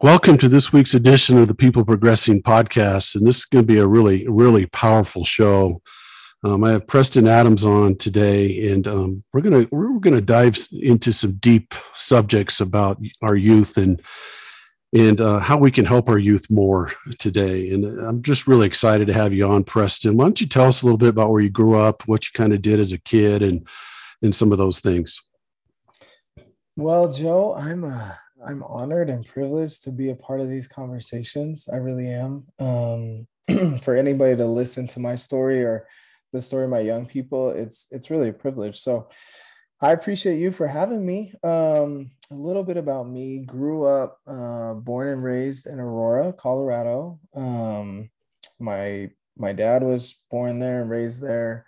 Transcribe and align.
Welcome 0.00 0.38
to 0.38 0.48
this 0.48 0.72
week's 0.72 0.94
edition 0.94 1.38
of 1.38 1.48
the 1.48 1.56
People 1.56 1.84
Progressing 1.84 2.40
podcast. 2.40 3.16
And 3.16 3.26
this 3.26 3.38
is 3.38 3.44
going 3.46 3.64
to 3.64 3.66
be 3.66 3.80
a 3.80 3.86
really, 3.86 4.28
really 4.28 4.66
powerful 4.66 5.24
show. 5.24 5.82
Um, 6.44 6.62
I 6.62 6.70
have 6.70 6.86
Preston 6.86 7.26
Adams 7.26 7.64
on 7.64 7.96
today, 7.96 8.70
and 8.70 8.86
um, 8.86 9.24
we're 9.32 9.40
gonna 9.40 9.66
we're 9.72 9.98
gonna 9.98 10.20
dive 10.20 10.56
into 10.70 11.10
some 11.10 11.32
deep 11.40 11.74
subjects 11.94 12.60
about 12.60 13.00
our 13.22 13.34
youth 13.34 13.76
and 13.76 14.00
and 14.92 15.20
uh, 15.20 15.40
how 15.40 15.58
we 15.58 15.72
can 15.72 15.84
help 15.84 16.08
our 16.08 16.18
youth 16.18 16.46
more 16.48 16.92
today. 17.18 17.70
And 17.70 17.84
I'm 17.84 18.22
just 18.22 18.46
really 18.46 18.68
excited 18.68 19.08
to 19.08 19.14
have 19.14 19.34
you 19.34 19.48
on, 19.48 19.64
Preston. 19.64 20.16
Why 20.16 20.26
don't 20.26 20.40
you 20.40 20.46
tell 20.46 20.66
us 20.66 20.82
a 20.82 20.86
little 20.86 20.96
bit 20.96 21.08
about 21.08 21.30
where 21.30 21.42
you 21.42 21.50
grew 21.50 21.76
up, 21.76 22.06
what 22.06 22.24
you 22.24 22.30
kind 22.34 22.52
of 22.52 22.62
did 22.62 22.78
as 22.78 22.92
a 22.92 23.00
kid, 23.00 23.42
and 23.42 23.66
and 24.22 24.32
some 24.32 24.52
of 24.52 24.58
those 24.58 24.78
things. 24.78 25.20
Well, 26.76 27.12
Joe, 27.12 27.56
I'm 27.56 27.82
a 27.82 28.16
I'm 28.46 28.62
honored 28.62 29.10
and 29.10 29.26
privileged 29.26 29.84
to 29.84 29.90
be 29.90 30.10
a 30.10 30.14
part 30.14 30.40
of 30.40 30.48
these 30.48 30.68
conversations. 30.68 31.68
I 31.72 31.76
really 31.76 32.08
am. 32.08 32.44
Um, 32.58 33.26
for 33.82 33.96
anybody 33.96 34.36
to 34.36 34.46
listen 34.46 34.86
to 34.88 35.00
my 35.00 35.14
story 35.14 35.64
or 35.64 35.88
the 36.32 36.40
story 36.40 36.64
of 36.64 36.70
my 36.70 36.80
young 36.80 37.06
people, 37.06 37.50
it's 37.50 37.88
it's 37.90 38.10
really 38.10 38.28
a 38.28 38.32
privilege. 38.34 38.78
So 38.78 39.08
I 39.80 39.92
appreciate 39.92 40.38
you 40.38 40.50
for 40.50 40.66
having 40.66 41.04
me. 41.04 41.32
Um, 41.42 42.10
a 42.30 42.34
little 42.34 42.64
bit 42.64 42.76
about 42.76 43.08
me: 43.08 43.44
grew 43.44 43.86
up, 43.86 44.18
uh, 44.26 44.74
born 44.74 45.08
and 45.08 45.22
raised 45.22 45.66
in 45.66 45.80
Aurora, 45.80 46.32
Colorado. 46.32 47.18
Um, 47.34 48.10
my 48.60 49.10
my 49.36 49.52
dad 49.52 49.82
was 49.82 50.24
born 50.30 50.58
there 50.58 50.82
and 50.82 50.90
raised 50.90 51.20
there 51.20 51.64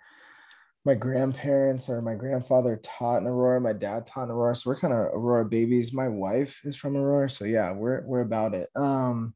my 0.83 0.95
grandparents 0.95 1.89
or 1.89 2.01
my 2.01 2.15
grandfather 2.15 2.79
taught 2.83 3.17
in 3.17 3.27
Aurora. 3.27 3.61
My 3.61 3.73
dad 3.73 4.05
taught 4.05 4.25
in 4.25 4.31
Aurora. 4.31 4.55
So 4.55 4.69
we're 4.71 4.79
kind 4.79 4.93
of 4.93 4.99
Aurora 4.99 5.45
babies. 5.45 5.93
My 5.93 6.07
wife 6.07 6.61
is 6.63 6.75
from 6.75 6.97
Aurora. 6.97 7.29
So 7.29 7.45
yeah, 7.45 7.71
we're 7.71 8.01
we're 8.01 8.21
about 8.21 8.53
it. 8.55 8.69
Um 8.75 9.35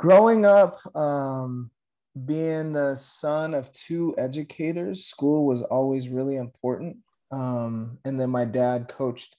growing 0.00 0.46
up, 0.46 0.80
um, 0.96 1.70
being 2.24 2.72
the 2.72 2.96
son 2.96 3.52
of 3.52 3.70
two 3.70 4.14
educators, 4.16 5.04
school 5.04 5.44
was 5.44 5.60
always 5.62 6.08
really 6.08 6.36
important. 6.36 6.96
Um, 7.30 7.98
and 8.06 8.18
then 8.18 8.30
my 8.30 8.46
dad 8.46 8.88
coached 8.88 9.36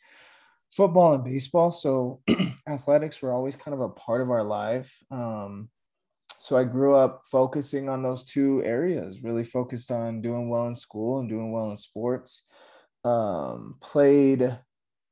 football 0.72 1.16
and 1.16 1.24
baseball. 1.24 1.72
So 1.72 2.22
athletics 2.70 3.24
were 3.24 3.34
always 3.34 3.56
kind 3.56 3.74
of 3.74 3.82
a 3.82 3.90
part 3.90 4.22
of 4.22 4.30
our 4.30 4.44
life. 4.44 4.96
Um, 5.10 5.70
so 6.42 6.58
I 6.58 6.64
grew 6.64 6.96
up 6.96 7.22
focusing 7.30 7.88
on 7.88 8.02
those 8.02 8.24
two 8.24 8.64
areas, 8.66 9.22
really 9.22 9.44
focused 9.44 9.92
on 9.92 10.24
doing 10.24 10.50
well 10.50 10.66
in 10.66 10.76
school 10.76 11.20
and 11.20 11.30
doing 11.30 11.52
well 11.52 11.70
in 11.70 11.78
sports. 11.78 12.48
Um, 13.04 13.76
played 13.80 14.58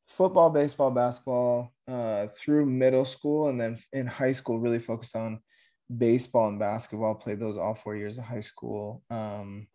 football, 0.07 0.49
baseball, 0.49 0.89
basketball 0.89 1.71
uh, 1.87 2.29
through 2.35 2.65
middle 2.65 3.05
school, 3.05 3.49
and 3.49 3.61
then 3.61 3.77
in 3.93 4.07
high 4.07 4.31
school, 4.31 4.59
really 4.59 4.79
focused 4.79 5.15
on 5.15 5.39
baseball 5.95 6.47
and 6.47 6.57
basketball. 6.57 7.13
Played 7.13 7.39
those 7.39 7.59
all 7.59 7.75
four 7.75 7.95
years 7.95 8.17
of 8.17 8.23
high 8.23 8.39
school. 8.39 9.03
Um, 9.11 9.67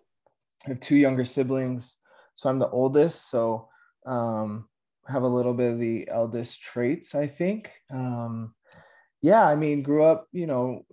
I 0.66 0.70
have 0.70 0.80
two 0.80 0.96
younger 0.96 1.24
siblings, 1.24 1.98
so 2.34 2.48
I'm 2.48 2.58
the 2.58 2.68
oldest. 2.68 3.30
So 3.30 3.68
um, 4.06 4.68
have 5.06 5.22
a 5.22 5.28
little 5.28 5.54
bit 5.54 5.70
of 5.70 5.78
the 5.78 6.08
eldest 6.08 6.60
traits, 6.60 7.14
I 7.14 7.28
think. 7.28 7.70
Um, 7.92 8.56
yeah, 9.22 9.46
I 9.46 9.54
mean, 9.54 9.82
grew 9.84 10.02
up, 10.02 10.26
you 10.32 10.48
know, 10.48 10.84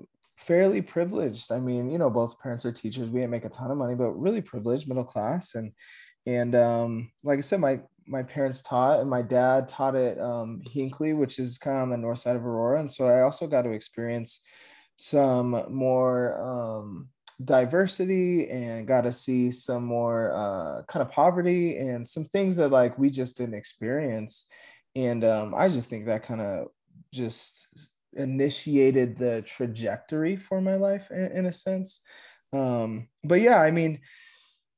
fairly 0.42 0.82
privileged. 0.82 1.52
I 1.52 1.60
mean, 1.60 1.90
you 1.90 1.98
know, 1.98 2.10
both 2.10 2.40
parents 2.40 2.66
are 2.66 2.72
teachers. 2.72 3.10
We 3.10 3.20
didn't 3.20 3.32
make 3.32 3.46
a 3.46 3.50
ton 3.50 3.72
of 3.72 3.78
money, 3.78 3.96
but 3.96 4.12
really 4.12 4.42
privileged, 4.42 4.88
middle 4.88 5.04
class. 5.04 5.56
And 5.56 5.72
and 6.26 6.56
um, 6.56 7.12
like 7.24 7.38
I 7.38 7.42
said, 7.42 7.60
my 7.60 7.80
my 8.08 8.24
parents 8.24 8.62
taught, 8.62 9.00
and 9.00 9.10
my 9.10 9.22
dad 9.22 9.68
taught 9.68 9.96
at 9.96 10.20
um, 10.20 10.62
Hinkley, 10.68 11.16
which 11.16 11.40
is 11.40 11.58
kind 11.58 11.78
of 11.78 11.84
on 11.84 11.90
the 11.90 11.98
north 11.98 12.20
side 12.20 12.36
of 12.36 12.46
Aurora. 12.46 12.80
And 12.80 12.92
so 12.92 13.08
I 13.08 13.22
also 13.22 13.48
got 13.48 13.62
to 13.64 13.72
experience 13.72 14.42
some 14.96 15.66
more 15.70 16.40
um, 16.42 17.10
diversity 17.46 18.50
and 18.50 18.88
got 18.88 19.02
to 19.02 19.14
see 19.14 19.52
some 19.52 19.86
more 19.86 20.32
uh, 20.34 20.84
kind 20.88 21.02
of 21.02 21.12
poverty 21.12 21.78
and 21.78 22.08
some 22.08 22.26
things 22.26 22.58
that 22.58 22.70
like 22.70 22.98
we 22.98 23.10
just 23.10 23.38
didn't 23.38 23.56
experience. 23.56 24.48
And 24.96 25.24
um, 25.24 25.56
I 25.56 25.70
just 25.70 25.90
think 25.90 26.06
that 26.06 26.24
kind 26.24 26.42
of 26.42 26.68
just 27.14 27.96
initiated 28.14 29.18
the 29.18 29.42
trajectory 29.44 30.36
for 30.36 30.62
my 30.62 30.76
life 30.76 31.10
in, 31.12 31.32
in 31.32 31.46
a 31.46 31.54
sense. 31.54 32.02
Um, 32.54 33.08
but 33.24 33.42
yeah, 33.42 33.60
I 33.62 33.72
mean, 33.72 34.00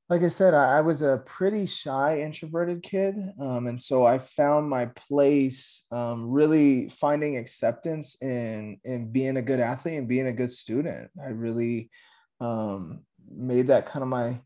like 0.10 0.22
I 0.22 0.28
said, 0.28 0.54
I, 0.54 0.78
I 0.78 0.82
was 0.82 1.02
a 1.02 1.24
pretty 1.26 1.66
shy, 1.66 2.22
introverted 2.22 2.84
kid. 2.84 3.16
Um, 3.40 3.68
and 3.68 3.82
so 3.82 4.06
I 4.06 4.20
found 4.20 4.70
my 4.70 4.86
place 4.88 5.86
um, 5.92 6.30
really 6.30 6.90
finding 6.90 7.38
acceptance 7.38 8.22
in, 8.22 8.80
in 8.84 9.12
being 9.12 9.38
a 9.38 9.42
good 9.42 9.60
athlete 9.60 9.98
and 9.98 10.08
being 10.08 10.28
a 10.28 10.34
good 10.34 10.52
student. 10.52 11.10
I 11.20 11.30
really 11.30 11.90
um, 12.40 13.04
made 13.28 13.68
that 13.68 13.86
kind 13.86 14.04
of 14.04 14.10
my 14.10 14.40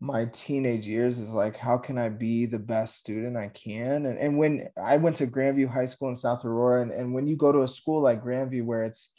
my 0.00 0.24
teenage 0.26 0.86
years 0.86 1.18
is 1.18 1.32
like 1.32 1.56
how 1.56 1.76
can 1.76 1.98
i 1.98 2.08
be 2.08 2.46
the 2.46 2.58
best 2.58 2.96
student 2.96 3.36
i 3.36 3.48
can? 3.48 4.06
And, 4.06 4.18
and 4.18 4.38
when 4.38 4.68
i 4.82 4.96
went 4.96 5.16
to 5.16 5.26
grandview 5.26 5.68
high 5.68 5.84
school 5.84 6.08
in 6.08 6.16
south 6.16 6.44
aurora 6.44 6.82
and, 6.82 6.90
and 6.90 7.12
when 7.12 7.26
you 7.26 7.36
go 7.36 7.52
to 7.52 7.62
a 7.62 7.68
school 7.68 8.00
like 8.00 8.24
grandview 8.24 8.64
where 8.64 8.84
it's 8.84 9.12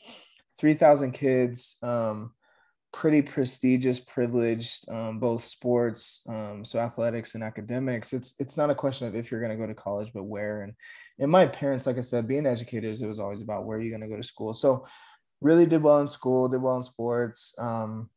3000 0.59 1.11
kids 1.11 1.77
um, 1.83 2.31
pretty 2.91 3.21
prestigious 3.21 3.99
privileged 3.99 4.89
um, 4.89 5.19
both 5.19 5.43
sports 5.43 6.25
um, 6.27 6.65
so 6.65 6.79
athletics 6.79 7.35
and 7.35 7.43
academics 7.43 8.11
it's 8.11 8.35
it's 8.39 8.57
not 8.57 8.69
a 8.69 8.75
question 8.75 9.07
of 9.07 9.15
if 9.15 9.31
you're 9.31 9.39
going 9.39 9.51
to 9.51 9.57
go 9.57 9.67
to 9.67 9.73
college 9.73 10.11
but 10.13 10.23
where. 10.23 10.63
And 10.63 10.73
and 11.19 11.31
my 11.31 11.45
parents 11.45 11.87
like 11.87 11.97
i 11.97 12.01
said 12.01 12.27
being 12.27 12.45
educators 12.45 13.01
it 13.01 13.07
was 13.07 13.19
always 13.19 13.41
about 13.41 13.65
where 13.65 13.77
are 13.77 13.81
you're 13.81 13.97
going 13.97 14.07
to 14.09 14.13
go 14.13 14.21
to 14.21 14.27
school. 14.27 14.53
So 14.53 14.85
really 15.39 15.65
did 15.65 15.81
well 15.81 16.01
in 16.01 16.07
school 16.07 16.49
did 16.49 16.61
well 16.61 16.77
in 16.77 16.83
sports 16.83 17.55
um, 17.59 18.09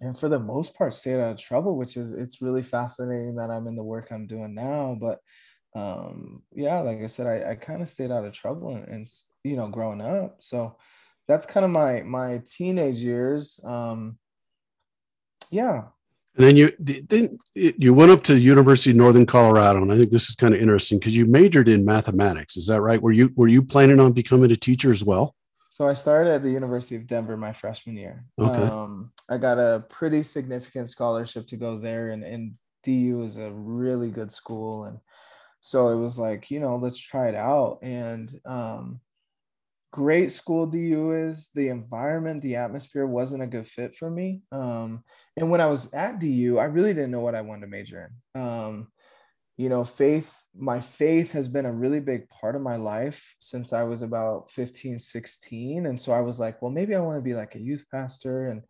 and 0.00 0.18
for 0.18 0.28
the 0.28 0.38
most 0.38 0.74
part 0.74 0.94
stayed 0.94 1.20
out 1.20 1.32
of 1.32 1.38
trouble 1.38 1.76
which 1.76 1.96
is 1.96 2.12
it's 2.12 2.42
really 2.42 2.62
fascinating 2.62 3.34
that 3.36 3.50
i'm 3.50 3.66
in 3.66 3.76
the 3.76 3.82
work 3.82 4.08
i'm 4.10 4.26
doing 4.26 4.54
now 4.54 4.96
but 4.98 5.18
um 5.74 6.42
yeah 6.52 6.80
like 6.80 7.00
i 7.02 7.06
said 7.06 7.26
i, 7.26 7.52
I 7.52 7.54
kind 7.54 7.82
of 7.82 7.88
stayed 7.88 8.10
out 8.10 8.24
of 8.24 8.32
trouble 8.32 8.74
and, 8.74 8.88
and, 8.88 9.06
you 9.44 9.56
know 9.56 9.68
growing 9.68 10.00
up 10.00 10.36
so 10.40 10.76
that's 11.28 11.46
kind 11.46 11.64
of 11.64 11.70
my 11.70 12.02
my 12.02 12.42
teenage 12.44 12.98
years 12.98 13.60
um 13.64 14.18
yeah 15.50 15.82
and 16.36 16.46
then 16.46 16.56
you 16.56 16.70
then 16.78 17.38
you 17.54 17.92
went 17.92 18.12
up 18.12 18.22
to 18.24 18.38
University 18.38 18.90
of 18.90 18.96
Northern 18.96 19.26
Colorado, 19.26 19.82
and 19.82 19.92
I 19.92 19.96
think 19.96 20.10
this 20.10 20.28
is 20.28 20.36
kind 20.36 20.54
of 20.54 20.60
interesting 20.60 20.98
because 20.98 21.16
you 21.16 21.26
majored 21.26 21.68
in 21.68 21.84
mathematics. 21.84 22.56
Is 22.56 22.68
that 22.68 22.80
right? 22.80 23.02
Were 23.02 23.10
you 23.10 23.32
were 23.34 23.48
you 23.48 23.62
planning 23.62 23.98
on 23.98 24.12
becoming 24.12 24.50
a 24.52 24.56
teacher 24.56 24.92
as 24.92 25.02
well? 25.02 25.34
So 25.80 25.88
I 25.88 25.94
started 25.94 26.34
at 26.34 26.42
the 26.42 26.50
University 26.50 26.94
of 26.96 27.06
Denver 27.06 27.38
my 27.38 27.54
freshman 27.54 27.96
year. 27.96 28.26
Okay. 28.38 28.64
Um, 28.64 29.12
I 29.30 29.38
got 29.38 29.58
a 29.58 29.86
pretty 29.88 30.22
significant 30.22 30.90
scholarship 30.90 31.46
to 31.46 31.56
go 31.56 31.78
there, 31.78 32.10
and, 32.10 32.22
and 32.22 32.52
DU 32.84 33.22
is 33.22 33.38
a 33.38 33.50
really 33.50 34.10
good 34.10 34.30
school. 34.30 34.84
And 34.84 34.98
so 35.60 35.88
it 35.88 35.96
was 35.96 36.18
like, 36.18 36.50
you 36.50 36.60
know, 36.60 36.76
let's 36.76 37.00
try 37.00 37.30
it 37.30 37.34
out. 37.34 37.78
And 37.80 38.30
um, 38.44 39.00
great 39.90 40.32
school 40.32 40.66
DU 40.66 41.12
is. 41.12 41.48
The 41.54 41.68
environment, 41.68 42.42
the 42.42 42.56
atmosphere 42.56 43.06
wasn't 43.06 43.42
a 43.42 43.46
good 43.46 43.66
fit 43.66 43.96
for 43.96 44.10
me. 44.10 44.42
Um, 44.52 45.02
and 45.38 45.50
when 45.50 45.62
I 45.62 45.66
was 45.66 45.94
at 45.94 46.20
DU, 46.20 46.58
I 46.58 46.64
really 46.64 46.92
didn't 46.92 47.10
know 47.10 47.20
what 47.20 47.34
I 47.34 47.40
wanted 47.40 47.62
to 47.62 47.66
major 47.68 48.12
in. 48.34 48.42
Um, 48.42 48.88
you 49.60 49.68
know, 49.68 49.84
faith, 49.84 50.42
my 50.56 50.80
faith 50.80 51.32
has 51.32 51.46
been 51.46 51.66
a 51.66 51.72
really 51.72 52.00
big 52.00 52.26
part 52.30 52.56
of 52.56 52.62
my 52.62 52.76
life 52.76 53.36
since 53.40 53.74
I 53.74 53.82
was 53.82 54.00
about 54.00 54.50
15, 54.50 54.98
16. 54.98 55.84
And 55.84 56.00
so 56.00 56.12
I 56.12 56.22
was 56.22 56.40
like, 56.40 56.62
well, 56.62 56.70
maybe 56.70 56.94
I 56.94 57.00
want 57.00 57.18
to 57.18 57.22
be 57.22 57.34
like 57.34 57.56
a 57.56 57.60
youth 57.60 57.84
pastor. 57.92 58.46
And, 58.46 58.62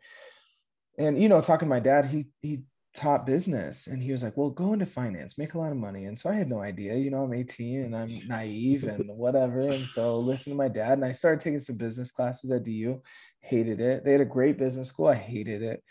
and, 0.99 1.23
you 1.23 1.28
know, 1.28 1.41
talking 1.43 1.69
to 1.69 1.71
my 1.71 1.78
dad, 1.78 2.06
he, 2.06 2.27
he 2.43 2.65
taught 2.93 3.25
business 3.25 3.87
and 3.87 4.03
he 4.03 4.11
was 4.11 4.25
like, 4.25 4.37
well, 4.37 4.51
go 4.51 4.73
into 4.73 4.84
finance, 4.84 5.39
make 5.39 5.55
a 5.55 5.59
lot 5.59 5.71
of 5.71 5.78
money. 5.78 6.06
And 6.06 6.19
so 6.19 6.28
I 6.28 6.34
had 6.34 6.51
no 6.51 6.61
idea, 6.61 6.97
you 6.97 7.12
know, 7.12 7.22
I'm 7.22 7.34
18 7.34 7.84
and 7.84 7.95
I'm 7.95 8.09
naive 8.27 8.83
and 8.83 9.05
whatever. 9.17 9.60
And 9.60 9.86
so 9.86 10.19
listen 10.19 10.53
to 10.53 10.57
my 10.57 10.66
dad 10.66 10.95
and 10.95 11.04
I 11.04 11.13
started 11.13 11.39
taking 11.39 11.60
some 11.60 11.77
business 11.77 12.10
classes 12.10 12.51
at 12.51 12.65
DU, 12.65 13.01
hated 13.43 13.81
it. 13.81 14.04
They 14.04 14.10
had 14.10 14.22
a 14.22 14.25
great 14.25 14.59
business 14.59 14.89
school. 14.89 15.07
I 15.07 15.15
hated 15.15 15.63
it. 15.63 15.84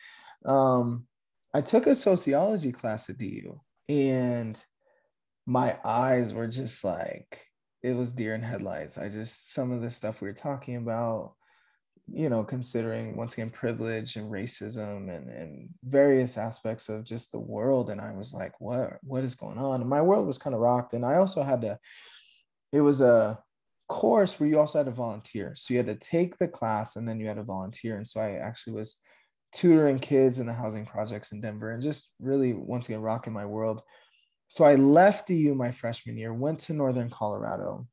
Um, 0.46 1.08
I 1.54 1.62
took 1.62 1.88
a 1.88 1.96
sociology 1.96 2.74
class 2.74 3.10
at 3.10 3.18
DU 3.18 3.62
and 3.88 4.62
my 5.50 5.76
eyes 5.84 6.32
were 6.32 6.48
just 6.48 6.84
like 6.84 7.48
it 7.82 7.94
was 7.94 8.12
deer 8.12 8.36
in 8.36 8.44
headlights. 8.44 9.00
I 9.00 9.10
just 9.10 9.52
some 9.52 9.72
of 9.72 9.82
the 9.82 9.90
stuff 9.90 10.22
we 10.22 10.28
were 10.28 10.34
talking 10.34 10.76
about, 10.76 11.34
you 12.08 12.30
know, 12.30 12.44
considering 12.44 13.18
once 13.18 13.34
again 13.34 13.50
privilege 13.50 14.16
and 14.16 14.32
racism 14.32 15.10
and 15.10 15.28
and 15.28 15.70
various 15.84 16.38
aspects 16.38 16.88
of 16.88 17.04
just 17.04 17.32
the 17.32 17.40
world. 17.40 17.90
And 17.90 18.00
I 18.00 18.12
was 18.12 18.32
like, 18.32 18.62
what 18.62 19.00
what 19.02 19.24
is 19.24 19.34
going 19.34 19.58
on? 19.58 19.82
And 19.82 19.90
my 19.90 20.04
world 20.04 20.28
was 20.28 20.38
kind 20.38 20.54
of 20.54 20.62
rocked. 20.62 20.94
And 20.94 21.04
I 21.04 21.16
also 21.16 21.42
had 21.42 21.62
to, 21.62 21.80
it 22.72 22.82
was 22.82 23.02
a 23.02 23.40
course 23.88 24.40
where 24.40 24.48
you 24.48 24.60
also 24.60 24.78
had 24.78 24.86
to 24.86 24.92
volunteer. 24.92 25.54
So 25.56 25.74
you 25.74 25.80
had 25.80 25.88
to 25.88 25.96
take 25.96 26.38
the 26.38 26.48
class 26.48 26.96
and 26.96 27.10
then 27.10 27.20
you 27.20 27.28
had 27.28 27.38
to 27.38 27.44
volunteer. 27.44 27.98
And 27.98 28.08
so 28.08 28.22
I 28.22 28.34
actually 28.34 28.74
was 28.74 28.98
tutoring 29.52 29.98
kids 29.98 30.40
in 30.40 30.46
the 30.46 30.54
housing 30.54 30.86
projects 30.86 31.32
in 31.32 31.42
Denver 31.42 31.72
and 31.72 31.82
just 31.82 32.14
really 32.20 32.54
once 32.54 32.88
again 32.88 33.02
rocking 33.02 33.34
my 33.34 33.48
world 33.48 33.82
so 34.50 34.66
I 34.66 34.76
left 34.76 35.28
DU 35.28 35.54
my 35.56 35.72
freshman 35.72 36.18
year, 36.18 36.34
went 36.34 36.60
to 36.62 36.74
Northern 36.74 37.10
Colorado. 37.10 37.88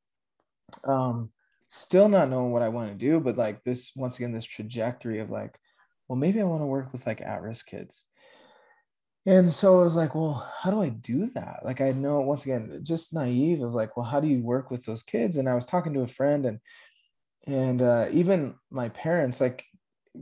Um, 0.84 1.30
still 1.68 2.08
not 2.08 2.30
knowing 2.30 2.50
what 2.50 2.62
I 2.62 2.70
want 2.70 2.90
to 2.90 2.98
do, 2.98 3.20
but 3.20 3.36
like 3.36 3.62
this, 3.62 3.92
once 3.94 4.18
again, 4.18 4.32
this 4.32 4.44
trajectory 4.44 5.20
of 5.20 5.30
like, 5.30 5.58
well, 6.08 6.16
maybe 6.16 6.40
I 6.40 6.44
want 6.44 6.62
to 6.62 6.66
work 6.66 6.92
with 6.92 7.06
like 7.06 7.20
at 7.20 7.42
risk 7.42 7.66
kids. 7.66 8.04
And 9.26 9.50
so 9.50 9.80
I 9.80 9.82
was 9.82 9.96
like, 9.96 10.14
well, 10.14 10.50
how 10.60 10.70
do 10.70 10.80
I 10.80 10.88
do 10.88 11.26
that? 11.34 11.60
Like, 11.64 11.80
I 11.80 11.92
know 11.92 12.20
once 12.20 12.44
again, 12.44 12.80
just 12.82 13.12
naive 13.12 13.60
of 13.60 13.74
like, 13.74 13.96
well, 13.96 14.06
how 14.06 14.20
do 14.20 14.28
you 14.28 14.40
work 14.40 14.70
with 14.70 14.86
those 14.86 15.02
kids? 15.02 15.36
And 15.36 15.48
I 15.48 15.54
was 15.54 15.66
talking 15.66 15.92
to 15.94 16.02
a 16.02 16.06
friend 16.06 16.46
and, 16.46 16.60
and 17.46 17.82
uh, 17.82 18.06
even 18.12 18.54
my 18.70 18.88
parents, 18.90 19.40
like 19.40 19.66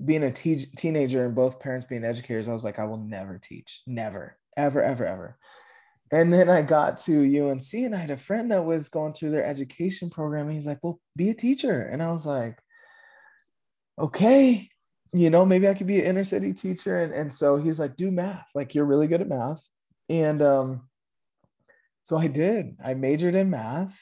being 0.04 0.24
a 0.24 0.32
te- 0.32 0.70
teenager 0.76 1.24
and 1.24 1.34
both 1.34 1.60
parents 1.60 1.86
being 1.86 2.02
educators, 2.04 2.48
I 2.48 2.54
was 2.54 2.64
like, 2.64 2.78
I 2.78 2.86
will 2.86 2.98
never 2.98 3.38
teach, 3.38 3.82
never, 3.86 4.36
ever, 4.56 4.82
ever, 4.82 5.06
ever. 5.06 5.38
And 6.14 6.32
then 6.32 6.48
I 6.48 6.62
got 6.62 6.98
to 6.98 7.48
UNC 7.50 7.74
and 7.74 7.92
I 7.92 7.98
had 7.98 8.12
a 8.12 8.16
friend 8.16 8.52
that 8.52 8.64
was 8.64 8.88
going 8.88 9.14
through 9.14 9.30
their 9.30 9.44
education 9.44 10.10
program. 10.10 10.48
He's 10.48 10.64
like, 10.64 10.78
well, 10.80 11.00
be 11.16 11.30
a 11.30 11.34
teacher. 11.34 11.80
And 11.82 12.00
I 12.00 12.12
was 12.12 12.24
like, 12.24 12.56
okay, 13.98 14.68
you 15.12 15.28
know, 15.28 15.44
maybe 15.44 15.66
I 15.66 15.74
could 15.74 15.88
be 15.88 15.98
an 15.98 16.06
inner 16.06 16.22
city 16.22 16.52
teacher. 16.52 17.02
And, 17.02 17.12
and 17.12 17.32
so 17.32 17.56
he 17.56 17.66
was 17.66 17.80
like, 17.80 17.96
do 17.96 18.12
math. 18.12 18.48
Like 18.54 18.76
you're 18.76 18.84
really 18.84 19.08
good 19.08 19.22
at 19.22 19.28
math. 19.28 19.68
And 20.08 20.40
um, 20.40 20.88
so 22.04 22.16
I 22.16 22.28
did. 22.28 22.76
I 22.84 22.94
majored 22.94 23.34
in 23.34 23.50
math 23.50 24.00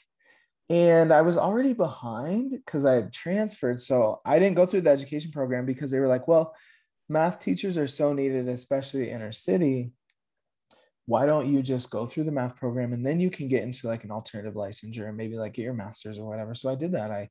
and 0.69 1.11
I 1.11 1.21
was 1.21 1.39
already 1.39 1.73
behind 1.73 2.51
because 2.51 2.85
I 2.85 2.93
had 2.93 3.11
transferred. 3.11 3.81
So 3.81 4.21
I 4.23 4.37
didn't 4.37 4.55
go 4.55 4.67
through 4.67 4.81
the 4.81 4.91
education 4.91 5.31
program 5.31 5.65
because 5.65 5.89
they 5.89 5.99
were 5.99 6.07
like, 6.07 6.27
well, 6.27 6.53
math 7.09 7.39
teachers 7.39 7.75
are 7.79 7.87
so 7.87 8.13
needed, 8.13 8.47
especially 8.49 9.09
inner 9.09 9.31
city 9.31 9.93
why 11.05 11.25
don't 11.25 11.51
you 11.51 11.61
just 11.61 11.89
go 11.89 12.05
through 12.05 12.23
the 12.23 12.31
math 12.31 12.55
program 12.55 12.93
and 12.93 13.05
then 13.05 13.19
you 13.19 13.29
can 13.29 13.47
get 13.47 13.63
into 13.63 13.87
like 13.87 14.03
an 14.03 14.11
alternative 14.11 14.53
licensure 14.53 15.07
and 15.07 15.17
maybe 15.17 15.35
like 15.35 15.53
get 15.53 15.63
your 15.63 15.73
master's 15.73 16.17
or 16.17 16.27
whatever. 16.27 16.55
So 16.55 16.69
i 16.69 16.75
did 16.75 16.93
that. 16.93 17.11
I 17.11 17.29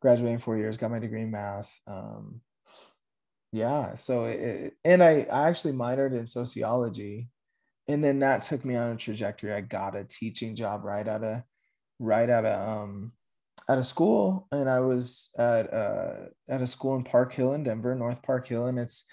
graduated 0.00 0.34
in 0.34 0.38
four 0.38 0.56
years 0.56 0.76
got 0.76 0.90
my 0.90 0.98
degree 0.98 1.22
in 1.22 1.30
math 1.30 1.72
um, 1.86 2.40
yeah 3.52 3.94
so 3.94 4.26
it, 4.26 4.74
and 4.84 5.02
I, 5.02 5.26
I 5.32 5.48
actually 5.48 5.72
minored 5.72 6.12
in 6.12 6.26
sociology 6.26 7.28
and 7.88 8.02
then 8.02 8.18
that 8.18 8.42
took 8.42 8.64
me 8.64 8.74
on 8.74 8.92
a 8.92 8.96
trajectory. 8.96 9.52
I 9.52 9.60
got 9.60 9.96
a 9.96 10.04
teaching 10.04 10.56
job 10.56 10.84
right 10.84 11.06
out 11.06 11.22
of 11.22 11.42
right 11.98 12.28
out 12.28 12.44
of 12.44 12.68
um 12.68 13.12
at 13.68 13.78
a 13.78 13.84
school 13.84 14.46
and 14.52 14.68
i 14.68 14.80
was 14.80 15.30
at 15.38 15.72
uh 15.72 16.26
at 16.48 16.60
a 16.60 16.66
school 16.66 16.94
in 16.94 17.02
park 17.02 17.32
hill 17.32 17.54
in 17.54 17.64
denver 17.64 17.94
north 17.94 18.22
park 18.22 18.46
hill 18.46 18.66
and 18.66 18.78
it's 18.78 19.06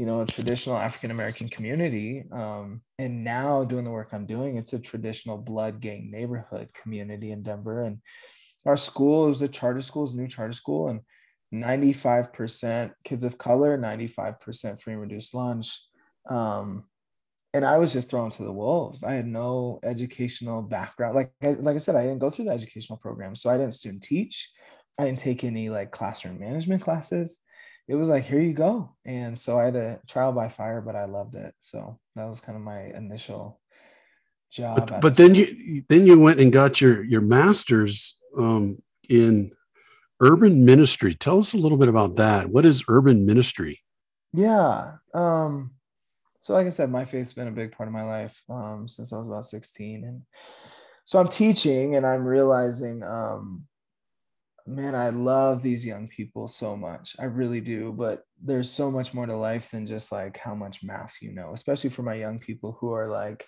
you 0.00 0.06
know 0.06 0.22
a 0.22 0.26
traditional 0.26 0.78
african 0.78 1.10
american 1.10 1.46
community 1.46 2.24
um, 2.32 2.80
and 2.98 3.22
now 3.22 3.62
doing 3.64 3.84
the 3.84 3.90
work 3.90 4.08
i'm 4.12 4.24
doing 4.24 4.56
it's 4.56 4.72
a 4.72 4.78
traditional 4.78 5.36
blood 5.36 5.78
gang 5.78 6.10
neighborhood 6.10 6.70
community 6.72 7.32
in 7.32 7.42
denver 7.42 7.84
and 7.84 7.98
our 8.64 8.78
school 8.78 9.26
was 9.26 9.42
a 9.42 9.48
charter 9.48 9.82
school 9.82 10.04
is 10.04 10.14
new 10.14 10.26
charter 10.26 10.54
school 10.54 10.88
and 10.88 11.00
95% 11.52 12.92
kids 13.04 13.24
of 13.24 13.36
color 13.36 13.76
95% 13.76 14.80
free 14.80 14.94
and 14.94 15.02
reduced 15.02 15.34
lunch 15.34 15.82
um, 16.30 16.84
and 17.52 17.62
i 17.62 17.76
was 17.76 17.92
just 17.92 18.08
thrown 18.08 18.30
to 18.30 18.42
the 18.42 18.52
wolves. 18.52 19.04
I 19.04 19.12
had 19.12 19.26
no 19.26 19.80
educational 19.82 20.62
background 20.62 21.14
like 21.14 21.32
like 21.42 21.74
i 21.74 21.78
said 21.78 21.96
i 21.96 22.04
didn't 22.04 22.20
go 22.20 22.30
through 22.30 22.46
the 22.46 22.52
educational 22.52 22.96
program 22.96 23.36
so 23.36 23.50
i 23.50 23.58
didn't 23.58 23.74
student 23.74 24.02
teach. 24.02 24.50
I 24.98 25.04
didn't 25.04 25.18
take 25.18 25.44
any 25.44 25.68
like 25.68 25.90
classroom 25.90 26.38
management 26.38 26.82
classes 26.82 27.40
it 27.90 27.96
was 27.96 28.08
like 28.08 28.22
here 28.22 28.40
you 28.40 28.52
go. 28.52 28.94
And 29.04 29.36
so 29.36 29.58
i 29.58 29.64
had 29.64 29.74
a 29.74 30.00
trial 30.06 30.32
by 30.32 30.48
fire 30.48 30.80
but 30.80 30.94
i 30.94 31.06
loved 31.06 31.34
it. 31.34 31.54
So 31.58 31.98
that 32.14 32.28
was 32.28 32.40
kind 32.40 32.56
of 32.56 32.62
my 32.62 32.82
initial 32.84 33.60
job 34.52 34.88
but, 34.88 35.00
but 35.00 35.16
then 35.16 35.34
you 35.34 35.82
then 35.88 36.06
you 36.06 36.18
went 36.18 36.40
and 36.40 36.52
got 36.52 36.80
your 36.80 37.02
your 37.02 37.20
master's 37.20 38.16
um, 38.38 38.80
in 39.08 39.50
urban 40.20 40.64
ministry. 40.64 41.14
Tell 41.14 41.38
us 41.38 41.52
a 41.52 41.58
little 41.58 41.78
bit 41.78 41.88
about 41.88 42.14
that. 42.16 42.48
What 42.48 42.64
is 42.64 42.84
urban 42.88 43.26
ministry? 43.26 43.80
Yeah 44.32 44.92
um 45.12 45.72
so 46.38 46.54
like 46.54 46.66
i 46.66 46.70
said 46.70 46.88
my 46.88 47.04
faith's 47.04 47.32
been 47.32 47.48
a 47.48 47.52
big 47.52 47.72
part 47.72 47.88
of 47.88 47.92
my 47.92 48.04
life 48.04 48.40
um 48.48 48.86
since 48.86 49.12
i 49.12 49.18
was 49.18 49.26
about 49.26 49.44
16 49.44 50.04
and 50.04 50.22
so 51.04 51.18
i'm 51.18 51.26
teaching 51.26 51.96
and 51.96 52.06
i'm 52.06 52.24
realizing 52.24 53.02
um 53.02 53.64
man, 54.66 54.94
I 54.94 55.10
love 55.10 55.62
these 55.62 55.84
young 55.84 56.08
people 56.08 56.48
so 56.48 56.76
much. 56.76 57.16
I 57.18 57.24
really 57.24 57.60
do. 57.60 57.92
But 57.92 58.22
there's 58.42 58.70
so 58.70 58.90
much 58.90 59.14
more 59.14 59.26
to 59.26 59.36
life 59.36 59.70
than 59.70 59.86
just 59.86 60.12
like 60.12 60.36
how 60.38 60.54
much 60.54 60.82
math 60.82 61.16
you 61.20 61.32
know, 61.32 61.52
especially 61.52 61.90
for 61.90 62.02
my 62.02 62.14
young 62.14 62.38
people 62.38 62.76
who 62.80 62.92
are 62.92 63.06
like, 63.06 63.46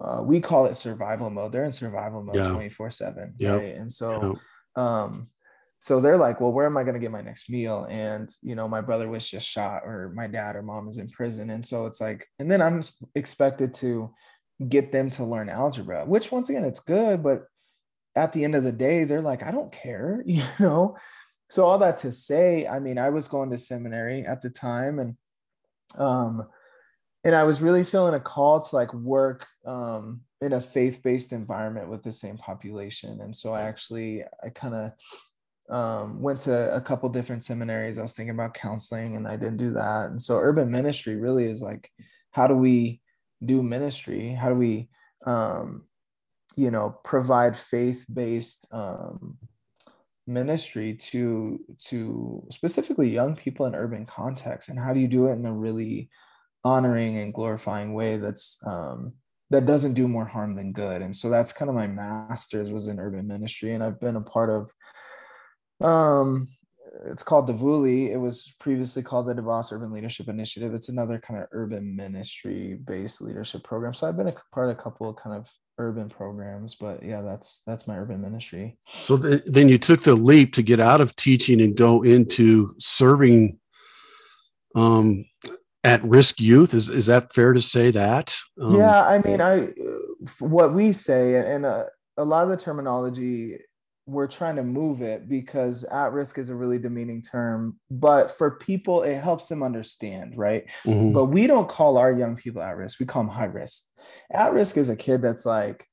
uh, 0.00 0.22
we 0.22 0.40
call 0.40 0.66
it 0.66 0.74
survival 0.74 1.30
mode. 1.30 1.52
They're 1.52 1.64
in 1.64 1.72
survival 1.72 2.22
mode 2.22 2.52
24 2.52 2.90
seven. 2.90 3.34
Right. 3.40 3.76
And 3.76 3.92
so, 3.92 4.38
yep. 4.76 4.84
um, 4.84 5.28
so 5.78 6.00
they're 6.00 6.16
like, 6.16 6.40
well, 6.40 6.52
where 6.52 6.66
am 6.66 6.76
I 6.76 6.82
going 6.82 6.94
to 6.94 7.00
get 7.00 7.12
my 7.12 7.20
next 7.20 7.48
meal? 7.48 7.86
And, 7.88 8.28
you 8.42 8.54
know, 8.54 8.66
my 8.66 8.80
brother 8.80 9.08
was 9.08 9.28
just 9.28 9.48
shot 9.48 9.82
or 9.84 10.12
my 10.14 10.26
dad 10.26 10.56
or 10.56 10.62
mom 10.62 10.88
is 10.88 10.98
in 10.98 11.08
prison. 11.10 11.50
And 11.50 11.64
so 11.64 11.86
it's 11.86 12.00
like, 12.00 12.26
and 12.38 12.50
then 12.50 12.60
I'm 12.60 12.82
expected 13.14 13.74
to 13.74 14.12
get 14.68 14.90
them 14.90 15.10
to 15.10 15.24
learn 15.24 15.48
algebra, 15.48 16.04
which 16.04 16.32
once 16.32 16.48
again, 16.48 16.64
it's 16.64 16.80
good, 16.80 17.22
but 17.22 17.44
at 18.16 18.32
the 18.32 18.42
end 18.42 18.54
of 18.54 18.64
the 18.64 18.72
day, 18.72 19.04
they're 19.04 19.22
like, 19.22 19.42
I 19.42 19.52
don't 19.52 19.70
care, 19.70 20.22
you 20.26 20.42
know? 20.58 20.96
So 21.48 21.64
all 21.64 21.78
that 21.78 21.98
to 21.98 22.10
say, 22.10 22.66
I 22.66 22.80
mean, 22.80 22.98
I 22.98 23.10
was 23.10 23.28
going 23.28 23.50
to 23.50 23.58
seminary 23.58 24.22
at 24.22 24.42
the 24.42 24.50
time 24.50 24.98
and 24.98 25.16
um 25.96 26.48
and 27.22 27.34
I 27.34 27.44
was 27.44 27.62
really 27.62 27.84
feeling 27.84 28.14
a 28.14 28.20
call 28.20 28.60
to 28.60 28.76
like 28.76 28.92
work 28.92 29.46
um 29.64 30.22
in 30.40 30.52
a 30.52 30.60
faith-based 30.60 31.32
environment 31.32 31.88
with 31.88 32.02
the 32.02 32.12
same 32.12 32.36
population. 32.36 33.20
And 33.20 33.34
so 33.34 33.52
I 33.52 33.62
actually 33.62 34.24
I 34.44 34.48
kind 34.50 34.74
of 34.74 34.92
um, 35.68 36.20
went 36.20 36.40
to 36.40 36.74
a 36.74 36.80
couple 36.80 37.08
different 37.08 37.44
seminaries. 37.44 37.98
I 37.98 38.02
was 38.02 38.12
thinking 38.12 38.34
about 38.34 38.54
counseling 38.54 39.16
and 39.16 39.26
I 39.26 39.36
didn't 39.36 39.56
do 39.56 39.72
that. 39.72 40.10
And 40.10 40.20
so 40.20 40.36
urban 40.36 40.70
ministry 40.70 41.16
really 41.16 41.44
is 41.44 41.62
like, 41.62 41.90
how 42.30 42.46
do 42.46 42.54
we 42.54 43.00
do 43.44 43.62
ministry? 43.62 44.32
How 44.32 44.50
do 44.50 44.54
we 44.54 44.88
um, 45.26 45.84
you 46.56 46.70
know 46.70 46.98
provide 47.04 47.56
faith-based 47.56 48.66
um, 48.72 49.36
ministry 50.26 50.94
to 50.94 51.60
to 51.78 52.42
specifically 52.50 53.08
young 53.08 53.36
people 53.36 53.66
in 53.66 53.74
urban 53.74 54.06
contexts 54.06 54.68
and 54.68 54.78
how 54.78 54.92
do 54.92 54.98
you 55.00 55.06
do 55.08 55.26
it 55.26 55.34
in 55.34 55.46
a 55.46 55.52
really 55.52 56.10
honoring 56.64 57.18
and 57.18 57.32
glorifying 57.32 57.94
way 57.94 58.16
that's 58.16 58.58
um, 58.66 59.12
that 59.50 59.66
doesn't 59.66 59.94
do 59.94 60.08
more 60.08 60.24
harm 60.24 60.56
than 60.56 60.72
good? 60.72 61.02
And 61.02 61.14
so 61.14 61.30
that's 61.30 61.52
kind 61.52 61.68
of 61.68 61.76
my 61.76 61.86
master's 61.86 62.72
was 62.72 62.88
in 62.88 62.98
urban 62.98 63.28
ministry 63.28 63.72
and 63.72 63.84
i've 63.84 64.00
been 64.00 64.16
a 64.16 64.20
part 64.20 64.50
of 64.50 64.72
um 65.86 66.48
it's 67.04 67.22
called 67.22 67.48
DeVuli. 67.48 68.10
It 68.10 68.16
was 68.16 68.54
previously 68.58 69.02
called 69.02 69.26
the 69.26 69.34
DeVos 69.34 69.72
Urban 69.72 69.92
Leadership 69.92 70.28
Initiative. 70.28 70.74
It's 70.74 70.88
another 70.88 71.18
kind 71.18 71.40
of 71.40 71.48
urban 71.52 71.94
ministry 71.94 72.78
based 72.84 73.20
leadership 73.20 73.62
program. 73.64 73.94
So 73.94 74.08
I've 74.08 74.16
been 74.16 74.28
a 74.28 74.34
part 74.52 74.70
of 74.70 74.78
a 74.78 74.82
couple 74.82 75.08
of 75.08 75.16
kind 75.16 75.36
of 75.36 75.50
urban 75.78 76.08
programs, 76.08 76.74
but 76.74 77.02
yeah, 77.02 77.22
that's 77.22 77.62
that's 77.66 77.86
my 77.86 77.96
urban 77.96 78.20
ministry. 78.20 78.78
So 78.86 79.18
th- 79.18 79.42
then 79.46 79.68
you 79.68 79.78
took 79.78 80.02
the 80.02 80.14
leap 80.14 80.54
to 80.54 80.62
get 80.62 80.80
out 80.80 81.00
of 81.00 81.14
teaching 81.16 81.60
and 81.60 81.76
go 81.76 82.02
into 82.02 82.74
serving 82.78 83.58
um, 84.74 85.24
at 85.84 86.02
risk 86.02 86.40
youth. 86.40 86.74
Is 86.74 86.88
is 86.88 87.06
that 87.06 87.32
fair 87.32 87.52
to 87.52 87.62
say 87.62 87.90
that? 87.90 88.36
Um, 88.60 88.76
yeah, 88.76 89.02
I 89.04 89.18
mean, 89.18 89.40
I 89.40 89.68
what 90.38 90.72
we 90.72 90.92
say 90.92 91.36
and 91.36 91.66
uh, 91.66 91.84
a 92.16 92.24
lot 92.24 92.44
of 92.44 92.48
the 92.48 92.56
terminology 92.56 93.58
we're 94.06 94.28
trying 94.28 94.54
to 94.54 94.62
move 94.62 95.02
it 95.02 95.28
because 95.28 95.82
at 95.84 96.12
risk 96.12 96.38
is 96.38 96.48
a 96.48 96.54
really 96.54 96.78
demeaning 96.78 97.20
term 97.20 97.78
but 97.90 98.30
for 98.30 98.52
people 98.52 99.02
it 99.02 99.16
helps 99.16 99.48
them 99.48 99.64
understand 99.64 100.32
right? 100.36 100.64
Mm-hmm. 100.84 101.12
but 101.12 101.26
we 101.26 101.46
don't 101.48 101.68
call 101.68 101.98
our 101.98 102.12
young 102.12 102.36
people 102.36 102.62
at 102.62 102.76
risk. 102.76 103.00
We 103.00 103.06
call 103.06 103.24
them 103.24 103.32
high 103.32 103.46
risk. 103.46 103.82
At 104.30 104.52
risk 104.52 104.76
is 104.76 104.90
a 104.90 104.96
kid 104.96 105.22
that's 105.22 105.44
like 105.44 105.86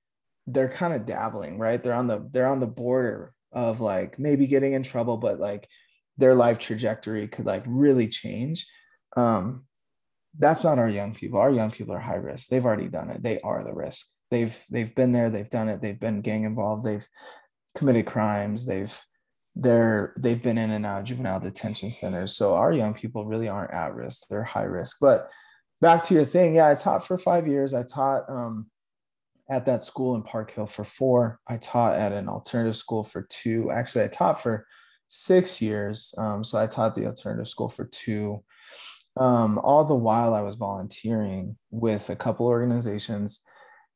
they're 0.46 0.70
kind 0.70 0.94
of 0.94 1.06
dabbling 1.06 1.58
right? 1.58 1.84
They're 1.84 1.94
on 1.94 2.08
the 2.08 2.28
they're 2.32 2.48
on 2.48 2.60
the 2.60 2.68
border 2.68 3.34
of 3.52 3.82
like 3.82 4.20
maybe 4.20 4.48
getting 4.48 4.74
in 4.74 4.84
trouble 4.84 5.18
but 5.18 5.40
like 5.40 5.68
their 6.18 6.36
life 6.36 6.60
trajectory 6.60 7.28
could 7.28 7.46
like 7.46 7.64
really 7.66 8.08
change. 8.08 8.68
Um 9.18 9.66
that's 10.38 10.64
not 10.64 10.80
our 10.80 10.90
young 10.90 11.14
people. 11.14 11.40
Our 11.40 11.52
young 11.52 11.72
people 11.72 11.96
are 11.96 12.00
high 12.00 12.16
risk. 12.16 12.50
They've 12.50 12.66
already 12.66 12.88
done 12.88 13.10
it. 13.10 13.24
They 13.24 13.40
are 13.42 13.64
the 13.64 13.74
risk. 13.74 14.08
They've 14.30 14.58
they've 14.70 14.94
been 14.94 15.12
there. 15.12 15.30
They've 15.30 15.50
done 15.50 15.70
it. 15.70 15.82
They've 15.82 16.00
been 16.00 16.22
gang 16.22 16.44
involved. 16.44 16.86
They've 16.86 17.08
committed 17.76 18.06
crimes. 18.06 18.66
They've 18.66 18.98
they're 19.56 20.14
they've 20.18 20.42
been 20.42 20.58
in 20.58 20.72
and 20.72 20.86
out 20.86 21.02
of 21.02 21.06
juvenile 21.06 21.40
detention 21.40 21.92
centers. 21.92 22.36
So 22.36 22.56
our 22.56 22.72
young 22.72 22.94
people 22.94 23.26
really 23.26 23.48
aren't 23.48 23.74
at 23.74 23.96
risk; 23.96 24.28
they're 24.30 24.44
high 24.44 24.64
risk. 24.64 24.98
But 25.00 25.30
back 25.82 26.02
to 26.04 26.14
your 26.14 26.26
thing, 26.26 26.56
yeah, 26.56 26.70
I 26.70 26.76
taught 26.76 27.06
for 27.06 27.18
five 27.18 27.48
years. 27.48 27.74
I 27.74 27.84
taught 27.84 28.30
um, 28.30 28.68
at 29.50 29.66
that 29.66 29.84
school 29.84 30.16
in 30.16 30.24
Park 30.24 30.52
Hill 30.52 30.66
for 30.66 30.84
four. 30.84 31.40
I 31.48 31.58
taught 31.58 31.96
at 31.98 32.12
an 32.12 32.30
alternative 32.30 32.76
school 32.76 33.04
for 33.04 33.24
two. 33.30 33.72
Actually, 33.72 34.06
I 34.06 34.08
taught 34.08 34.42
for 34.42 34.66
six 35.08 35.62
years. 35.62 36.14
Um, 36.18 36.44
so 36.44 36.58
I 36.58 36.68
taught 36.68 36.96
the 36.96 37.06
alternative 37.06 37.48
school 37.48 37.70
for 37.70 37.86
two. 37.86 38.44
Um, 39.16 39.60
all 39.60 39.86
the 39.86 39.94
while 39.94 40.34
I 40.34 40.42
was 40.42 40.56
volunteering 40.56 41.56
with 41.70 42.10
a 42.10 42.16
couple 42.16 42.48
organizations 42.48 43.44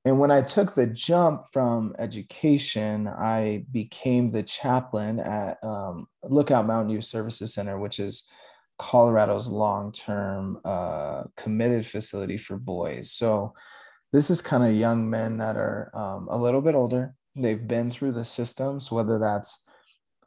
And 0.07 0.19
when 0.19 0.31
I 0.31 0.41
took 0.41 0.73
the 0.73 0.87
jump 0.87 1.47
from 1.51 1.93
education, 1.99 3.09
I 3.09 3.65
became 3.73 4.31
the 4.31 4.41
chaplain 4.41 5.19
at 5.19 5.61
um, 5.61 6.07
Lookout 6.23 6.65
Mountain 6.65 6.91
Youth 6.91 7.03
Services 7.03 7.53
Center, 7.53 7.77
which 7.77 7.99
is 7.99 8.29
Colorado's 8.79 9.49
long 9.49 9.91
term 9.91 10.61
uh, 10.63 11.23
committed 11.35 11.85
facility 11.85 12.37
for 12.37 12.55
boys. 12.55 13.11
So 13.11 13.53
this 14.13 14.29
is 14.29 14.41
kind 14.41 14.63
of 14.63 14.73
young 14.73 15.09
men 15.09 15.39
that 15.39 15.57
are 15.57 15.91
um, 15.93 16.29
a 16.31 16.37
little 16.37 16.61
bit 16.61 16.73
older. 16.73 17.13
They've 17.35 17.67
been 17.67 17.91
through 17.91 18.13
the 18.13 18.23
systems, 18.23 18.89
whether 18.89 19.19
that's 19.19 19.67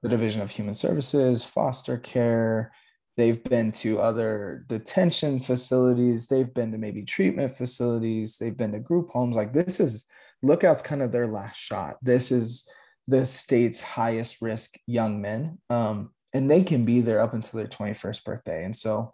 the 0.03 0.11
Division 0.11 0.43
of 0.43 0.51
Human 0.51 0.75
Services, 0.75 1.43
foster 1.43 1.97
care, 1.97 2.73
They've 3.17 3.43
been 3.43 3.73
to 3.73 4.00
other 4.00 4.64
detention 4.69 5.40
facilities. 5.40 6.26
They've 6.26 6.52
been 6.52 6.73
to 6.73 6.79
maybe 6.79 7.02
treatment 7.02 7.57
facilities. 7.57 8.38
They've 8.38 8.57
been 8.57 8.73
to 8.73 8.79
group 8.79 9.11
homes. 9.11 9.37
Like 9.37 9.52
this 9.52 9.81
is 9.81 10.07
Lookout's 10.43 10.83
kind 10.83 11.02
of 11.02 11.12
their 11.12 11.26
last 11.26 11.57
shot. 11.57 11.97
This 12.02 12.33
is 12.33 12.69
the 13.09 13.26
state's 13.26 13.83
highest 13.83 14.40
risk 14.40 14.79
young 14.87 15.21
men. 15.21 15.59
Um, 15.69 16.11
and 16.33 16.50
they 16.50 16.62
can 16.62 16.85
be 16.85 17.00
there 17.00 17.21
up 17.21 17.35
until 17.35 17.59
their 17.59 17.67
21st 17.67 18.25
birthday. 18.25 18.64
And 18.64 18.76
so 18.76 19.12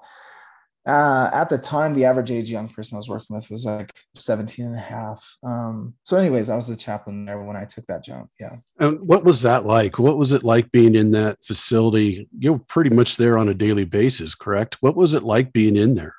uh, 0.86 1.30
at 1.32 1.48
the 1.48 1.58
time, 1.58 1.94
the 1.94 2.04
average 2.04 2.30
age 2.30 2.50
young 2.50 2.68
person 2.68 2.96
I 2.96 2.98
was 2.98 3.08
working 3.08 3.34
with 3.34 3.50
was 3.50 3.64
like 3.64 3.92
17 4.16 4.66
and 4.66 4.76
a 4.76 4.80
half. 4.80 5.36
Um, 5.42 5.94
so, 6.04 6.16
anyways, 6.16 6.48
I 6.48 6.56
was 6.56 6.68
the 6.68 6.76
chaplain 6.76 7.24
there 7.24 7.42
when 7.42 7.56
I 7.56 7.64
took 7.64 7.86
that 7.86 8.04
jump. 8.04 8.30
Yeah. 8.38 8.56
And 8.78 9.00
what 9.00 9.24
was 9.24 9.42
that 9.42 9.66
like? 9.66 9.98
What 9.98 10.16
was 10.16 10.32
it 10.32 10.44
like 10.44 10.70
being 10.70 10.94
in 10.94 11.10
that 11.10 11.38
facility? 11.44 12.28
You're 12.38 12.58
pretty 12.58 12.90
much 12.90 13.16
there 13.16 13.36
on 13.36 13.48
a 13.48 13.54
daily 13.54 13.84
basis, 13.84 14.34
correct? 14.34 14.76
What 14.80 14.94
was 14.94 15.14
it 15.14 15.24
like 15.24 15.52
being 15.52 15.76
in 15.76 15.94
there? 15.94 16.14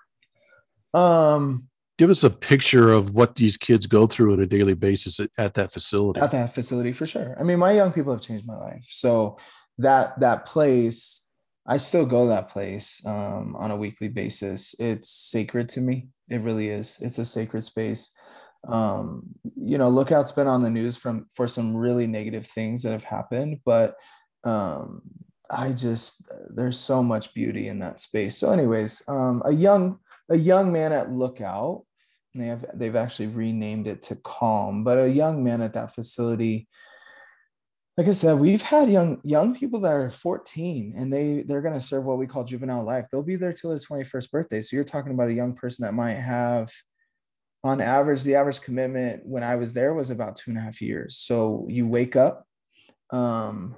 Um, 0.94 1.70
Give 1.98 2.10
us 2.12 2.24
a 2.24 2.30
picture 2.30 2.92
of 2.92 3.16
what 3.16 3.36
these 3.36 3.58
kids 3.58 3.88
go 3.88 4.06
through 4.06 4.34
on 4.34 4.40
a 4.40 4.46
daily 4.46 4.76
basis 4.76 5.20
at, 5.20 5.32
at 5.38 5.56
that 5.56 5.72
facility. 5.72 6.20
At 6.20 6.30
that 6.30 6.54
facility, 6.54 6.92
for 6.92 7.08
sure. 7.08 7.36
I 7.40 7.44
mean, 7.44 7.58
my 7.58 7.72
young 7.72 7.92
people 7.92 8.14
have 8.14 8.22
changed 8.22 8.46
my 8.46 8.56
life. 8.56 8.86
So, 8.90 9.38
that 9.80 10.20
that 10.20 10.46
place 10.46 11.27
I 11.68 11.78
still 11.78 12.06
go 12.06 12.28
that 12.28 12.50
place 12.50 13.02
um, 13.06 13.56
on 13.58 13.72
a 13.72 13.78
weekly 13.78 14.08
basis. 14.08 14.74
It's 14.80 15.10
sacred 15.10 15.68
to 15.70 15.82
me. 15.82 16.08
It 16.30 16.42
really 16.42 16.70
is. 16.70 16.98
It's 17.02 17.18
a 17.18 17.26
sacred 17.26 17.64
space. 17.64 18.16
Um, 18.68 19.24
you 19.56 19.78
know, 19.78 19.90
Lookout's 19.90 20.32
been 20.32 20.48
on 20.48 20.64
the 20.64 20.70
news 20.70 20.98
from 20.98 21.28
for 21.34 21.48
some 21.48 21.76
really 21.76 22.08
negative 22.08 22.48
things 22.48 22.84
that 22.84 22.92
have 22.92 23.04
happened, 23.04 23.60
but 23.66 23.96
um, 24.44 25.02
I 25.50 25.72
just 25.72 26.32
there's 26.50 26.80
so 26.80 27.04
much 27.04 27.34
beauty 27.34 27.68
in 27.68 27.80
that 27.80 28.00
space. 28.00 28.38
So, 28.38 28.52
anyways, 28.52 29.04
um, 29.08 29.42
a 29.46 29.52
young 29.52 30.00
a 30.30 30.38
young 30.38 30.72
man 30.72 30.92
at 30.92 31.12
Lookout. 31.12 31.84
They 32.34 32.48
have 32.48 32.66
they've 32.74 32.96
actually 32.96 33.28
renamed 33.28 33.88
it 33.88 34.02
to 34.04 34.16
Calm, 34.18 34.84
but 34.84 34.98
a 34.98 35.10
young 35.10 35.44
man 35.44 35.62
at 35.62 35.74
that 35.74 35.96
facility 35.96 36.68
like 37.98 38.08
I 38.08 38.12
said, 38.12 38.40
we've 38.40 38.62
had 38.62 38.92
young 38.92 39.20
young 39.24 39.56
people 39.56 39.80
that 39.80 39.92
are 39.92 40.10
14 40.10 40.94
and 40.96 41.12
they 41.12 41.44
they're 41.48 41.64
going 41.64 41.74
to 41.74 41.82
serve 41.82 42.06
what 42.06 42.20
we 42.20 42.28
call 42.28 42.44
juvenile 42.44 42.84
life. 42.84 43.08
They'll 43.12 43.24
be 43.24 43.36
there 43.36 43.54
till 43.54 43.72
their 43.72 43.80
21st 43.80 44.30
birthday. 44.30 44.62
So 44.62 44.76
you're 44.76 44.86
talking 44.86 45.14
about 45.14 45.30
a 45.30 45.34
young 45.34 45.56
person 45.56 45.84
that 45.84 45.94
might 45.94 46.14
have, 46.14 46.72
on 47.64 47.82
average, 47.82 48.22
the 48.22 48.36
average 48.36 48.62
commitment 48.62 49.26
when 49.26 49.44
I 49.44 49.56
was 49.56 49.74
there 49.74 49.96
was 49.96 50.12
about 50.12 50.36
two 50.36 50.52
and 50.52 50.60
a 50.60 50.62
half 50.62 50.80
years. 50.80 51.18
So 51.18 51.66
you 51.70 51.88
wake 51.88 52.16
up, 52.16 52.46
um, 53.10 53.76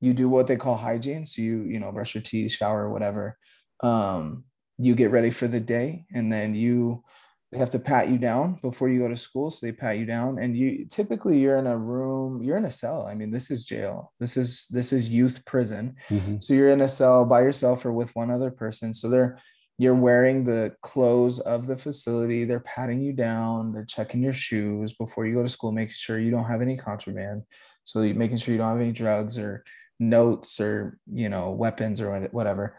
you 0.00 0.14
do 0.14 0.30
what 0.30 0.46
they 0.46 0.56
call 0.56 0.78
hygiene. 0.78 1.26
So 1.26 1.42
you 1.42 1.62
you 1.64 1.78
know 1.78 1.92
brush 1.92 2.14
your 2.14 2.22
teeth, 2.22 2.52
shower, 2.52 2.88
whatever. 2.88 3.36
Um, 3.82 4.44
you 4.78 4.94
get 4.94 5.10
ready 5.10 5.30
for 5.30 5.46
the 5.46 5.60
day, 5.60 6.06
and 6.14 6.32
then 6.32 6.54
you 6.54 7.04
they 7.52 7.58
have 7.58 7.70
to 7.70 7.78
pat 7.78 8.08
you 8.08 8.18
down 8.18 8.58
before 8.60 8.88
you 8.88 8.98
go 8.98 9.08
to 9.08 9.16
school 9.16 9.50
so 9.50 9.64
they 9.64 9.72
pat 9.72 9.98
you 9.98 10.04
down 10.04 10.38
and 10.38 10.56
you 10.56 10.84
typically 10.90 11.38
you're 11.38 11.58
in 11.58 11.66
a 11.66 11.76
room 11.76 12.42
you're 12.42 12.56
in 12.56 12.64
a 12.64 12.70
cell. 12.70 13.06
I 13.06 13.14
mean 13.14 13.30
this 13.30 13.50
is 13.50 13.64
jail. 13.64 14.12
This 14.18 14.36
is 14.36 14.66
this 14.68 14.92
is 14.92 15.08
youth 15.08 15.44
prison. 15.44 15.96
Mm-hmm. 16.08 16.40
so 16.40 16.54
you're 16.54 16.70
in 16.70 16.80
a 16.80 16.88
cell 16.88 17.24
by 17.24 17.42
yourself 17.42 17.84
or 17.86 17.92
with 17.92 18.14
one 18.16 18.30
other 18.30 18.50
person. 18.50 18.92
So 18.92 19.08
they're 19.08 19.38
you're 19.78 19.94
wearing 19.94 20.44
the 20.44 20.74
clothes 20.82 21.38
of 21.40 21.66
the 21.66 21.76
facility. 21.76 22.44
They're 22.44 22.60
patting 22.60 23.00
you 23.00 23.12
down. 23.12 23.72
They're 23.72 23.84
checking 23.84 24.22
your 24.22 24.32
shoes 24.32 24.94
before 24.94 25.26
you 25.26 25.34
go 25.34 25.42
to 25.42 25.48
school 25.48 25.70
making 25.70 25.94
sure 25.96 26.18
you 26.18 26.30
don't 26.30 26.46
have 26.46 26.62
any 26.62 26.76
contraband. 26.76 27.42
So 27.84 28.02
you're 28.02 28.16
making 28.16 28.38
sure 28.38 28.52
you 28.52 28.58
don't 28.58 28.72
have 28.72 28.80
any 28.80 28.92
drugs 28.92 29.38
or 29.38 29.64
notes 30.00 30.60
or 30.60 30.98
you 31.12 31.28
know 31.28 31.50
weapons 31.50 32.00
or 32.00 32.28
whatever. 32.32 32.76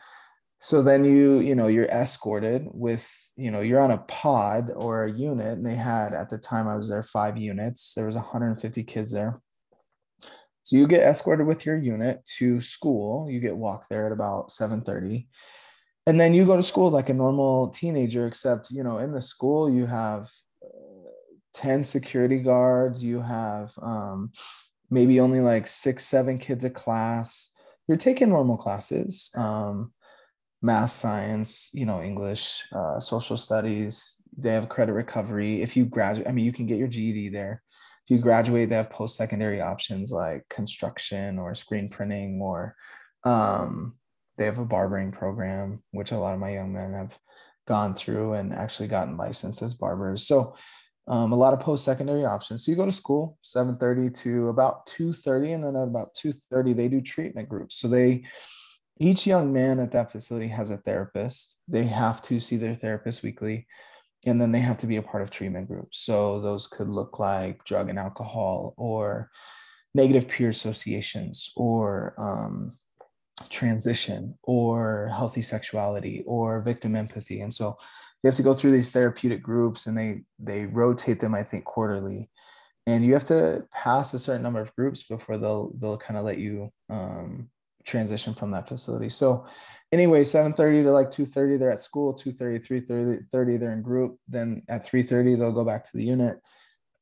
So 0.59 0.81
then 0.81 1.05
you 1.05 1.39
you 1.39 1.55
know 1.55 1.67
you're 1.67 1.85
escorted 1.85 2.67
with 2.69 3.09
you 3.37 3.51
know 3.51 3.61
you're 3.61 3.79
on 3.79 3.91
a 3.91 3.99
pod 3.99 4.71
or 4.75 5.03
a 5.03 5.11
unit 5.11 5.57
and 5.57 5.65
they 5.65 5.75
had 5.75 6.13
at 6.13 6.29
the 6.29 6.37
time 6.37 6.67
i 6.67 6.75
was 6.75 6.89
there 6.89 7.03
five 7.03 7.37
units. 7.37 7.93
There 7.93 8.07
was 8.07 8.15
150 8.15 8.83
kids 8.83 9.11
there. 9.11 9.39
So 10.63 10.75
you 10.75 10.85
get 10.87 11.03
escorted 11.03 11.47
with 11.47 11.65
your 11.65 11.77
unit 11.77 12.25
to 12.39 12.59
school. 12.59 13.29
You 13.29 13.39
get 13.39 13.55
walked 13.55 13.89
there 13.89 14.05
at 14.05 14.11
about 14.11 14.49
7.30 14.49 15.27
and 16.07 16.19
then 16.19 16.33
you 16.33 16.45
go 16.45 16.55
to 16.55 16.63
school 16.63 16.89
like 16.89 17.09
a 17.09 17.13
normal 17.13 17.67
teenager 17.67 18.25
except 18.25 18.71
you 18.71 18.81
know 18.83 18.97
in 18.97 19.11
the 19.11 19.21
school 19.21 19.69
you 19.69 19.85
have 19.85 20.23
uh, 20.63 21.11
10 21.53 21.83
security 21.83 22.39
guards. 22.39 23.03
You 23.03 23.21
have 23.21 23.71
um, 23.81 24.31
maybe 24.89 25.19
only 25.19 25.41
like 25.41 25.67
six 25.67 26.05
seven 26.05 26.39
kids 26.39 26.63
a 26.63 26.69
class. 26.69 27.53
You're 27.87 27.97
taking 27.97 28.29
normal 28.29 28.57
classes 28.57 29.29
um, 29.35 29.93
math 30.61 30.91
science 30.91 31.69
you 31.73 31.85
know 31.85 32.01
english 32.01 32.63
uh, 32.75 32.99
social 32.99 33.37
studies 33.37 34.21
they 34.37 34.51
have 34.51 34.69
credit 34.69 34.93
recovery. 34.93 35.61
If 35.61 35.75
you 35.75 35.85
graduate 35.85 36.27
i 36.27 36.31
mean 36.31 36.45
you 36.45 36.53
can 36.53 36.67
get 36.67 36.77
your 36.77 36.87
ged 36.87 37.33
there. 37.33 37.63
If 38.05 38.11
you 38.11 38.19
graduate 38.19 38.69
they 38.69 38.75
have 38.75 38.89
post-secondary 38.89 39.61
options 39.61 40.11
like 40.11 40.47
construction 40.49 41.39
or 41.39 41.55
screen 41.55 41.89
printing 41.89 42.39
or 42.41 42.75
um, 43.23 43.95
they 44.37 44.45
have 44.45 44.59
a 44.59 44.65
barbering 44.65 45.11
program 45.11 45.83
which 45.91 46.11
a 46.11 46.17
lot 46.17 46.33
of 46.33 46.39
my 46.39 46.53
young 46.53 46.71
men 46.73 46.93
have 46.93 47.17
gone 47.67 47.95
through 47.95 48.33
and 48.33 48.53
actually 48.53 48.87
gotten 48.87 49.17
licensed 49.17 49.61
as 49.61 49.73
barbers. 49.73 50.25
So 50.25 50.55
um, 51.07 51.31
a 51.31 51.35
lot 51.35 51.53
of 51.53 51.59
post-secondary 51.59 52.25
options. 52.25 52.65
So 52.65 52.71
you 52.71 52.77
go 52.77 52.85
to 52.85 52.91
school 52.91 53.37
7.30 53.43 54.13
to 54.23 54.49
about 54.49 54.87
2.30 54.87 55.55
and 55.55 55.63
then 55.63 55.75
at 55.75 55.87
about 55.87 56.15
2.30 56.15 56.75
they 56.75 56.87
do 56.87 57.01
treatment 57.01 57.49
groups. 57.49 57.77
So 57.77 57.87
they 57.87 58.23
each 58.99 59.27
young 59.27 59.53
man 59.53 59.79
at 59.79 59.91
that 59.91 60.11
facility 60.11 60.47
has 60.47 60.71
a 60.71 60.77
therapist. 60.77 61.59
They 61.67 61.85
have 61.85 62.21
to 62.23 62.39
see 62.39 62.57
their 62.57 62.75
therapist 62.75 63.23
weekly, 63.23 63.67
and 64.25 64.41
then 64.41 64.51
they 64.51 64.59
have 64.59 64.77
to 64.79 64.87
be 64.87 64.97
a 64.97 65.01
part 65.01 65.23
of 65.23 65.31
treatment 65.31 65.67
groups. 65.67 65.99
So 65.99 66.41
those 66.41 66.67
could 66.67 66.89
look 66.89 67.19
like 67.19 67.63
drug 67.65 67.89
and 67.89 67.99
alcohol, 67.99 68.73
or 68.77 69.29
negative 69.93 70.27
peer 70.27 70.49
associations, 70.49 71.51
or 71.55 72.13
um, 72.17 72.71
transition, 73.49 74.37
or 74.43 75.11
healthy 75.15 75.41
sexuality, 75.41 76.23
or 76.25 76.61
victim 76.61 76.95
empathy. 76.95 77.41
And 77.41 77.53
so 77.53 77.77
they 78.21 78.29
have 78.29 78.35
to 78.35 78.43
go 78.43 78.53
through 78.53 78.71
these 78.71 78.91
therapeutic 78.91 79.43
groups, 79.43 79.85
and 79.87 79.97
they 79.97 80.23
they 80.39 80.65
rotate 80.65 81.19
them, 81.19 81.35
I 81.35 81.43
think, 81.43 81.65
quarterly. 81.65 82.29
And 82.87 83.05
you 83.05 83.13
have 83.13 83.25
to 83.25 83.67
pass 83.73 84.13
a 84.13 84.19
certain 84.19 84.43
number 84.43 84.61
of 84.61 84.73
groups 84.75 85.03
before 85.03 85.37
they'll 85.37 85.73
they'll 85.77 85.97
kind 85.97 86.17
of 86.17 86.25
let 86.25 86.37
you 86.37 86.71
um, 86.89 87.49
transition 87.87 88.33
from 88.33 88.51
that 88.51 88.67
facility. 88.67 89.09
So 89.09 89.47
anyway, 89.91 90.23
7:30 90.23 90.83
to 90.83 90.91
like 90.91 91.09
2:30, 91.09 91.57
they're 91.57 91.71
at 91.71 91.81
school, 91.81 92.13
2:30, 92.13 92.59
3:30, 92.59 93.57
they're 93.57 93.73
in 93.73 93.81
group. 93.81 94.19
Then 94.27 94.61
at 94.69 94.85
3:30, 94.85 95.35
they'll 95.35 95.51
go 95.51 95.65
back 95.65 95.83
to 95.85 95.97
the 95.97 96.03
unit. 96.03 96.39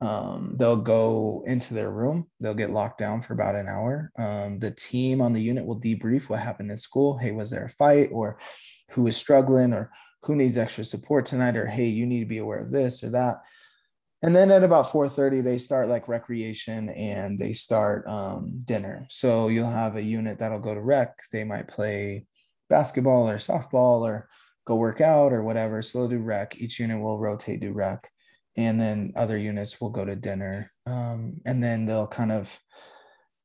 Um, 0.02 0.56
they'll 0.58 0.82
go 0.82 1.44
into 1.48 1.74
their 1.74 1.90
room. 1.90 2.28
They'll 2.40 2.54
get 2.54 2.72
locked 2.72 3.00
down 3.00 3.22
for 3.22 3.34
about 3.34 3.56
an 3.56 3.68
hour. 3.68 4.12
Um, 4.18 4.60
the 4.60 4.72
team 4.72 5.22
on 5.22 5.34
the 5.34 5.42
unit 5.42 5.66
will 5.66 5.80
debrief 5.80 6.30
what 6.30 6.40
happened 6.40 6.70
in 6.70 6.78
school. 6.78 7.18
Hey, 7.18 7.32
was 7.32 7.50
there 7.50 7.66
a 7.66 7.70
fight, 7.70 8.10
or 8.12 8.38
who 8.92 9.08
is 9.08 9.18
struggling, 9.18 9.74
or 9.74 9.92
who 10.24 10.36
needs 10.36 10.58
extra 10.58 10.84
support 10.84 11.26
tonight, 11.26 11.56
or 11.56 11.66
hey, 11.66 11.88
you 11.88 12.06
need 12.06 12.20
to 12.20 12.26
be 12.26 12.40
aware 12.40 12.60
of 12.60 12.72
this 12.72 13.04
or 13.04 13.10
that 13.12 13.38
and 14.26 14.36
then 14.36 14.50
at 14.50 14.64
about 14.64 14.88
4.30 14.88 15.44
they 15.44 15.60
start 15.60 15.88
like 15.88 16.08
recreation 16.08 16.90
and 16.90 17.38
they 17.38 17.54
start 17.54 18.08
um, 18.08 18.62
dinner. 18.66 19.06
So 19.12 19.50
you'll 19.50 19.70
have 19.70 19.98
a 19.98 20.02
unit 20.02 20.40
that'll 20.40 20.60
go 20.60 20.74
to 20.74 20.82
rec. 20.82 21.14
They 21.32 21.44
might 21.44 21.68
play 21.68 22.26
basketball 22.68 23.30
or 23.30 23.38
softball 23.38 24.02
or 24.02 24.28
go 24.66 24.78
work 24.78 25.00
out 25.00 25.32
or 25.32 25.44
whatever. 25.44 25.84
So 25.84 26.00
they'll 26.00 26.18
do 26.18 26.24
rec. 26.24 26.60
Each 26.60 26.80
unit 26.80 27.00
will 27.00 27.20
rotate 27.20 27.60
do 27.62 27.72
rec. 27.72 28.10
And 28.58 28.82
then 28.82 29.14
other 29.16 29.38
units 29.38 29.80
will 29.80 29.92
go 29.92 30.04
to 30.04 30.16
dinner. 30.16 30.72
Um, 30.88 31.42
and 31.46 31.64
then 31.64 31.86
they'll 31.86 32.08
kind 32.08 32.32
of 32.32 32.60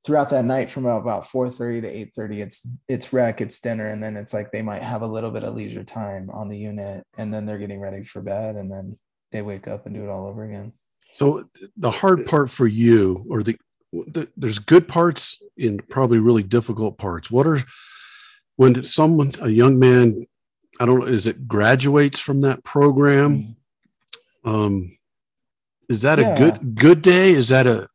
throughout 0.07 0.31
that 0.31 0.47
night 0.47 0.71
from 0.71 0.87
about 0.87 1.29
4.30 1.29 1.83
to 1.83 2.23
8.30 2.23 2.39
it's 2.39 2.77
it's 2.89 3.13
rec 3.13 3.43
it's 3.43 3.61
dinner. 3.61 3.91
And 3.91 4.03
then 4.03 4.17
it's 4.17 4.33
like 4.33 4.51
they 4.51 4.63
might 4.63 4.83
have 4.83 5.03
a 5.03 5.07
little 5.07 5.31
bit 5.31 5.45
of 5.45 5.55
leisure 5.55 5.85
time 5.85 6.31
on 6.31 6.49
the 6.49 6.57
unit. 6.57 7.05
And 7.19 7.35
then 7.35 7.45
they're 7.45 7.59
getting 7.59 7.81
ready 7.81 8.03
for 8.03 8.23
bed. 8.23 8.57
And 8.57 8.73
then 8.73 8.97
they 9.33 9.43
wake 9.43 9.69
up 9.69 9.87
and 9.87 9.95
do 9.95 10.03
it 10.03 10.09
all 10.09 10.27
over 10.27 10.45
again. 10.45 10.73
So 11.13 11.49
the 11.77 11.91
hard 11.91 12.27
part 12.27 12.51
for 12.51 12.67
you, 12.67 13.27
or 13.29 13.43
the, 13.43 13.57
the 13.93 14.29
there's 14.37 14.59
good 14.59 14.87
parts 14.87 15.43
and 15.59 15.87
probably 15.89 16.19
really 16.19 16.43
difficult 16.43 16.99
parts. 16.99 17.31
What 17.31 17.47
are 17.47 17.59
when 18.57 18.83
someone, 18.83 19.33
a 19.41 19.49
young 19.49 19.79
man, 19.79 20.27
I 20.79 20.87
don't 20.87 21.01
know, 21.01 21.07
is 21.07 21.27
it 21.27 21.49
graduates 21.49 22.21
from 22.21 22.43
that 22.43 22.63
program? 22.63 23.39
Mm-hmm. 24.45 24.51
Um, 24.51 24.97
is 25.89 26.03
that 26.03 26.19
yeah. 26.19 26.35
a 26.35 26.39
good 26.39 26.75
good 26.75 27.03
day? 27.03 27.33
Is 27.33 27.49
that 27.49 27.67
a? 27.67 27.89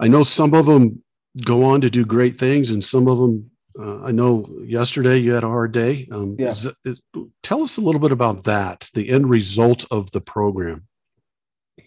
I 0.00 0.08
know 0.08 0.22
some 0.22 0.54
of 0.54 0.66
them 0.66 1.02
go 1.44 1.64
on 1.64 1.80
to 1.82 1.90
do 1.90 2.04
great 2.04 2.38
things, 2.38 2.70
and 2.70 2.84
some 2.84 3.06
of 3.06 3.18
them. 3.18 3.50
Uh, 3.80 4.02
I 4.02 4.10
know 4.10 4.46
yesterday 4.64 5.18
you 5.18 5.32
had 5.32 5.44
a 5.44 5.48
hard 5.48 5.72
day. 5.72 6.08
Um, 6.10 6.36
yeah. 6.38 6.48
Is, 6.48 6.68
is, 6.84 7.02
tell 7.42 7.62
us 7.62 7.76
a 7.76 7.80
little 7.80 8.00
bit 8.00 8.12
about 8.12 8.44
that, 8.44 8.90
the 8.94 9.08
end 9.10 9.30
result 9.30 9.84
of 9.90 10.10
the 10.10 10.20
program. 10.20 10.86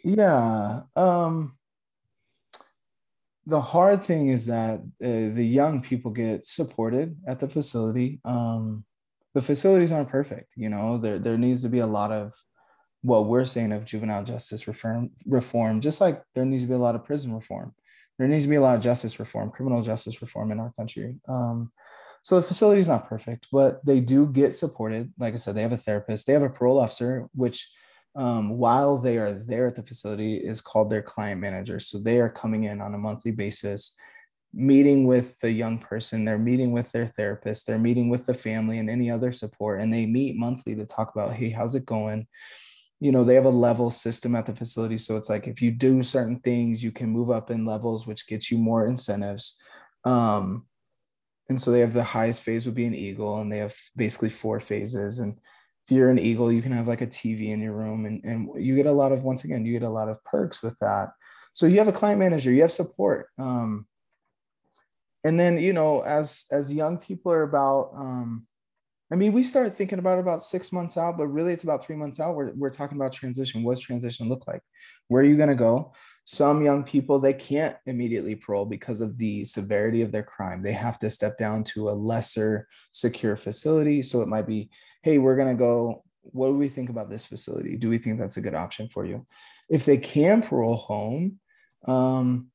Yeah. 0.04 0.82
Um, 0.96 1.58
the 3.46 3.62
hard 3.62 4.04
thing 4.04 4.30
is 4.30 4.46
that 4.46 4.80
uh, 4.80 5.36
the 5.36 5.46
young 5.46 5.82
people 5.82 6.12
get 6.12 6.46
supported 6.46 7.18
at 7.28 7.40
the 7.40 7.50
facility. 7.50 8.22
Um, 8.24 8.86
the 9.34 9.42
facilities 9.42 9.92
aren't 9.92 10.10
perfect, 10.10 10.54
you 10.56 10.70
know. 10.70 10.98
There 10.98 11.18
there 11.18 11.38
needs 11.38 11.64
to 11.64 11.70
be 11.70 11.80
a 11.80 11.88
lot 11.88 12.12
of 12.12 12.34
what 13.02 13.26
we're 13.26 13.46
saying 13.46 13.72
of 13.72 13.86
juvenile 13.86 14.24
justice 14.24 14.68
reform 14.68 15.12
reform, 15.26 15.82
just 15.82 16.02
like 16.02 16.22
there 16.36 16.46
needs 16.46 16.64
to 16.64 16.68
be 16.68 16.76
a 16.76 16.80
lot 16.80 16.96
of 16.96 17.06
prison 17.06 17.34
reform. 17.34 17.74
There 18.20 18.28
needs 18.28 18.46
to 18.46 18.50
be 18.50 18.58
a 18.58 18.62
lot 18.62 18.76
of 18.76 18.82
justice 18.82 19.20
reform, 19.20 19.50
criminal 19.50 19.82
justice 19.82 20.22
reform 20.22 20.52
in 20.52 20.60
our 20.60 20.72
country. 20.78 21.18
Um, 21.28 21.72
so 22.24 22.40
the 22.40 22.48
facility 22.48 22.80
is 22.80 22.88
not 22.88 23.08
perfect, 23.08 23.48
but 23.52 23.84
they 23.86 24.00
do 24.00 24.28
get 24.28 24.54
supported. 24.54 25.12
Like 25.18 25.34
I 25.34 25.38
said, 25.38 25.56
they 25.56 25.64
have 25.64 25.72
a 25.72 25.78
therapist, 25.78 26.28
they 26.28 26.34
have 26.34 26.44
a 26.44 26.50
parole 26.50 26.80
officer, 26.80 27.28
which 27.34 27.70
um, 28.16 28.58
while 28.58 28.98
they 28.98 29.18
are 29.18 29.32
there 29.34 29.68
at 29.68 29.76
the 29.76 29.84
facility 29.84 30.36
is 30.36 30.62
called 30.62 30.92
their 30.92 31.02
client 31.02 31.40
manager. 31.40 31.80
So 31.80 31.98
they 31.98 32.20
are 32.20 32.30
coming 32.30 32.66
in 32.66 32.82
on 32.82 32.94
a 32.94 32.98
monthly 32.98 33.32
basis, 33.32 33.98
meeting 34.54 35.08
with 35.08 35.40
the 35.40 35.52
young 35.52 35.80
person, 35.80 36.26
they're 36.26 36.38
meeting 36.38 36.72
with 36.72 36.92
their 36.92 37.08
therapist, 37.08 37.66
they're 37.66 37.80
meeting 37.80 38.10
with 38.10 38.26
the 38.26 38.34
family 38.34 38.80
and 38.80 38.90
any 38.90 39.10
other 39.10 39.32
support, 39.32 39.82
and 39.82 39.94
they 39.94 40.06
meet 40.06 40.36
monthly 40.36 40.76
to 40.76 40.86
talk 40.86 41.16
about, 41.16 41.34
hey, 41.34 41.50
how's 41.50 41.74
it 41.74 41.86
going? 41.86 42.28
You 43.00 43.12
know, 43.12 43.24
they 43.24 43.36
have 43.36 43.46
a 43.46 43.50
level 43.50 43.90
system 43.90 44.36
at 44.36 44.46
the 44.46 44.56
facility. 44.56 44.98
So 44.98 45.18
it's 45.18 45.30
like 45.30 45.48
if 45.48 45.62
you 45.62 45.72
do 45.72 46.04
certain 46.04 46.40
things, 46.42 46.84
you 46.84 46.92
can 46.92 47.10
move 47.10 47.32
up 47.32 47.50
in 47.50 47.66
levels, 47.66 48.06
which 48.06 48.28
gets 48.28 48.52
you 48.52 48.60
more 48.60 48.86
incentives. 48.86 49.60
Um, 50.04 50.68
and 51.52 51.62
so 51.62 51.70
they 51.70 51.82
have 51.82 51.94
the 51.94 52.04
highest 52.04 52.42
phase 52.42 52.66
would 52.66 52.76
be 52.76 52.86
an 52.86 52.96
eagle, 52.96 53.40
and 53.40 53.52
they 53.52 53.60
have 53.60 53.76
basically 53.96 54.30
four 54.30 54.60
phases. 54.60 55.20
And 55.20 55.38
if 55.86 55.96
you're 55.96 56.10
an 56.10 56.20
eagle 56.20 56.52
you 56.52 56.62
can 56.62 56.72
have 56.72 56.88
like 56.88 57.02
a 57.02 57.08
tv 57.08 57.50
in 57.50 57.62
your 57.62 57.74
room 57.74 58.06
and, 58.06 58.24
and 58.24 58.64
you 58.64 58.76
get 58.76 58.86
a 58.86 58.92
lot 58.92 59.12
of 59.12 59.24
once 59.24 59.44
again 59.44 59.66
you 59.66 59.74
get 59.74 59.86
a 59.86 59.90
lot 59.90 60.10
of 60.10 60.24
perks 60.24 60.62
with 60.62 60.78
that. 60.80 61.10
So 61.54 61.66
you 61.66 61.80
have 61.80 61.88
a 61.88 61.94
client 61.94 62.20
manager 62.20 62.52
you 62.52 62.62
have 62.62 62.72
support 62.72 63.28
um, 63.38 63.88
and 65.24 65.40
then 65.40 65.58
you 65.58 65.74
know 65.74 66.02
as 66.02 66.46
as 66.52 66.74
young 66.74 66.98
people 66.98 67.32
are 67.32 67.44
about 67.44 67.92
um, 67.96 68.48
i 69.12 69.16
mean 69.16 69.34
we 69.34 69.44
start 69.44 69.76
thinking 69.76 70.00
about 70.00 70.20
about 70.20 70.42
six 70.42 70.72
months 70.72 70.98
out 70.98 71.18
but 71.18 71.28
really 71.28 71.52
it's 71.52 71.64
about 71.64 71.86
three 71.86 71.96
months 71.96 72.20
out 72.20 72.36
we're, 72.36 72.54
we're 72.54 72.70
talking 72.70 72.98
about 72.98 73.12
transition. 73.12 73.64
What's 73.64 73.82
transition 73.82 74.30
look 74.30 74.48
like? 74.48 74.62
Where 75.10 75.24
are 75.24 75.26
you 75.26 75.36
going 75.38 75.50
to 75.50 75.56
go 75.56 75.94
some 76.24 76.64
young 76.64 76.84
people 76.84 77.20
they 77.20 77.34
can't 77.34 77.76
immediately 77.86 78.36
parole 78.36 78.66
because 78.66 79.02
of 79.02 79.18
the 79.18 79.44
severity 79.44 80.02
of 80.02 80.12
their 80.12 80.24
crime 80.24 80.62
they 80.62 80.72
have 80.72 81.00
to 81.00 81.10
step 81.10 81.38
down 81.38 81.64
to 81.64 81.90
a 81.90 81.92
lesser 81.92 82.68
secure 82.92 83.36
facility 83.36 84.04
so 84.04 84.22
it 84.22 84.28
might 84.28 84.48
be 84.48 84.70
hey, 85.04 85.18
we're 85.18 85.36
going 85.36 85.56
to 85.56 85.60
go. 85.60 86.04
What 86.24 86.48
do 86.48 86.54
we 86.54 86.70
think 86.70 86.90
about 86.90 87.10
this 87.10 87.26
facility? 87.26 87.78
Do 87.78 87.90
we 87.90 87.98
think 87.98 88.20
that's 88.20 88.38
a 88.38 88.42
good 88.42 88.54
option 88.54 88.88
for 88.90 89.06
you? 89.06 89.26
If 89.70 89.86
they 89.86 89.98
can 89.98 90.42
parole 90.44 90.76
home, 90.76 91.40
um, 91.88 92.48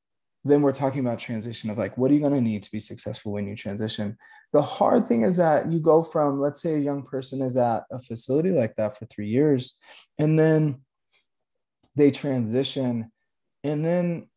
then 0.45 0.61
we're 0.61 0.71
talking 0.71 1.01
about 1.01 1.19
transition 1.19 1.69
of 1.69 1.77
like, 1.77 1.97
what 1.97 2.09
are 2.09 2.13
you 2.13 2.21
going 2.21 2.33
to 2.33 2.41
need 2.41 2.63
to 2.63 2.71
be 2.71 2.79
successful 2.79 3.33
when 3.33 3.45
you 3.45 3.55
transition? 3.55 4.17
The 4.53 4.61
hard 4.61 5.05
thing 5.05 5.23
is 5.23 5.35
that 5.37 5.69
you 5.69 5.79
go 5.79 6.01
from, 6.01 6.39
let's 6.39 6.61
say, 6.61 6.75
a 6.75 6.79
young 6.79 7.03
person 7.03 7.41
is 7.41 7.57
at 7.57 7.83
a 7.91 7.99
facility 7.99 8.51
like 8.51 8.75
that 8.77 8.97
for 8.97 9.05
three 9.07 9.27
years, 9.27 9.77
and 10.17 10.39
then 10.39 10.81
they 11.95 12.11
transition. 12.11 13.11
And 13.63 13.83
then, 13.83 14.27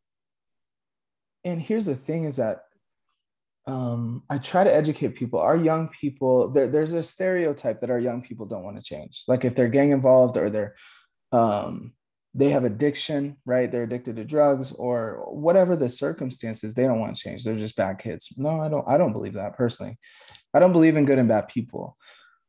and 1.44 1.60
here's 1.60 1.86
the 1.86 1.96
thing 1.96 2.24
is 2.24 2.36
that 2.36 2.64
um, 3.66 4.22
I 4.28 4.38
try 4.38 4.64
to 4.64 4.74
educate 4.74 5.14
people. 5.14 5.38
Our 5.38 5.56
young 5.56 5.88
people, 5.88 6.48
there, 6.50 6.68
there's 6.68 6.92
a 6.92 7.02
stereotype 7.02 7.80
that 7.80 7.90
our 7.90 8.00
young 8.00 8.22
people 8.22 8.46
don't 8.46 8.64
want 8.64 8.76
to 8.76 8.82
change. 8.82 9.24
Like 9.28 9.44
if 9.44 9.54
they're 9.54 9.68
gang 9.68 9.90
involved 9.90 10.36
or 10.36 10.50
they're 10.50 10.74
um, 11.32 11.92
they 12.34 12.50
have 12.50 12.64
addiction, 12.64 13.36
right? 13.44 13.70
They're 13.70 13.82
addicted 13.82 14.16
to 14.16 14.24
drugs 14.24 14.72
or 14.72 15.24
whatever 15.28 15.74
the 15.74 15.88
circumstances, 15.88 16.74
they 16.74 16.84
don't 16.84 17.00
want 17.00 17.16
to 17.16 17.20
change. 17.20 17.44
They're 17.44 17.56
just 17.56 17.76
bad 17.76 17.98
kids. 17.98 18.32
No, 18.36 18.60
I 18.60 18.68
don't. 18.68 18.86
I 18.88 18.96
don't 18.98 19.12
believe 19.12 19.34
that 19.34 19.56
personally. 19.56 19.98
I 20.54 20.60
don't 20.60 20.72
believe 20.72 20.96
in 20.96 21.06
good 21.06 21.18
and 21.18 21.28
bad 21.28 21.48
people. 21.48 21.96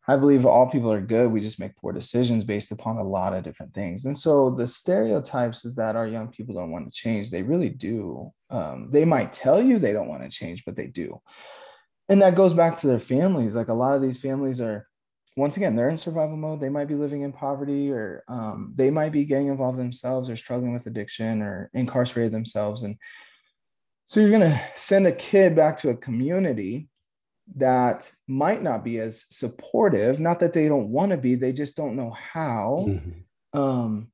I 0.07 0.17
believe 0.17 0.45
all 0.45 0.67
people 0.67 0.91
are 0.91 1.01
good. 1.01 1.31
We 1.31 1.41
just 1.41 1.59
make 1.59 1.75
poor 1.75 1.93
decisions 1.93 2.43
based 2.43 2.71
upon 2.71 2.97
a 2.97 3.03
lot 3.03 3.33
of 3.33 3.43
different 3.43 3.73
things. 3.73 4.05
And 4.05 4.17
so 4.17 4.49
the 4.49 4.65
stereotypes 4.65 5.63
is 5.63 5.75
that 5.75 5.95
our 5.95 6.07
young 6.07 6.29
people 6.29 6.55
don't 6.55 6.71
want 6.71 6.91
to 6.91 6.91
change. 6.91 7.29
They 7.29 7.43
really 7.43 7.69
do. 7.69 8.31
Um, 8.49 8.89
they 8.91 9.05
might 9.05 9.31
tell 9.31 9.61
you 9.61 9.77
they 9.77 9.93
don't 9.93 10.07
want 10.07 10.23
to 10.23 10.29
change, 10.29 10.65
but 10.65 10.75
they 10.75 10.87
do. 10.87 11.21
And 12.09 12.21
that 12.21 12.35
goes 12.35 12.53
back 12.53 12.75
to 12.77 12.87
their 12.87 12.99
families. 12.99 13.55
Like 13.55 13.67
a 13.67 13.73
lot 13.73 13.95
of 13.95 14.01
these 14.01 14.19
families 14.19 14.59
are, 14.59 14.87
once 15.37 15.55
again, 15.55 15.75
they're 15.75 15.89
in 15.89 15.97
survival 15.97 16.35
mode. 16.35 16.59
They 16.59 16.69
might 16.69 16.87
be 16.87 16.95
living 16.95 17.21
in 17.21 17.31
poverty 17.31 17.91
or 17.91 18.23
um, 18.27 18.73
they 18.75 18.89
might 18.89 19.11
be 19.11 19.23
gang 19.23 19.47
involved 19.47 19.77
themselves 19.77 20.29
or 20.29 20.35
struggling 20.35 20.73
with 20.73 20.87
addiction 20.87 21.43
or 21.43 21.69
incarcerated 21.73 22.33
themselves. 22.33 22.83
And 22.83 22.97
so 24.05 24.19
you're 24.19 24.29
going 24.29 24.41
to 24.41 24.61
send 24.75 25.05
a 25.05 25.11
kid 25.11 25.55
back 25.55 25.77
to 25.77 25.89
a 25.89 25.95
community 25.95 26.89
that 27.55 28.11
might 28.27 28.63
not 28.63 28.83
be 28.83 28.99
as 28.99 29.25
supportive 29.29 30.19
not 30.19 30.39
that 30.39 30.53
they 30.53 30.67
don't 30.67 30.89
want 30.89 31.11
to 31.11 31.17
be 31.17 31.35
they 31.35 31.51
just 31.51 31.75
don't 31.75 31.95
know 31.95 32.11
how. 32.11 32.85
Mm-hmm. 32.87 33.59
um, 33.59 34.07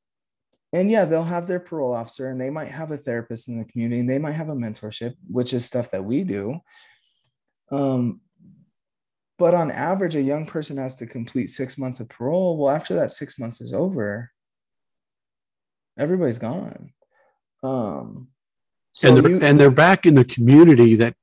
and 0.73 0.89
yeah 0.89 1.06
they'll 1.06 1.23
have 1.23 1.47
their 1.47 1.60
parole 1.60 1.93
officer 1.93 2.30
and 2.30 2.41
they 2.41 2.50
might 2.50 2.71
have 2.71 2.91
a 2.91 2.97
therapist 2.97 3.47
in 3.47 3.58
the 3.58 3.65
community 3.65 4.00
and 4.00 4.10
they 4.10 4.17
might 4.17 4.34
have 4.34 4.50
a 4.50 4.56
mentorship 4.56 5.15
which 5.28 5.54
is 5.54 5.65
stuff 5.65 5.91
that 5.91 6.04
we 6.04 6.23
do. 6.23 6.60
Um, 7.71 8.21
but 9.38 9.54
on 9.54 9.71
average 9.71 10.15
a 10.15 10.21
young 10.21 10.45
person 10.45 10.78
has 10.78 10.95
to 10.97 11.06
complete 11.06 11.50
six 11.50 11.78
months 11.78 12.00
of 12.00 12.10
parole. 12.10 12.58
Well 12.58 12.76
after 12.76 12.95
that 12.95 13.12
six 13.12 13.38
months 13.38 13.62
is 13.62 13.73
over 13.73 14.32
everybody's 15.97 16.39
gone. 16.39 16.91
Um, 17.63 18.28
so 18.91 19.10
and 19.10 19.17
they're, 19.17 19.32
you, 19.32 19.39
and 19.41 19.60
they're 19.60 19.71
back 19.71 20.06
in 20.06 20.15
the 20.15 20.26
community 20.26 20.95
that 20.95 21.15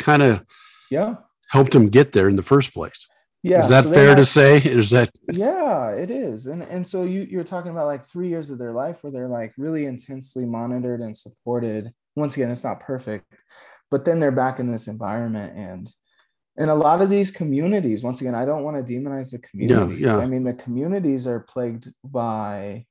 kind 0.00 0.22
of 0.22 0.44
yeah 0.90 1.16
helped 1.50 1.74
him 1.74 1.88
get 1.88 2.12
there 2.12 2.28
in 2.28 2.36
the 2.36 2.42
first 2.42 2.72
place. 2.72 3.08
Yeah. 3.42 3.60
Is 3.60 3.68
that 3.70 3.84
so 3.84 3.92
fair 3.92 4.08
have, 4.08 4.16
to 4.18 4.24
say? 4.24 4.58
Is 4.64 4.90
that 4.90 5.10
Yeah, 5.30 5.90
it 5.90 6.10
is. 6.10 6.46
And 6.46 6.62
and 6.62 6.86
so 6.86 7.04
you 7.04 7.26
you're 7.30 7.44
talking 7.44 7.70
about 7.70 7.86
like 7.86 8.06
3 8.06 8.28
years 8.28 8.50
of 8.50 8.58
their 8.58 8.72
life 8.72 9.02
where 9.02 9.12
they're 9.12 9.28
like 9.28 9.52
really 9.56 9.86
intensely 9.86 10.44
monitored 10.44 11.00
and 11.00 11.16
supported. 11.16 11.92
Once 12.16 12.36
again, 12.36 12.50
it's 12.50 12.64
not 12.64 12.80
perfect, 12.80 13.24
but 13.90 14.04
then 14.04 14.20
they're 14.20 14.40
back 14.44 14.58
in 14.58 14.70
this 14.70 14.88
environment 14.88 15.56
and 15.56 15.90
and 16.56 16.68
a 16.68 16.74
lot 16.74 17.00
of 17.00 17.08
these 17.08 17.30
communities, 17.30 18.02
once 18.02 18.20
again, 18.20 18.34
I 18.34 18.44
don't 18.44 18.64
want 18.64 18.76
to 18.76 18.92
demonize 18.92 19.30
the 19.30 19.38
communities. 19.38 19.98
Yeah, 19.98 20.16
yeah. 20.16 20.18
I 20.18 20.26
mean, 20.26 20.44
the 20.44 20.52
communities 20.52 21.26
are 21.26 21.40
plagued 21.40 21.90
by 22.04 22.84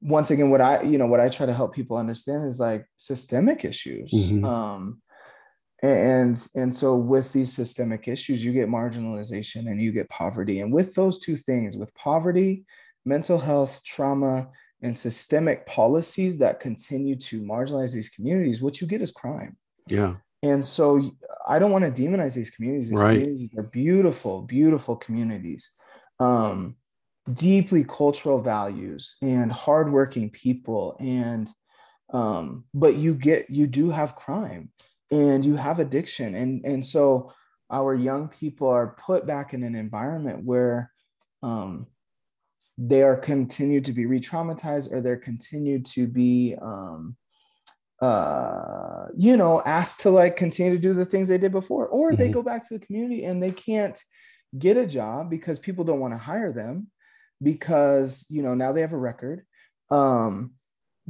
once 0.00 0.30
again 0.30 0.50
what 0.50 0.60
I, 0.60 0.82
you 0.82 0.98
know, 0.98 1.06
what 1.06 1.20
I 1.20 1.28
try 1.28 1.46
to 1.46 1.54
help 1.54 1.74
people 1.74 1.96
understand 1.98 2.48
is 2.48 2.58
like 2.58 2.86
systemic 2.96 3.64
issues. 3.64 4.10
Mm-hmm. 4.12 4.44
Um 4.44 5.02
and 5.82 6.46
and 6.54 6.74
so 6.74 6.94
with 6.96 7.32
these 7.32 7.52
systemic 7.52 8.06
issues 8.06 8.44
you 8.44 8.52
get 8.52 8.68
marginalization 8.68 9.66
and 9.66 9.80
you 9.80 9.92
get 9.92 10.08
poverty. 10.10 10.60
And 10.60 10.72
with 10.72 10.94
those 10.94 11.18
two 11.18 11.36
things 11.36 11.76
with 11.76 11.94
poverty 11.94 12.64
mental 13.04 13.38
health 13.38 13.82
trauma 13.84 14.48
and 14.82 14.96
systemic 14.96 15.66
policies 15.66 16.38
that 16.38 16.60
continue 16.60 17.16
to 17.16 17.40
marginalize 17.42 17.94
these 17.94 18.10
communities 18.10 18.60
what 18.60 18.80
you 18.80 18.86
get 18.86 19.02
is 19.02 19.10
crime. 19.10 19.56
Yeah. 19.88 20.16
And 20.42 20.64
so 20.64 21.12
i 21.48 21.58
don't 21.58 21.72
want 21.72 21.84
to 21.84 22.02
demonize 22.02 22.34
these 22.34 22.50
communities. 22.50 22.90
These 22.90 22.98
right. 22.98 23.14
communities 23.14 23.54
are 23.56 23.62
beautiful 23.62 24.42
beautiful 24.42 24.96
communities. 24.96 25.72
Um, 26.18 26.76
deeply 27.32 27.84
cultural 27.84 28.40
values 28.40 29.16
and 29.22 29.50
hardworking 29.52 30.30
people 30.30 30.96
and 31.00 31.50
um, 32.12 32.64
but 32.74 32.96
you 32.96 33.14
get 33.14 33.48
you 33.48 33.66
do 33.66 33.90
have 33.90 34.16
crime 34.16 34.70
and 35.10 35.44
you 35.44 35.56
have 35.56 35.80
addiction 35.80 36.34
and 36.34 36.64
and 36.64 36.84
so 36.84 37.32
our 37.70 37.94
young 37.94 38.28
people 38.28 38.68
are 38.68 38.96
put 38.98 39.26
back 39.26 39.54
in 39.54 39.62
an 39.62 39.74
environment 39.74 40.44
where 40.44 40.90
um, 41.42 41.86
they 42.76 43.02
are 43.02 43.16
continued 43.16 43.84
to 43.84 43.92
be 43.92 44.06
re-traumatized 44.06 44.92
or 44.92 45.00
they're 45.00 45.16
continued 45.16 45.86
to 45.86 46.06
be 46.06 46.56
um, 46.60 47.16
uh, 48.00 49.06
you 49.16 49.36
know 49.36 49.62
asked 49.66 50.00
to 50.00 50.10
like 50.10 50.36
continue 50.36 50.72
to 50.72 50.78
do 50.78 50.94
the 50.94 51.04
things 51.04 51.28
they 51.28 51.38
did 51.38 51.52
before 51.52 51.86
or 51.86 52.12
they 52.12 52.24
mm-hmm. 52.24 52.34
go 52.34 52.42
back 52.42 52.66
to 52.66 52.78
the 52.78 52.84
community 52.84 53.24
and 53.24 53.42
they 53.42 53.52
can't 53.52 54.02
get 54.58 54.76
a 54.76 54.86
job 54.86 55.30
because 55.30 55.58
people 55.58 55.84
don't 55.84 56.00
want 56.00 56.12
to 56.12 56.18
hire 56.18 56.52
them 56.52 56.88
because 57.42 58.26
you 58.30 58.42
know 58.42 58.54
now 58.54 58.72
they 58.72 58.80
have 58.80 58.92
a 58.92 58.98
record 58.98 59.44
um, 59.90 60.52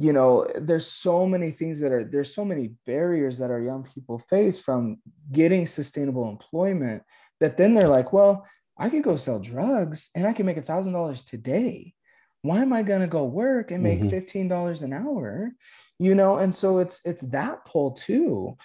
you 0.01 0.13
know 0.13 0.47
there's 0.55 0.87
so 0.87 1.25
many 1.25 1.51
things 1.51 1.79
that 1.79 1.91
are 1.91 2.03
there's 2.03 2.33
so 2.33 2.45
many 2.45 2.71
barriers 2.85 3.37
that 3.37 3.51
our 3.51 3.61
young 3.61 3.83
people 3.83 4.17
face 4.17 4.59
from 4.59 4.97
getting 5.31 5.67
sustainable 5.67 6.29
employment 6.29 7.03
that 7.39 7.57
then 7.57 7.73
they're 7.73 7.87
like 7.87 8.13
well 8.13 8.45
i 8.77 8.89
could 8.89 9.03
go 9.03 9.15
sell 9.15 9.39
drugs 9.39 10.09
and 10.15 10.25
i 10.25 10.33
can 10.33 10.45
make 10.45 10.57
a 10.57 10.61
thousand 10.61 10.93
dollars 10.93 11.23
today 11.23 11.93
why 12.41 12.61
am 12.61 12.73
I 12.73 12.83
going 12.83 13.01
to 13.01 13.07
go 13.07 13.23
work 13.23 13.71
and 13.71 13.83
make 13.83 13.99
mm-hmm. 13.99 14.39
$15 14.49 14.81
an 14.81 14.93
hour? 14.93 15.51
You 15.99 16.15
know, 16.15 16.37
and 16.37 16.53
so 16.53 16.79
it's 16.79 17.05
it's 17.05 17.21
that 17.29 17.63
pull 17.65 17.91
too. 17.91 18.57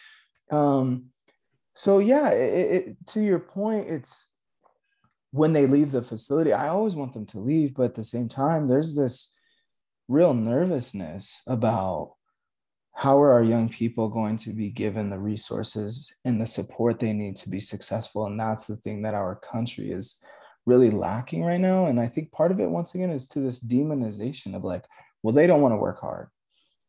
Um, 0.51 1.07
so 1.75 1.99
yeah, 1.99 2.31
it, 2.31 2.73
it, 2.89 3.07
to 3.09 3.21
your 3.21 3.39
point, 3.39 3.89
it's 3.89 4.35
when 5.33 5.53
they 5.53 5.67
leave 5.67 5.91
the 5.91 6.01
facility, 6.01 6.55
I 6.55 6.69
always 6.69 6.97
want 6.97 7.13
them 7.13 7.27
to 7.27 7.39
leave, 7.39 7.75
but 7.75 7.85
at 7.85 7.95
the 7.95 8.05
same 8.05 8.29
time, 8.29 8.69
there's 8.69 8.95
this 8.95 9.36
real 10.09 10.35
nervousness 10.35 11.43
about 11.47 12.15
how 12.95 13.21
are 13.21 13.33
our 13.33 13.43
young 13.43 13.69
people 13.69 14.09
going 14.09 14.39
to 14.39 14.51
be 14.51 14.71
given 14.71 15.11
the 15.11 15.19
resources 15.19 16.15
and 16.25 16.41
the 16.41 16.47
support 16.47 16.99
they 16.99 17.13
need 17.13 17.37
to 17.37 17.51
be 17.51 17.61
successful? 17.61 18.25
And 18.25 18.41
that's 18.41 18.67
the 18.67 18.77
thing 18.77 19.03
that 19.03 19.15
our 19.15 19.37
country 19.37 19.91
is 19.91 20.25
really 20.65 20.91
lacking 20.91 21.45
right 21.45 21.61
now. 21.61 21.87
And 21.87 22.01
i 22.01 22.07
think 22.07 22.33
part 22.33 22.51
of 22.51 22.61
it 22.61 22.71
once 22.71 22.95
again 22.95 23.11
is 23.11 23.29
to 23.29 23.41
this 23.41 23.63
demonization 23.63 24.55
of 24.55 24.65
like 24.65 24.85
well 25.23 25.35
they 25.35 25.47
don't 25.47 25.63
want 25.63 25.73
to 25.73 25.79
work 25.79 26.01
hard. 26.01 26.29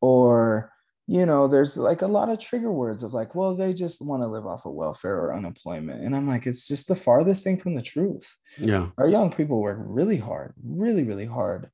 Or 0.02 0.72
you 1.08 1.26
know 1.26 1.48
there's 1.48 1.78
like 1.78 2.02
a 2.02 2.08
lot 2.08 2.30
of 2.30 2.40
trigger 2.40 2.72
words 2.72 3.04
of 3.04 3.14
like 3.14 3.34
well 3.36 3.56
they 3.56 3.74
just 3.74 4.02
want 4.02 4.24
to 4.24 4.28
live 4.28 4.46
off 4.46 4.66
of 4.66 4.74
welfare 4.74 5.16
or 5.16 5.36
unemployment. 5.36 6.04
And 6.04 6.16
i'm 6.16 6.28
like 6.28 6.48
it's 6.48 6.68
just 6.68 6.88
the 6.88 6.96
farthest 6.96 7.44
thing 7.44 7.58
from 7.58 7.76
the 7.76 7.82
truth. 7.82 8.38
Yeah. 8.58 8.88
Our 8.98 9.08
young 9.08 9.32
people 9.32 9.62
work 9.62 9.80
really 9.82 10.18
hard 10.18 10.54
really 10.64 11.04
really 11.04 11.26
hard 11.26 11.70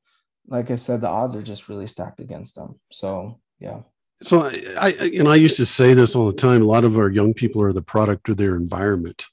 like 0.47 0.71
I 0.71 0.75
said, 0.75 1.01
the 1.01 1.07
odds 1.07 1.35
are 1.35 1.43
just 1.43 1.69
really 1.69 1.87
stacked 1.87 2.19
against 2.19 2.55
them. 2.55 2.79
So 2.91 3.39
yeah. 3.59 3.81
So 4.21 4.49
I, 4.49 4.95
I 4.99 5.03
you 5.03 5.23
know, 5.23 5.31
I 5.31 5.35
used 5.35 5.57
to 5.57 5.65
say 5.65 5.93
this 5.93 6.15
all 6.15 6.27
the 6.27 6.33
time. 6.33 6.61
A 6.61 6.65
lot 6.65 6.83
of 6.83 6.97
our 6.97 7.09
young 7.09 7.33
people 7.33 7.61
are 7.61 7.73
the 7.73 7.81
product 7.81 8.29
of 8.29 8.37
their 8.37 8.55
environment. 8.55 9.25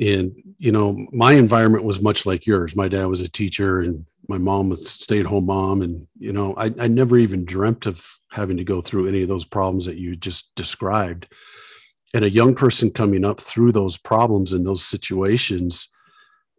And 0.00 0.32
you 0.58 0.72
know, 0.72 1.06
my 1.12 1.32
environment 1.32 1.84
was 1.84 2.02
much 2.02 2.26
like 2.26 2.46
yours. 2.46 2.74
My 2.74 2.88
dad 2.88 3.06
was 3.06 3.20
a 3.20 3.28
teacher, 3.28 3.80
and 3.80 4.04
my 4.28 4.38
mom 4.38 4.70
was 4.70 4.80
a 4.82 4.86
stay-at-home 4.86 5.46
mom. 5.46 5.82
And 5.82 6.06
you 6.18 6.32
know, 6.32 6.54
I, 6.56 6.72
I 6.78 6.88
never 6.88 7.18
even 7.18 7.44
dreamt 7.44 7.86
of 7.86 8.04
having 8.30 8.56
to 8.56 8.64
go 8.64 8.80
through 8.80 9.06
any 9.06 9.22
of 9.22 9.28
those 9.28 9.44
problems 9.44 9.84
that 9.84 9.96
you 9.96 10.16
just 10.16 10.54
described. 10.56 11.28
And 12.14 12.24
a 12.24 12.30
young 12.30 12.54
person 12.54 12.90
coming 12.90 13.24
up 13.24 13.40
through 13.40 13.72
those 13.72 13.96
problems 13.96 14.52
in 14.52 14.64
those 14.64 14.84
situations, 14.84 15.88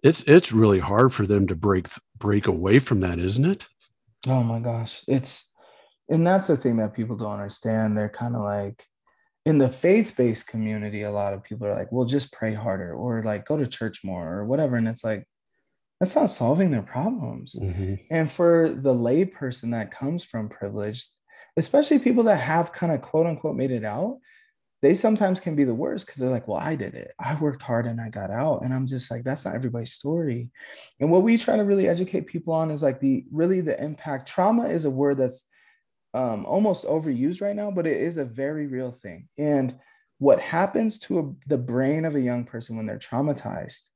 it's 0.03 0.23
it's 0.23 0.53
really 0.53 0.79
hard 0.79 1.11
for 1.11 1.25
them 1.25 1.47
to 1.47 1.55
break 1.55 1.87
break 2.23 2.47
away 2.47 2.79
from 2.79 3.01
that 3.01 3.19
isn't 3.19 3.43
it? 3.43 3.67
Oh 4.27 4.43
my 4.43 4.59
gosh. 4.59 5.03
It's 5.09 5.51
and 6.09 6.25
that's 6.25 6.47
the 6.47 6.55
thing 6.55 6.77
that 6.77 6.93
people 6.93 7.17
don't 7.17 7.33
understand. 7.33 7.97
They're 7.97 8.07
kind 8.07 8.35
of 8.37 8.43
like 8.43 8.85
in 9.45 9.57
the 9.57 9.67
faith-based 9.67 10.47
community 10.47 11.01
a 11.01 11.11
lot 11.11 11.33
of 11.33 11.43
people 11.43 11.67
are 11.67 11.75
like 11.75 11.91
well 11.91 12.05
just 12.05 12.31
pray 12.31 12.53
harder 12.53 12.93
or 12.93 13.21
like 13.23 13.45
go 13.45 13.57
to 13.57 13.67
church 13.67 14.05
more 14.05 14.25
or 14.37 14.45
whatever. 14.45 14.77
And 14.77 14.87
it's 14.87 15.03
like 15.03 15.27
that's 15.99 16.15
not 16.15 16.29
solving 16.29 16.71
their 16.71 16.81
problems. 16.81 17.57
Mm-hmm. 17.61 17.95
and 18.09 18.31
for 18.31 18.73
the 18.73 18.93
lay 18.93 19.25
person 19.25 19.71
that 19.71 19.91
comes 19.91 20.23
from 20.23 20.47
privilege 20.47 21.05
especially 21.57 21.99
people 21.99 22.23
that 22.23 22.39
have 22.39 22.71
kind 22.71 22.93
of 22.93 23.01
quote 23.01 23.27
unquote 23.27 23.57
made 23.57 23.71
it 23.71 23.83
out 23.83 24.17
they 24.83 24.93
sometimes 24.93 25.39
can 25.39 25.55
be 25.55 25.63
the 25.63 25.73
worst 25.73 26.05
because 26.05 26.19
they're 26.19 26.29
like, 26.29 26.45
well, 26.45 26.59
I 26.59 26.75
did 26.75 26.93
it. 26.93 27.13
I 27.17 27.35
worked 27.35 27.61
hard 27.61 27.85
and 27.85 28.01
I 28.01 28.09
got 28.09 28.29
out. 28.29 28.63
And 28.63 28.73
I'm 28.73 28.85
just 28.85 29.09
like, 29.09 29.23
that's 29.23 29.45
not 29.45 29.55
everybody's 29.55 29.93
story. 29.93 30.51
And 30.99 31.09
what 31.09 31.23
we 31.23 31.37
try 31.37 31.55
to 31.55 31.63
really 31.63 31.87
educate 31.87 32.27
people 32.27 32.53
on 32.53 32.69
is 32.69 32.83
like 32.83 32.99
the 32.99 33.23
really 33.31 33.61
the 33.61 33.81
impact. 33.81 34.27
Trauma 34.27 34.67
is 34.67 34.83
a 34.83 34.91
word 34.91 35.19
that's 35.19 35.47
um, 36.13 36.45
almost 36.45 36.83
overused 36.83 37.41
right 37.41 37.55
now, 37.55 37.71
but 37.71 37.87
it 37.87 38.01
is 38.01 38.17
a 38.17 38.25
very 38.25 38.67
real 38.67 38.91
thing. 38.91 39.29
And 39.37 39.79
what 40.17 40.41
happens 40.41 40.99
to 40.99 41.19
a, 41.19 41.47
the 41.47 41.57
brain 41.57 42.03
of 42.03 42.15
a 42.15 42.21
young 42.21 42.43
person 42.43 42.75
when 42.75 42.85
they're 42.85 42.99
traumatized 42.99 43.87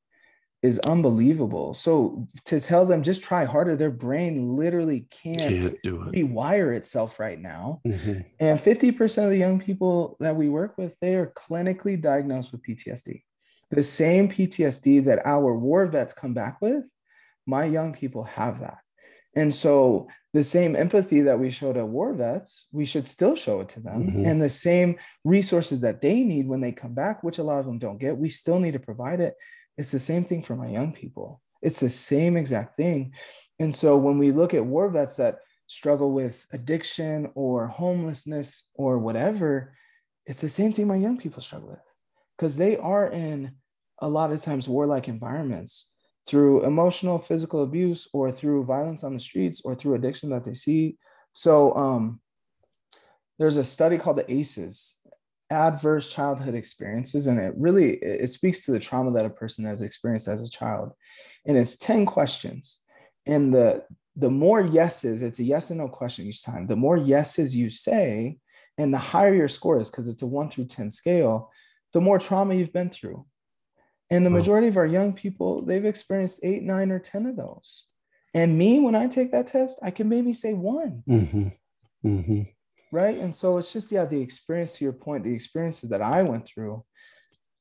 is 0.63 0.79
unbelievable. 0.79 1.73
So 1.73 2.27
to 2.45 2.59
tell 2.59 2.85
them 2.85 3.03
just 3.03 3.21
try 3.21 3.45
harder, 3.45 3.75
their 3.75 3.91
brain 3.91 4.55
literally 4.55 5.07
can't, 5.11 5.37
can't 5.37 5.81
do 5.83 6.01
it. 6.03 6.15
rewire 6.15 6.75
itself 6.75 7.19
right 7.19 7.39
now. 7.39 7.81
Mm-hmm. 7.85 8.21
And 8.39 8.59
50% 8.59 9.23
of 9.23 9.29
the 9.29 9.37
young 9.37 9.59
people 9.59 10.17
that 10.19 10.35
we 10.35 10.49
work 10.49 10.77
with, 10.77 10.99
they 10.99 11.15
are 11.15 11.27
clinically 11.27 12.01
diagnosed 12.01 12.51
with 12.51 12.63
PTSD. 12.63 13.21
The 13.69 13.83
same 13.83 14.29
PTSD 14.29 15.05
that 15.05 15.25
our 15.25 15.55
war 15.55 15.85
vets 15.85 16.13
come 16.13 16.33
back 16.33 16.59
with, 16.61 16.89
my 17.45 17.65
young 17.65 17.93
people 17.93 18.23
have 18.23 18.61
that. 18.61 18.79
And 19.35 19.53
so 19.53 20.07
the 20.33 20.43
same 20.43 20.75
empathy 20.75 21.21
that 21.21 21.39
we 21.39 21.51
show 21.51 21.71
to 21.71 21.85
war 21.85 22.13
vets, 22.13 22.65
we 22.71 22.85
should 22.85 23.07
still 23.07 23.35
show 23.35 23.61
it 23.61 23.69
to 23.69 23.79
them. 23.79 24.07
Mm-hmm. 24.07 24.25
And 24.25 24.41
the 24.41 24.49
same 24.49 24.97
resources 25.23 25.81
that 25.81 26.01
they 26.01 26.23
need 26.23 26.47
when 26.47 26.61
they 26.61 26.71
come 26.71 26.95
back, 26.95 27.23
which 27.23 27.37
a 27.37 27.43
lot 27.43 27.59
of 27.59 27.65
them 27.65 27.77
don't 27.77 27.99
get, 27.99 28.17
we 28.17 28.29
still 28.29 28.59
need 28.59 28.73
to 28.73 28.79
provide 28.79 29.19
it. 29.19 29.35
It's 29.77 29.91
the 29.91 29.99
same 29.99 30.23
thing 30.23 30.41
for 30.41 30.55
my 30.55 30.67
young 30.67 30.91
people. 30.91 31.41
It's 31.61 31.79
the 31.79 31.89
same 31.89 32.37
exact 32.37 32.77
thing. 32.77 33.13
And 33.59 33.73
so 33.73 33.97
when 33.97 34.17
we 34.17 34.31
look 34.31 34.53
at 34.53 34.65
war 34.65 34.89
vets 34.89 35.17
that 35.17 35.39
struggle 35.67 36.11
with 36.11 36.45
addiction 36.51 37.29
or 37.35 37.67
homelessness 37.67 38.71
or 38.75 38.99
whatever, 38.99 39.73
it's 40.25 40.41
the 40.41 40.49
same 40.49 40.71
thing 40.71 40.87
my 40.87 40.95
young 40.95 41.17
people 41.17 41.41
struggle 41.41 41.69
with 41.69 41.79
because 42.37 42.57
they 42.57 42.77
are 42.77 43.07
in 43.07 43.53
a 43.99 44.07
lot 44.07 44.31
of 44.31 44.41
times 44.41 44.67
warlike 44.67 45.07
environments 45.07 45.93
through 46.27 46.65
emotional, 46.65 47.17
physical 47.19 47.63
abuse 47.63 48.07
or 48.13 48.31
through 48.31 48.65
violence 48.65 49.03
on 49.03 49.13
the 49.13 49.19
streets 49.19 49.61
or 49.63 49.75
through 49.75 49.95
addiction 49.95 50.29
that 50.29 50.43
they 50.43 50.53
see. 50.53 50.97
So 51.33 51.73
um, 51.75 52.19
there's 53.39 53.57
a 53.57 53.63
study 53.63 53.97
called 53.97 54.17
the 54.17 54.31
ACEs, 54.31 55.01
adverse 55.49 56.09
childhood 56.09 56.55
experiences 56.55 57.27
and 57.27 57.39
it 57.39 57.53
really 57.55 57.93
it 57.95 58.29
speaks 58.31 58.65
to 58.65 58.71
the 58.71 58.79
trauma 58.79 59.11
that 59.11 59.25
a 59.25 59.29
person 59.29 59.65
has 59.65 59.81
experienced 59.81 60.27
as 60.27 60.41
a 60.41 60.49
child. 60.49 60.91
And 61.45 61.57
it's 61.57 61.77
10 61.77 62.05
questions. 62.05 62.79
And 63.25 63.53
the 63.53 63.83
the 64.15 64.29
more 64.29 64.61
yeses 64.61 65.23
it's 65.23 65.39
a 65.39 65.43
yes 65.43 65.69
and 65.69 65.79
no 65.79 65.87
question 65.87 66.25
each 66.25 66.43
time. 66.43 66.67
The 66.67 66.75
more 66.75 66.97
yeses 66.97 67.55
you 67.55 67.69
say 67.69 68.37
and 68.77 68.93
the 68.93 68.97
higher 68.97 69.33
your 69.33 69.47
score 69.47 69.79
is 69.79 69.89
because 69.89 70.07
it's 70.07 70.21
a 70.21 70.27
1 70.27 70.49
through 70.49 70.65
10 70.65 70.91
scale 70.91 71.51
the 71.93 72.01
more 72.01 72.19
trauma 72.19 72.53
you've 72.53 72.73
been 72.73 72.89
through. 72.89 73.25
And 74.11 74.25
the 74.25 74.29
majority 74.29 74.67
of 74.67 74.77
our 74.77 74.85
young 74.85 75.13
people 75.13 75.65
they've 75.65 75.85
experienced 75.85 76.41
8 76.43 76.63
9 76.63 76.91
or 76.91 76.99
10 76.99 77.25
of 77.25 77.35
those. 77.37 77.87
And 78.33 78.57
me 78.57 78.79
when 78.81 78.95
i 78.95 79.07
take 79.07 79.31
that 79.31 79.47
test 79.47 79.79
i 79.81 79.91
can 79.91 80.09
maybe 80.09 80.33
say 80.33 80.53
one. 80.53 81.03
Mm-hmm. 81.07 81.47
Mm-hmm 82.05 82.43
right? 82.91 83.17
And 83.17 83.33
so 83.33 83.57
it's 83.57 83.73
just 83.73 83.91
yeah 83.91 84.05
the 84.05 84.21
experience 84.21 84.77
to 84.77 84.83
your 84.83 84.93
point 84.93 85.23
the 85.23 85.33
experiences 85.33 85.89
that 85.89 86.01
i 86.01 86.23
went 86.23 86.45
through 86.45 86.83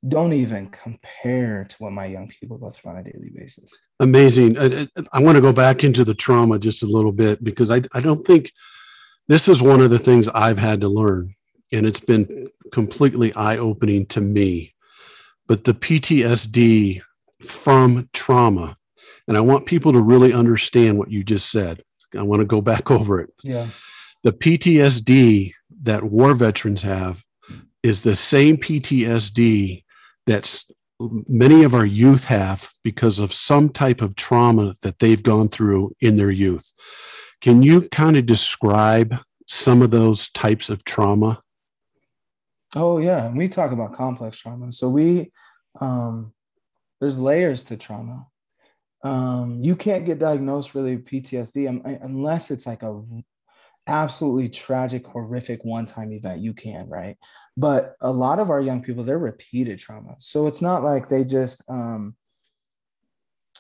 don't 0.07 0.33
even 0.33 0.69
compare 0.69 1.65
to 1.65 1.77
what 1.79 1.93
my 1.93 2.07
young 2.07 2.29
people 2.29 2.59
go 2.59 2.71
through 2.71 2.93
on 2.93 2.99
a 2.99 3.03
daily 3.03 3.31
basis. 3.35 3.73
Amazing. 4.01 4.59
I, 4.59 4.87
I 5.13 5.21
want 5.21 5.37
to 5.37 5.43
go 5.43 5.53
back 5.53 5.85
into 5.85 6.05
the 6.05 6.15
trauma 6.15 6.59
just 6.59 6.83
a 6.83 6.87
little 6.87 7.13
bit 7.13 7.43
because 7.43 7.71
I, 7.71 7.83
I 7.93 8.01
don't 8.01 8.25
think 8.25 8.53
this 9.29 9.49
is 9.49 9.61
one 9.61 9.81
of 9.81 9.91
the 9.91 9.99
things 9.99 10.29
i've 10.29 10.59
had 10.59 10.81
to 10.83 10.89
learn 10.89 11.35
and 11.73 11.85
it's 11.85 12.01
been 12.01 12.49
completely 12.73 13.33
eye-opening 13.35 14.07
to 14.07 14.21
me. 14.21 14.75
But 15.49 15.65
the 15.65 15.75
ptsd 15.75 17.01
from 17.43 18.09
trauma 18.13 18.77
and 19.29 19.37
i 19.37 19.41
want 19.41 19.67
people 19.67 19.93
to 19.93 20.01
really 20.01 20.33
understand 20.33 20.99
what 20.99 21.11
you 21.11 21.25
just 21.25 21.51
said. 21.51 21.83
I 22.17 22.23
want 22.23 22.41
to 22.41 22.47
go 22.47 22.61
back 22.61 22.91
over 22.91 23.21
it. 23.21 23.31
Yeah 23.43 23.67
the 24.27 24.33
PTSD 24.33 25.53
that 25.83 26.03
war 26.03 26.35
veterans 26.35 26.83
have 26.83 27.23
is 27.85 28.03
the 28.03 28.17
same 28.17 28.57
PTSD 28.57 29.85
that 30.27 30.65
many 31.29 31.63
of 31.63 31.77
our 31.77 31.87
youth 31.87 32.25
have 32.25 32.69
because 32.83 33.21
of 33.21 33.33
some 33.33 33.69
type 33.69 34.01
of 34.01 34.17
trauma 34.17 34.75
that 34.83 34.99
they've 34.99 35.23
gone 35.23 35.47
through 35.47 35.93
in 36.01 36.17
their 36.17 36.33
youth. 36.33 36.73
Can 37.41 37.63
you 37.63 37.83
kind 37.93 38.17
of 38.17 38.27
describe 38.27 39.17
some 39.47 39.81
of 39.81 39.93
those 39.93 40.29
types 40.31 40.71
of 40.71 40.83
trauma? 40.83 41.41
Oh 42.75 42.99
yeah, 42.99 43.31
we 43.31 43.47
talk 43.47 43.71
about 43.71 43.95
complex 43.95 44.39
trauma. 44.39 44.73
So 44.73 44.89
we 44.89 45.31
um, 45.81 46.33
there's 47.01 47.21
layers 47.21 47.63
to 47.65 47.77
trauma. 47.77 48.27
Um, 49.05 49.63
you 49.63 49.77
can't 49.77 50.05
get 50.05 50.19
diagnosed 50.19 50.75
really 50.75 50.97
PTSD 50.97 52.03
unless 52.03 52.51
it's 52.51 52.67
like 52.67 52.83
a 52.83 53.01
absolutely 53.87 54.49
tragic, 54.49 55.07
horrific 55.07 55.65
one 55.65 55.87
time 55.87 56.13
event, 56.13 56.41
you 56.41 56.53
can, 56.53 56.89
right? 56.89 57.17
But 57.57 57.95
a 58.01 58.11
lot 58.11 58.39
of 58.39 58.51
our 58.51 58.61
young 58.61 58.83
people, 58.83 59.05
they're 59.05 59.19
repeated 59.19 59.79
trauma. 59.79 60.17
So 60.19 60.47
it's 60.47 60.63
not 60.63 60.83
like 60.83 61.09
they 61.09 61.25
just, 61.25 61.63
um, 61.71 62.17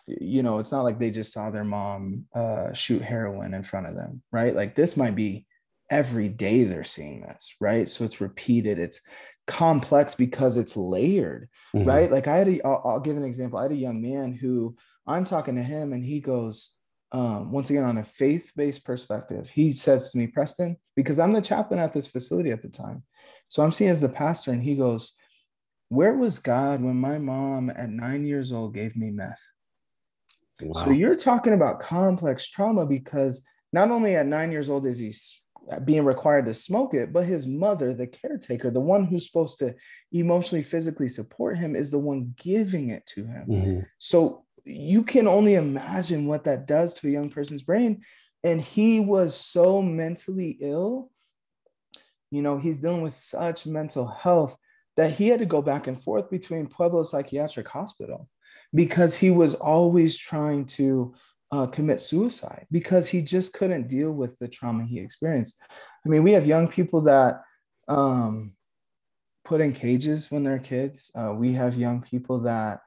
you 0.06 0.42
know, 0.42 0.58
it's 0.58 0.72
not 0.72 0.82
like 0.82 0.98
they 0.98 1.10
just 1.10 1.32
saw 1.32 1.50
their 1.50 1.64
mom 1.64 2.24
uh, 2.34 2.72
shoot 2.72 3.02
heroin 3.02 3.54
in 3.54 3.62
front 3.62 3.86
of 3.86 3.94
them, 3.94 4.22
right? 4.32 4.54
Like 4.54 4.74
this 4.74 4.96
might 4.96 5.14
be 5.14 5.46
every 5.90 6.28
day 6.28 6.64
they're 6.64 6.84
seeing 6.84 7.22
this, 7.22 7.54
right? 7.60 7.88
So 7.88 8.04
it's 8.04 8.20
repeated, 8.20 8.78
it's 8.78 9.00
complex 9.46 10.14
because 10.14 10.56
it's 10.56 10.76
layered, 10.76 11.48
mm-hmm. 11.74 11.88
right? 11.88 12.10
Like 12.10 12.26
I 12.26 12.36
had 12.36 12.48
a, 12.48 12.62
I'll, 12.62 12.82
I'll 12.84 13.00
give 13.00 13.16
an 13.16 13.24
example. 13.24 13.58
I 13.58 13.64
had 13.64 13.72
a 13.72 13.76
young 13.76 14.00
man 14.00 14.32
who 14.32 14.76
I'm 15.06 15.24
talking 15.24 15.56
to 15.56 15.62
him 15.62 15.92
and 15.92 16.04
he 16.04 16.20
goes, 16.20 16.72
um, 17.12 17.52
once 17.52 17.70
again 17.70 17.84
on 17.84 17.98
a 17.98 18.04
faith-based 18.04 18.84
perspective 18.84 19.48
he 19.48 19.72
says 19.72 20.10
to 20.10 20.18
me 20.18 20.26
preston 20.26 20.76
because 20.94 21.20
i'm 21.20 21.32
the 21.32 21.40
chaplain 21.40 21.78
at 21.80 21.92
this 21.92 22.06
facility 22.06 22.50
at 22.50 22.62
the 22.62 22.68
time 22.68 23.02
so 23.48 23.62
i'm 23.62 23.72
seen 23.72 23.88
as 23.88 24.00
the 24.00 24.08
pastor 24.08 24.50
and 24.50 24.62
he 24.62 24.74
goes 24.74 25.12
where 25.88 26.14
was 26.14 26.38
god 26.38 26.82
when 26.82 26.96
my 26.96 27.18
mom 27.18 27.70
at 27.70 27.88
nine 27.88 28.26
years 28.26 28.52
old 28.52 28.74
gave 28.74 28.96
me 28.96 29.10
meth 29.10 29.40
Wow. 30.60 30.72
So 30.72 30.90
you're 30.90 31.16
talking 31.16 31.52
about 31.52 31.80
complex 31.80 32.48
trauma 32.48 32.86
because 32.86 33.44
not 33.72 33.90
only 33.90 34.14
at 34.14 34.26
nine 34.26 34.52
years 34.52 34.70
old 34.70 34.86
is 34.86 34.98
he 34.98 35.12
being 35.84 36.04
required 36.04 36.46
to 36.46 36.54
smoke 36.54 36.94
it, 36.94 37.12
but 37.12 37.26
his 37.26 37.46
mother, 37.46 37.92
the 37.92 38.06
caretaker, 38.06 38.70
the 38.70 38.80
one 38.80 39.04
who's 39.04 39.26
supposed 39.26 39.58
to 39.58 39.74
emotionally, 40.12 40.62
physically 40.62 41.08
support 41.08 41.58
him, 41.58 41.74
is 41.74 41.90
the 41.90 41.98
one 41.98 42.34
giving 42.38 42.90
it 42.90 43.04
to 43.06 43.24
him. 43.24 43.46
Mm-hmm. 43.48 43.80
So 43.98 44.45
you 44.66 45.04
can 45.04 45.28
only 45.28 45.54
imagine 45.54 46.26
what 46.26 46.44
that 46.44 46.66
does 46.66 46.94
to 46.94 47.08
a 47.08 47.10
young 47.10 47.30
person's 47.30 47.62
brain. 47.62 48.02
And 48.42 48.60
he 48.60 49.00
was 49.00 49.34
so 49.34 49.80
mentally 49.80 50.58
ill. 50.60 51.10
You 52.30 52.42
know, 52.42 52.58
he's 52.58 52.78
dealing 52.78 53.02
with 53.02 53.12
such 53.12 53.66
mental 53.66 54.06
health 54.06 54.58
that 54.96 55.12
he 55.12 55.28
had 55.28 55.38
to 55.38 55.46
go 55.46 55.62
back 55.62 55.86
and 55.86 56.02
forth 56.02 56.28
between 56.30 56.66
Pueblo 56.66 57.04
Psychiatric 57.04 57.68
Hospital 57.68 58.28
because 58.74 59.14
he 59.14 59.30
was 59.30 59.54
always 59.54 60.18
trying 60.18 60.64
to 60.64 61.14
uh, 61.52 61.66
commit 61.66 62.00
suicide 62.00 62.66
because 62.72 63.06
he 63.06 63.22
just 63.22 63.52
couldn't 63.52 63.88
deal 63.88 64.10
with 64.10 64.36
the 64.38 64.48
trauma 64.48 64.84
he 64.84 64.98
experienced. 64.98 65.62
I 66.04 66.08
mean, 66.08 66.24
we 66.24 66.32
have 66.32 66.46
young 66.46 66.66
people 66.66 67.02
that 67.02 67.42
um, 67.86 68.52
put 69.44 69.60
in 69.60 69.72
cages 69.72 70.30
when 70.30 70.42
they're 70.42 70.58
kids. 70.58 71.12
Uh, 71.14 71.32
we 71.32 71.52
have 71.52 71.76
young 71.76 72.02
people 72.02 72.40
that 72.40 72.80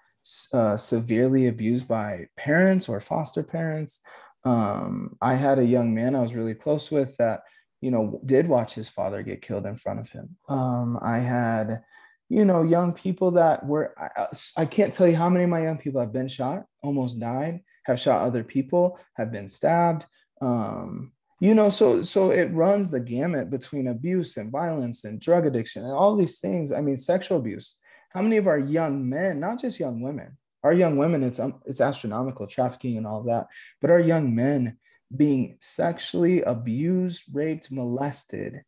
uh, 0.54 0.78
severely 0.78 1.48
abused 1.48 1.88
by 1.88 2.28
parents 2.38 2.90
or 2.90 3.00
foster 3.00 3.44
parents. 3.44 4.02
Um, 4.44 5.18
I 5.22 5.36
had 5.36 5.60
a 5.60 5.66
young 5.66 5.94
man 5.94 6.16
I 6.16 6.22
was 6.22 6.36
really 6.36 6.56
close 6.56 6.90
with 6.92 7.16
that, 7.18 7.42
you 7.82 7.92
know, 7.92 8.22
did 8.26 8.48
watch 8.48 8.74
his 8.74 8.90
father 8.90 9.22
get 9.22 9.42
killed 9.42 9.66
in 9.66 9.76
front 9.76 10.00
of 10.00 10.10
him. 10.10 10.38
Um, 10.48 10.98
I 11.02 11.20
had, 11.20 11.84
you 12.30 12.46
know, 12.46 12.64
young 12.64 12.94
people 12.94 13.32
that 13.32 13.66
were, 13.66 13.94
I, 13.98 14.28
I 14.58 14.66
can't 14.66 14.94
tell 14.94 15.08
you 15.08 15.16
how 15.16 15.30
many 15.30 15.44
of 15.44 15.50
my 15.50 15.64
young 15.64 15.78
people 15.78 16.00
have 16.00 16.14
been 16.14 16.28
shot, 16.28 16.66
almost 16.82 17.20
died 17.20 17.62
have 17.90 18.00
shot 18.00 18.22
other 18.22 18.44
people, 18.44 19.00
have 19.16 19.32
been 19.32 19.48
stabbed. 19.48 20.06
Um, 20.42 21.12
you 21.42 21.56
know, 21.56 21.70
so 21.70 22.04
so 22.04 22.32
it 22.32 22.52
runs 22.54 22.92
the 22.92 23.00
gamut 23.00 23.50
between 23.50 23.88
abuse 23.88 24.38
and 24.38 24.52
violence 24.52 25.06
and 25.06 25.20
drug 25.20 25.46
addiction 25.46 25.84
and 25.84 25.92
all 25.92 26.16
these 26.16 26.40
things. 26.40 26.72
I 26.72 26.82
mean, 26.82 26.98
sexual 26.98 27.38
abuse. 27.38 27.78
How 28.10 28.22
many 28.22 28.38
of 28.38 28.48
our 28.48 28.60
young 28.60 29.08
men, 29.08 29.40
not 29.40 29.62
just 29.62 29.80
young 29.80 30.02
women, 30.02 30.38
our 30.64 30.74
young 30.74 30.98
women, 30.98 31.24
it's 31.24 31.40
um, 31.40 31.62
it's 31.66 31.82
astronomical, 31.82 32.48
trafficking 32.48 32.98
and 32.98 33.08
all 33.08 33.24
that, 33.24 33.48
but 33.82 33.90
our 33.90 34.00
young 34.00 34.36
men 34.36 34.78
being 35.16 35.58
sexually 35.60 36.42
abused, 36.42 37.24
raped, 37.34 37.72
molested, 37.72 38.64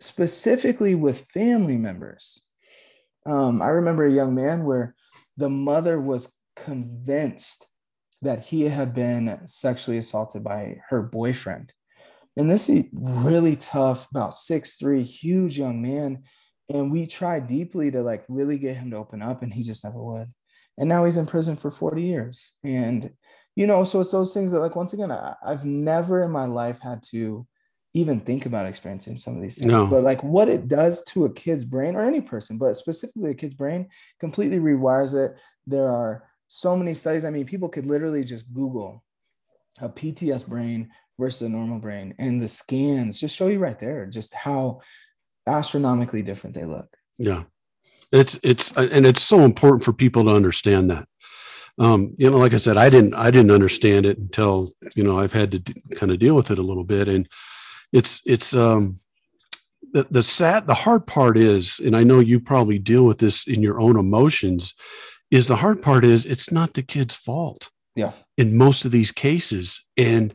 specifically 0.00 0.94
with 0.94 1.20
family 1.20 1.76
members. 1.76 2.44
Um, 3.26 3.62
I 3.62 3.68
remember 3.68 4.06
a 4.06 4.12
young 4.12 4.34
man 4.34 4.64
where 4.64 4.94
the 5.36 5.50
mother 5.50 6.00
was 6.00 6.36
convinced 6.56 7.68
that 8.22 8.44
he 8.44 8.62
had 8.62 8.94
been 8.94 9.40
sexually 9.46 9.98
assaulted 9.98 10.42
by 10.42 10.78
her 10.88 11.02
boyfriend. 11.02 11.72
And 12.36 12.50
this 12.50 12.68
is 12.68 12.86
really 12.92 13.56
tough, 13.56 14.08
about 14.10 14.34
six 14.34 14.76
three, 14.76 15.02
huge 15.02 15.58
young 15.58 15.80
man. 15.82 16.24
And 16.68 16.90
we 16.90 17.06
tried 17.06 17.46
deeply 17.46 17.90
to 17.90 18.02
like 18.02 18.24
really 18.28 18.58
get 18.58 18.76
him 18.76 18.90
to 18.90 18.96
open 18.96 19.22
up, 19.22 19.42
and 19.42 19.52
he 19.52 19.62
just 19.62 19.84
never 19.84 20.02
would. 20.02 20.32
And 20.78 20.88
now 20.88 21.04
he's 21.04 21.16
in 21.16 21.26
prison 21.26 21.56
for 21.56 21.70
40 21.70 22.02
years. 22.02 22.54
And, 22.64 23.10
you 23.54 23.66
know, 23.66 23.84
so 23.84 24.00
it's 24.00 24.10
those 24.10 24.34
things 24.34 24.50
that, 24.52 24.60
like, 24.60 24.74
once 24.74 24.92
again, 24.92 25.12
I, 25.12 25.34
have 25.46 25.64
never 25.64 26.24
in 26.24 26.32
my 26.32 26.46
life 26.46 26.80
had 26.80 27.02
to 27.10 27.46
even 27.94 28.20
think 28.20 28.44
about 28.44 28.66
experiencing 28.66 29.16
some 29.16 29.36
of 29.36 29.42
these 29.42 29.56
things. 29.58 29.70
No. 29.70 29.86
But 29.86 30.02
like 30.02 30.22
what 30.24 30.48
it 30.48 30.66
does 30.66 31.04
to 31.04 31.26
a 31.26 31.32
kid's 31.32 31.64
brain 31.64 31.94
or 31.94 32.02
any 32.02 32.20
person, 32.20 32.58
but 32.58 32.74
specifically 32.74 33.30
a 33.30 33.34
kid's 33.34 33.54
brain, 33.54 33.88
completely 34.18 34.58
rewires 34.58 35.14
it. 35.14 35.38
There 35.66 35.88
are 35.88 36.24
so 36.48 36.76
many 36.76 36.92
studies. 36.94 37.24
I 37.24 37.30
mean, 37.30 37.46
people 37.46 37.68
could 37.68 37.86
literally 37.86 38.24
just 38.24 38.52
Google 38.52 39.04
a 39.80 39.88
PTS 39.88 40.46
brain 40.46 40.90
versus 41.18 41.42
a 41.42 41.48
normal 41.48 41.78
brain, 41.78 42.14
and 42.18 42.42
the 42.42 42.48
scans 42.48 43.20
just 43.20 43.36
show 43.36 43.46
you 43.46 43.60
right 43.60 43.78
there 43.78 44.06
just 44.06 44.34
how 44.34 44.80
astronomically 45.46 46.22
different 46.22 46.54
they 46.54 46.64
look. 46.64 46.96
Yeah, 47.18 47.44
it's 48.12 48.38
it's 48.42 48.72
and 48.72 49.06
it's 49.06 49.22
so 49.22 49.40
important 49.40 49.84
for 49.84 49.92
people 49.92 50.24
to 50.24 50.34
understand 50.34 50.90
that. 50.90 51.08
Um, 51.78 52.14
you 52.18 52.30
know, 52.30 52.36
like 52.36 52.54
I 52.54 52.58
said, 52.58 52.76
I 52.76 52.88
didn't 52.88 53.14
I 53.14 53.30
didn't 53.30 53.50
understand 53.50 54.06
it 54.06 54.18
until 54.18 54.70
you 54.94 55.04
know 55.04 55.20
I've 55.20 55.32
had 55.32 55.50
to 55.52 55.58
d- 55.58 55.82
kind 55.92 56.12
of 56.12 56.18
deal 56.18 56.34
with 56.34 56.50
it 56.50 56.58
a 56.58 56.62
little 56.62 56.84
bit, 56.84 57.08
and 57.08 57.28
it's 57.92 58.20
it's 58.24 58.54
um 58.54 58.96
the 59.92 60.06
the 60.10 60.22
sad 60.22 60.66
the 60.66 60.74
hard 60.74 61.06
part 61.06 61.36
is, 61.36 61.80
and 61.80 61.96
I 61.96 62.02
know 62.02 62.20
you 62.20 62.40
probably 62.40 62.78
deal 62.78 63.04
with 63.04 63.18
this 63.18 63.46
in 63.46 63.62
your 63.62 63.80
own 63.80 63.96
emotions 63.96 64.74
is 65.30 65.48
the 65.48 65.56
hard 65.56 65.82
part 65.82 66.04
is 66.04 66.26
it's 66.26 66.52
not 66.52 66.74
the 66.74 66.82
kid's 66.82 67.14
fault. 67.14 67.70
Yeah. 67.96 68.12
In 68.36 68.56
most 68.56 68.84
of 68.84 68.92
these 68.92 69.10
cases. 69.10 69.88
And 69.96 70.32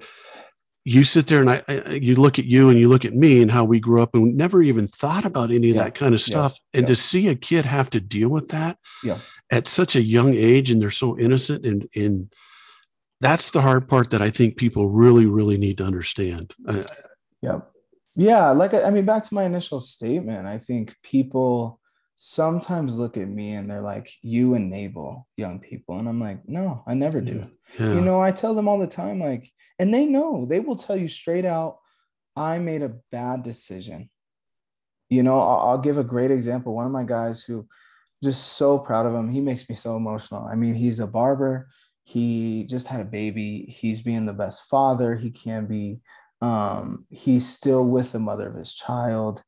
you 0.86 1.04
sit 1.04 1.28
there 1.28 1.42
and 1.42 1.50
I, 1.50 1.64
I, 1.68 2.00
you 2.02 2.16
look 2.16 2.40
at 2.40 2.46
you 2.46 2.70
and 2.70 2.80
you 2.80 2.88
look 2.88 3.06
at 3.06 3.14
me 3.14 3.42
and 3.42 3.52
how 3.52 3.64
we 3.64 3.80
grew 3.80 4.02
up 4.02 4.16
and 4.16 4.36
never 4.36 4.62
even 4.62 4.88
thought 4.88 5.26
about 5.26 5.52
any 5.52 5.70
of 5.70 5.76
yeah. 5.76 5.84
that 5.84 5.96
kind 5.96 6.16
of 6.16 6.22
stuff. 6.22 6.58
Yeah. 6.74 6.80
And 6.80 6.84
yeah. 6.84 6.94
to 6.94 6.96
see 6.96 7.28
a 7.28 7.36
kid 7.36 7.66
have 7.66 7.90
to 7.92 8.00
deal 8.00 8.30
with 8.30 8.50
that 8.50 8.78
at 9.52 9.68
such 9.68 9.96
a 9.96 10.02
young 10.02 10.34
age 10.34 10.72
and 10.72 10.82
they're 10.82 10.90
so 10.90 11.18
innocent 11.18 11.66
and, 11.66 11.88
and 11.96 12.34
that's 13.22 13.52
the 13.52 13.62
hard 13.62 13.88
part 13.88 14.12
that 14.12 14.22
I 14.22 14.30
think 14.30 14.56
people 14.56 14.88
really, 14.90 15.26
really 15.26 15.58
need 15.58 15.78
to 15.80 15.84
understand. 15.84 16.54
Yeah. 17.42 17.60
Yeah. 18.16 18.52
Like, 18.52 18.74
I 18.74 18.90
mean, 18.90 19.06
back 19.06 19.24
to 19.24 19.34
my 19.34 19.44
initial 19.44 19.82
statement, 19.82 20.48
I 20.48 20.58
think 20.58 20.96
people, 21.04 21.79
sometimes 22.20 23.00
look 23.00 23.18
at 23.18 23.28
me 23.28 23.54
and 23.54 23.70
they're 23.70 23.82
like, 23.82 24.12
you 24.22 24.54
enable 24.54 25.28
young 25.38 25.60
people. 25.60 25.98
And 25.98 26.08
I'm 26.08 26.20
like, 26.20 26.48
no, 26.48 26.84
I 26.86 26.94
never 26.94 27.22
do. 27.22 27.48
Yeah. 27.80 27.94
You 27.94 28.02
know, 28.02 28.22
I 28.22 28.32
tell 28.32 28.54
them 28.54 28.68
all 28.68 28.78
the 28.78 28.88
time, 28.88 29.20
like, 29.20 29.50
and 29.80 29.94
they 29.94 30.06
know, 30.06 30.46
they 30.48 30.60
will 30.60 30.76
tell 30.76 30.98
you 30.98 31.08
straight 31.08 31.46
out, 31.46 31.78
I 32.36 32.60
made 32.60 32.84
a 32.84 32.98
bad 33.12 33.44
decision. 33.44 34.10
You 35.10 35.24
know, 35.24 35.40
I'll, 35.40 35.70
I'll 35.70 35.78
give 35.78 35.98
a 35.98 36.04
great 36.04 36.30
example. 36.30 36.76
One 36.76 36.86
of 36.86 36.92
my 36.92 37.04
guys 37.04 37.42
who 37.44 37.68
just 38.24 38.54
so 38.54 38.78
proud 38.78 39.06
of 39.06 39.16
him, 39.16 39.30
he 39.30 39.40
makes 39.40 39.68
me 39.70 39.76
so 39.76 39.96
emotional. 39.96 40.46
I 40.46 40.56
mean, 40.56 40.76
he's 40.76 41.00
a 41.00 41.08
barber. 41.08 41.70
He 42.04 42.66
just 42.66 42.88
had 42.88 43.00
a 43.00 43.06
baby. 43.06 43.66
He's 43.70 44.02
being 44.02 44.26
the 44.26 44.34
best 44.34 44.66
father 44.66 45.16
he 45.16 45.32
can 45.32 45.68
be. 45.68 46.02
Um, 46.42 47.06
he's 47.10 47.48
still 47.48 47.86
with 47.86 48.12
the 48.12 48.20
mother 48.20 48.50
of 48.50 48.56
his 48.56 48.74
child. 48.74 49.44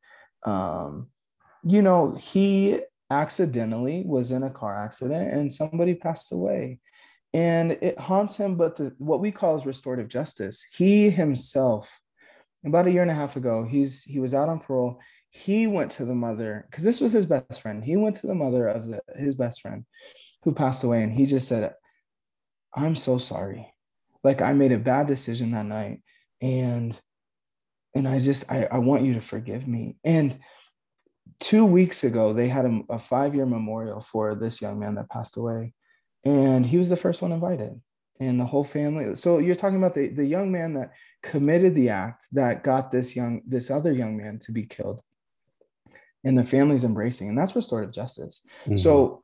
Um, 0.45 1.07
you 1.63 1.81
know, 1.81 2.15
he 2.19 2.79
accidentally 3.09 4.03
was 4.05 4.31
in 4.31 4.43
a 4.43 4.49
car 4.49 4.77
accident 4.77 5.33
and 5.33 5.51
somebody 5.51 5.93
passed 5.93 6.31
away. 6.31 6.79
And 7.33 7.73
it 7.81 7.97
haunts 7.99 8.37
him, 8.37 8.55
but 8.55 8.75
the, 8.75 8.93
what 8.97 9.21
we 9.21 9.31
call 9.31 9.55
is 9.55 9.65
restorative 9.65 10.09
justice. 10.09 10.65
He 10.75 11.09
himself, 11.09 11.99
about 12.65 12.87
a 12.87 12.91
year 12.91 13.01
and 13.01 13.11
a 13.11 13.15
half 13.15 13.37
ago, 13.37 13.65
he's 13.65 14.03
he 14.03 14.19
was 14.19 14.33
out 14.33 14.49
on 14.49 14.59
parole. 14.59 14.99
He 15.29 15.65
went 15.65 15.91
to 15.91 16.05
the 16.05 16.13
mother 16.13 16.67
because 16.69 16.83
this 16.83 16.99
was 16.99 17.13
his 17.13 17.25
best 17.25 17.61
friend. 17.61 17.83
He 17.83 17.95
went 17.95 18.17
to 18.17 18.27
the 18.27 18.35
mother 18.35 18.67
of 18.67 18.87
the, 18.87 19.01
his 19.17 19.35
best 19.35 19.61
friend 19.61 19.85
who 20.43 20.53
passed 20.53 20.83
away, 20.83 21.03
and 21.03 21.13
he 21.13 21.25
just 21.25 21.47
said, 21.47 21.73
"I'm 22.75 22.97
so 22.97 23.17
sorry. 23.17 23.73
Like 24.25 24.41
I 24.41 24.51
made 24.51 24.73
a 24.73 24.77
bad 24.77 25.07
decision 25.07 25.51
that 25.51 25.65
night, 25.65 26.01
and 26.41 26.99
and 27.95 28.09
I 28.09 28.19
just 28.19 28.51
I, 28.51 28.67
I 28.69 28.79
want 28.79 29.05
you 29.05 29.13
to 29.13 29.21
forgive 29.21 29.69
me." 29.69 29.95
And 30.03 30.37
two 31.39 31.65
weeks 31.65 32.03
ago, 32.03 32.33
they 32.33 32.47
had 32.47 32.65
a, 32.65 32.81
a 32.89 32.99
five 32.99 33.35
year 33.35 33.45
memorial 33.45 34.01
for 34.01 34.35
this 34.35 34.61
young 34.61 34.79
man 34.79 34.95
that 34.95 35.09
passed 35.09 35.37
away. 35.37 35.73
And 36.23 36.65
he 36.65 36.77
was 36.77 36.89
the 36.89 36.95
first 36.95 37.21
one 37.21 37.31
invited, 37.31 37.81
and 38.19 38.39
the 38.39 38.45
whole 38.45 38.63
family. 38.63 39.15
So 39.15 39.39
you're 39.39 39.55
talking 39.55 39.77
about 39.77 39.95
the, 39.95 40.09
the 40.09 40.25
young 40.25 40.51
man 40.51 40.75
that 40.75 40.91
committed 41.23 41.73
the 41.73 41.89
act 41.89 42.25
that 42.33 42.63
got 42.63 42.91
this 42.91 43.15
young, 43.15 43.41
this 43.47 43.71
other 43.71 43.91
young 43.91 44.17
man 44.17 44.37
to 44.39 44.51
be 44.51 44.63
killed. 44.63 45.01
And 46.23 46.37
the 46.37 46.43
family's 46.43 46.83
embracing, 46.83 47.29
and 47.29 47.37
that's 47.37 47.55
restorative 47.55 47.93
justice. 47.93 48.45
Mm-hmm. 48.65 48.77
So, 48.77 49.21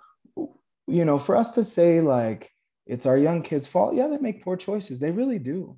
you 0.88 1.06
know, 1.06 1.20
for 1.20 1.36
us 1.36 1.52
to 1.52 1.64
say 1.64 2.02
like 2.02 2.52
it's 2.88 3.06
our 3.06 3.18
young 3.18 3.44
kids' 3.44 3.68
fault, 3.68 3.94
yeah, 3.94 4.08
they 4.08 4.18
make 4.18 4.44
poor 4.44 4.58
choices. 4.58 5.00
They 5.00 5.12
really 5.12 5.38
do 5.38 5.78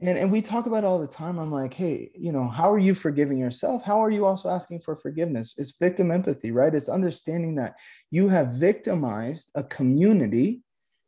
and 0.00 0.18
and 0.18 0.32
we 0.32 0.42
talk 0.42 0.66
about 0.66 0.84
all 0.84 0.98
the 0.98 1.06
time. 1.06 1.38
I'm 1.38 1.52
like 1.52 1.74
hey 1.74 2.10
you 2.14 2.32
know 2.32 2.48
how 2.48 2.72
are 2.72 2.78
you 2.78 2.94
forgiving 2.94 3.38
yourself? 3.38 3.82
How 3.82 4.02
are 4.02 4.10
you 4.10 4.26
also 4.26 4.48
asking 4.48 4.80
for 4.80 4.96
forgiveness? 4.96 5.54
It's 5.58 5.76
victim 5.76 6.10
empathy 6.10 6.50
right? 6.50 6.74
It's 6.74 6.88
understanding 6.88 7.56
that 7.56 7.74
you 8.10 8.28
have 8.28 8.52
victimized 8.52 9.50
a 9.54 9.62
community 9.62 10.62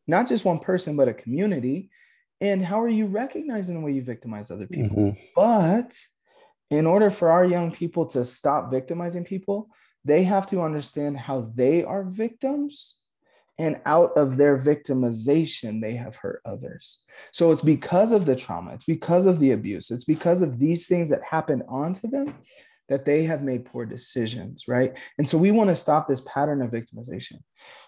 not 0.09 0.29
just 0.29 0.45
one 0.45 0.59
person 0.59 0.97
but 0.97 1.09
a 1.09 1.15
community. 1.15 1.91
And 2.41 2.65
how 2.65 2.83
are 2.83 2.89
you 2.89 3.07
recognizing 3.07 3.77
the 3.77 3.81
way 3.81 3.93
you 3.93 4.03
victimize 4.03 4.51
other 4.51 4.67
people? 4.67 4.97
Mm-hmm. 4.97 5.21
but 5.37 5.97
in 6.71 6.87
order 6.87 7.11
for 7.11 7.31
our 7.31 7.45
young 7.45 7.71
people 7.71 8.07
to 8.07 8.25
stop 8.25 8.71
victimizing 8.71 9.25
people 9.25 9.69
they 10.05 10.25
have 10.25 10.47
to 10.49 10.63
understand 10.63 11.17
how 11.17 11.43
they 11.55 11.85
are 11.85 12.03
victims 12.03 12.97
and 13.59 13.81
out 13.87 14.17
of 14.17 14.37
their 14.37 14.57
victimization, 14.57 15.81
they 15.81 15.95
have 15.95 16.17
hurt 16.17 16.41
others. 16.45 17.05
So 17.33 17.53
it's 17.53 17.63
because 17.63 18.13
of 18.13 18.27
the 18.27 18.37
trauma, 18.37 18.75
it's 18.75 18.85
because 18.85 19.27
of 19.27 19.39
the 19.39 19.53
abuse, 19.53 19.91
it's 19.91 20.05
because 20.05 20.43
of 20.43 20.59
these 20.59 20.87
things 20.87 21.11
that 21.11 21.23
happened 21.23 21.63
onto 21.69 22.09
them 22.09 22.35
that 22.89 23.05
they 23.05 23.25
have 23.25 23.43
made 23.43 23.65
poor 23.65 23.87
decisions, 23.87 24.67
right? 24.69 24.99
And 25.17 25.29
so 25.29 25.39
we 25.39 25.51
want 25.51 25.71
to 25.71 25.77
stop 25.77 26.09
this 26.09 26.23
pattern 26.23 26.61
of 26.63 26.71
victimization 26.71 27.39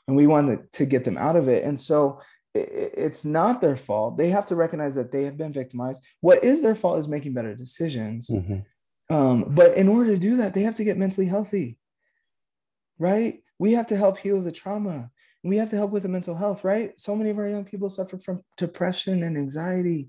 and 0.07 0.17
we 0.17 0.27
want 0.27 0.49
to, 0.49 0.79
to 0.79 0.87
get 0.87 1.05
them 1.05 1.19
out 1.19 1.37
of 1.37 1.49
it. 1.49 1.65
And 1.65 1.79
so 1.79 2.21
it's 2.55 3.25
not 3.25 3.61
their 3.61 3.77
fault. 3.77 4.17
They 4.17 4.31
have 4.31 4.47
to 4.47 4.57
recognize 4.57 4.95
that 4.95 5.11
they 5.11 5.25
have 5.25 5.37
been 5.37 5.53
victimized. 5.53 6.03
What 6.21 6.45
is 6.45 6.63
their 6.63 6.77
fault 6.77 7.01
is 7.01 7.09
making 7.09 7.35
better 7.35 7.55
decisions. 7.55 8.31
Mm-hmm. 8.31 9.15
Um, 9.15 9.47
but 9.49 9.77
in 9.77 9.89
order 9.89 10.13
to 10.13 10.19
do 10.19 10.37
that, 10.37 10.55
they 10.55 10.63
have 10.63 10.77
to 10.77 10.85
get 10.85 10.97
mentally 10.97 11.27
healthy, 11.27 11.79
right? 12.99 13.43
We 13.59 13.73
have 13.73 13.89
to 13.89 13.97
help 13.97 14.19
heal 14.19 14.41
the 14.41 14.53
trauma. 14.53 15.11
We 15.45 15.59
have 15.59 15.71
to 15.71 15.77
help 15.77 15.91
with 15.91 16.03
the 16.03 16.09
mental 16.09 16.35
health, 16.35 16.65
right? 16.65 16.99
So 16.99 17.15
many 17.15 17.31
of 17.31 17.39
our 17.39 17.49
young 17.49 17.65
people 17.65 17.89
suffer 17.89 18.19
from 18.19 18.43
depression 18.57 19.23
and 19.23 19.37
anxiety, 19.37 20.09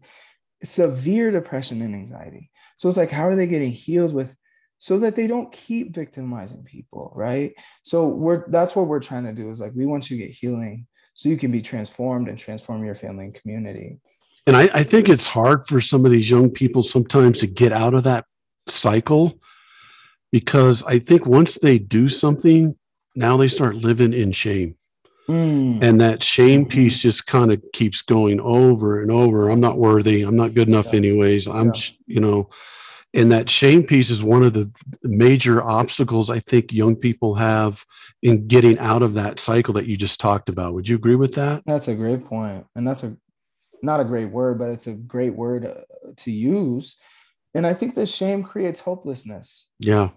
severe 0.63 1.30
depression 1.30 1.82
and 1.82 1.93
anxiety. 1.93 2.50
So 2.78 2.89
it's 2.89 2.98
like, 2.98 3.12
how 3.12 3.28
are 3.28 3.36
they 3.36 3.48
getting 3.48 3.71
healed 3.71 4.13
with 4.13 4.36
so 4.78 5.00
that 5.00 5.15
they 5.15 5.28
don't 5.28 5.52
keep 5.52 5.93
victimizing 5.93 6.63
people, 6.63 7.12
right? 7.15 7.54
So 7.84 8.08
we're 8.08 8.50
that's 8.50 8.76
what 8.76 8.88
we're 8.88 9.00
trying 9.00 9.26
to 9.26 9.34
do 9.34 9.50
is 9.50 9.60
like 9.60 9.74
we 9.76 9.86
want 9.86 10.10
you 10.10 10.17
to 10.17 10.26
get 10.26 10.36
healing 10.36 10.88
so 11.13 11.30
you 11.30 11.38
can 11.38 11.52
be 11.52 11.62
transformed 11.62 12.28
and 12.28 12.38
transform 12.38 12.84
your 12.84 12.95
family 12.95 13.26
and 13.26 13.34
community. 13.34 14.00
And 14.48 14.56
I, 14.56 14.69
I 14.74 14.84
think 14.84 15.10
it's 15.10 15.28
hard 15.28 15.67
for 15.67 15.82
some 15.82 16.06
of 16.06 16.12
these 16.12 16.30
young 16.30 16.50
people 16.50 16.84
sometimes 16.84 17.39
to 17.39 17.48
get 17.48 17.71
out 17.71 17.93
of 17.93 18.04
that 18.04 18.26
cycle 18.67 19.39
because 20.32 20.84
I 20.84 21.00
think 21.00 21.26
once 21.26 21.58
they 21.58 21.80
do 21.80 22.08
something, 22.08 22.76
now 23.15 23.38
they 23.38 23.48
start 23.48 23.76
living 23.76 24.13
in 24.13 24.34
shame. 24.34 24.76
Mm. 25.28 25.82
And 25.82 26.02
that 26.02 26.24
shame 26.24 26.66
piece 26.66 27.00
just 27.00 27.26
kind 27.26 27.52
of 27.52 27.62
keeps 27.74 28.02
going 28.02 28.40
over 28.40 29.02
and 29.02 29.12
over. 29.12 29.50
I'm 29.50 29.60
not 29.60 29.78
worthy. 29.78 30.22
I'm 30.22 30.36
not 30.36 30.54
good 30.54 30.68
enough, 30.68 30.94
yeah. 30.94 30.98
anyways. 30.98 31.48
I'm, 31.48 31.68
yeah. 31.74 31.82
you 32.06 32.20
know, 32.20 32.50
and 33.16 33.32
that 33.32 33.50
shame 33.50 33.84
piece 33.84 34.10
is 34.10 34.22
one 34.22 34.44
of 34.44 34.54
the 34.54 34.70
major 35.02 35.64
obstacles 35.64 36.30
I 36.30 36.40
think 36.40 36.74
young 36.74 36.98
people 36.98 37.36
have 37.36 37.86
in 38.22 38.46
getting 38.48 38.78
out 38.78 39.02
of 39.02 39.14
that 39.14 39.40
cycle 39.40 39.74
that 39.76 39.88
you 39.88 39.96
just 39.96 40.20
talked 40.20 40.50
about. 40.50 40.74
Would 40.74 40.90
you 40.90 40.98
agree 40.98 41.16
with 41.16 41.34
that? 41.36 41.64
That's 41.66 41.88
a 41.88 41.96
great 41.96 42.26
point. 42.26 42.66
And 42.76 42.86
that's 42.86 43.04
a 43.04 43.16
not 43.82 44.02
a 44.02 44.06
great 44.06 44.32
word, 44.32 44.60
but 44.60 44.70
it's 44.70 44.88
a 44.88 44.94
great 44.94 45.34
word 45.34 45.66
uh, 45.66 46.12
to 46.18 46.32
use. 46.32 46.98
And 47.54 47.66
I 47.66 47.74
think 47.74 47.96
that 47.96 48.08
shame 48.08 48.44
creates 48.44 48.82
hopelessness. 48.82 49.70
Yeah. 49.80 50.10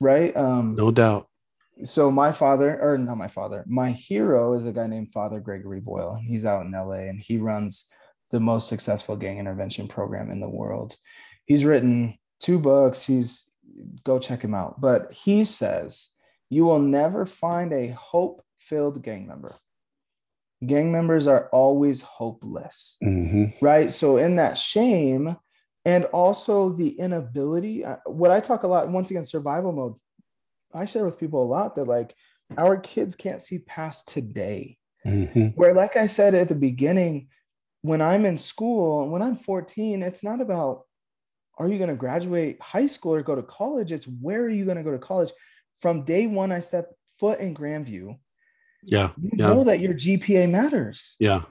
Right? 0.00 0.34
Um 0.34 0.76
no 0.76 0.90
doubt. 0.90 1.28
So 1.84 2.10
my 2.10 2.32
father, 2.32 2.80
or 2.80 2.98
not 2.98 3.16
my 3.16 3.28
father, 3.28 3.64
my 3.66 3.90
hero 3.90 4.54
is 4.54 4.64
a 4.64 4.72
guy 4.72 4.86
named 4.86 5.12
Father 5.12 5.40
Gregory 5.40 5.80
Boyle. 5.80 6.18
He's 6.22 6.44
out 6.44 6.64
in 6.64 6.72
LA 6.72 7.08
and 7.08 7.20
he 7.20 7.38
runs 7.38 7.90
the 8.30 8.40
most 8.40 8.68
successful 8.68 9.16
gang 9.16 9.38
intervention 9.38 9.88
program 9.88 10.30
in 10.30 10.40
the 10.40 10.48
world. 10.48 10.96
He's 11.46 11.64
written 11.64 12.18
two 12.38 12.58
books. 12.58 13.04
He's 13.04 13.50
go 14.04 14.18
check 14.18 14.42
him 14.42 14.54
out. 14.54 14.80
But 14.80 15.12
he 15.12 15.44
says 15.44 16.10
you 16.50 16.64
will 16.64 16.80
never 16.80 17.24
find 17.24 17.72
a 17.72 17.88
hope 17.88 18.42
filled 18.58 19.02
gang 19.02 19.26
member. 19.26 19.54
Gang 20.66 20.92
members 20.92 21.26
are 21.26 21.48
always 21.52 22.02
hopeless, 22.02 22.98
mm-hmm. 23.02 23.64
right? 23.64 23.90
So, 23.90 24.18
in 24.18 24.36
that 24.36 24.58
shame 24.58 25.36
and 25.86 26.04
also 26.06 26.68
the 26.70 26.90
inability, 26.98 27.84
uh, 27.84 27.96
what 28.04 28.30
I 28.30 28.40
talk 28.40 28.64
a 28.64 28.66
lot, 28.66 28.90
once 28.90 29.10
again, 29.10 29.24
survival 29.24 29.72
mode, 29.72 29.94
I 30.72 30.84
share 30.84 31.04
with 31.04 31.18
people 31.18 31.42
a 31.42 31.46
lot 31.46 31.76
that 31.76 31.84
like 31.84 32.14
our 32.56 32.76
kids 32.76 33.14
can't 33.14 33.40
see 33.40 33.58
past 33.58 34.08
today. 34.08 34.78
Mm-hmm. 35.06 35.48
Where, 35.48 35.74
like 35.74 35.96
I 35.96 36.06
said 36.06 36.34
at 36.34 36.48
the 36.48 36.54
beginning, 36.54 37.28
when 37.82 38.02
I'm 38.02 38.26
in 38.26 38.36
school, 38.36 39.08
when 39.08 39.22
I'm 39.22 39.36
14, 39.36 40.02
it's 40.02 40.22
not 40.22 40.40
about 40.40 40.82
are 41.58 41.68
you 41.68 41.78
going 41.78 41.90
to 41.90 41.96
graduate 41.96 42.60
high 42.62 42.86
school 42.86 43.14
or 43.14 43.22
go 43.22 43.34
to 43.34 43.42
college? 43.42 43.92
It's 43.92 44.06
where 44.06 44.42
are 44.42 44.50
you 44.50 44.64
going 44.64 44.78
to 44.78 44.82
go 44.82 44.92
to 44.92 44.98
college? 44.98 45.30
From 45.80 46.04
day 46.04 46.26
one, 46.26 46.52
I 46.52 46.60
step 46.60 46.92
foot 47.18 47.38
in 47.40 47.54
Grandview. 47.54 48.18
Yeah. 48.82 49.10
You 49.20 49.30
yeah. 49.34 49.46
know 49.46 49.64
that 49.64 49.80
your 49.80 49.92
GPA 49.92 50.50
matters. 50.50 51.16
Yeah. 51.18 51.42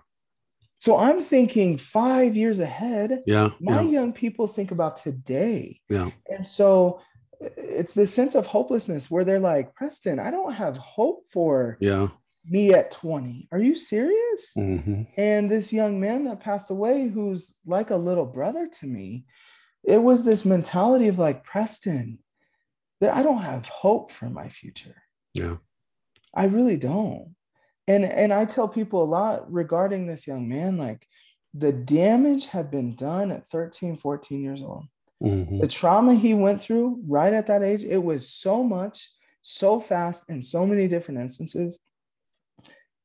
So 0.80 0.98
I'm 0.98 1.20
thinking 1.20 1.78
five 1.78 2.36
years 2.36 2.60
ahead. 2.60 3.22
Yeah. 3.28 3.50
My 3.60 3.82
yeah. 3.82 3.90
young 3.90 4.14
people 4.14 4.48
think 4.48 4.72
about 4.72 4.96
today. 4.96 5.82
Yeah. 5.90 6.10
And 6.28 6.46
so 6.46 7.02
it's 7.39 7.93
this 7.93 8.13
sense 8.13 8.36
of 8.36 8.47
hopelessness 8.47 9.10
where 9.10 9.23
they're 9.23 9.39
like, 9.39 9.73
Preston, 9.75 10.19
I 10.19 10.32
don't 10.32 10.54
have 10.54 10.78
hope 10.78 11.25
for 11.32 11.78
yeah. 11.80 12.10
me 12.45 12.73
at 12.73 12.91
20. 12.91 13.47
Are 13.52 13.60
you 13.60 13.75
serious? 13.75 14.54
Mm-hmm. 14.58 15.04
And 15.17 15.49
this 15.49 15.71
young 15.71 15.99
man 15.99 16.25
that 16.25 16.41
passed 16.41 16.69
away, 16.69 17.08
who's 17.08 17.56
like 17.65 17.91
a 17.91 17.95
little 17.95 18.25
brother 18.25 18.67
to 18.80 18.88
me, 18.88 19.25
it 19.84 20.02
was 20.02 20.25
this 20.25 20.45
mentality 20.45 21.08
of 21.08 21.17
like 21.17 21.43
Preston, 21.43 22.19
that 23.02 23.15
I 23.15 23.23
don't 23.23 23.41
have 23.41 23.65
hope 23.65 24.12
for 24.12 24.30
my 24.30 24.49
future. 24.49 25.04
Yeah. 25.34 25.58
I 26.36 26.45
really 26.45 26.78
don't. 26.78 27.36
And 27.88 28.04
and 28.06 28.32
I 28.32 28.45
tell 28.45 28.67
people 28.67 29.02
a 29.02 29.06
lot 29.06 29.52
regarding 29.52 30.06
this 30.06 30.28
young 30.28 30.47
man, 30.47 30.78
like 30.78 31.08
the 31.54 31.71
damage 31.73 32.47
had 32.47 32.69
been 32.69 32.95
done 32.95 33.32
at 33.32 33.47
13, 33.47 33.97
14 33.97 34.41
years 34.41 34.62
old. 34.62 34.86
Mm-hmm. 35.22 35.60
The 35.60 35.68
trauma 35.68 36.16
he 36.16 36.34
went 36.34 36.62
through 36.62 37.02
right 37.08 37.34
at 37.34 37.48
that 37.48 37.64
age, 37.64 37.84
it 37.84 38.02
was 38.02 38.30
so 38.30 38.64
much, 38.64 39.10
so 39.42 39.80
fast, 39.80 40.30
in 40.30 40.42
so 40.42 40.66
many 40.66 40.88
different 40.88 41.20
instances. 41.20 41.80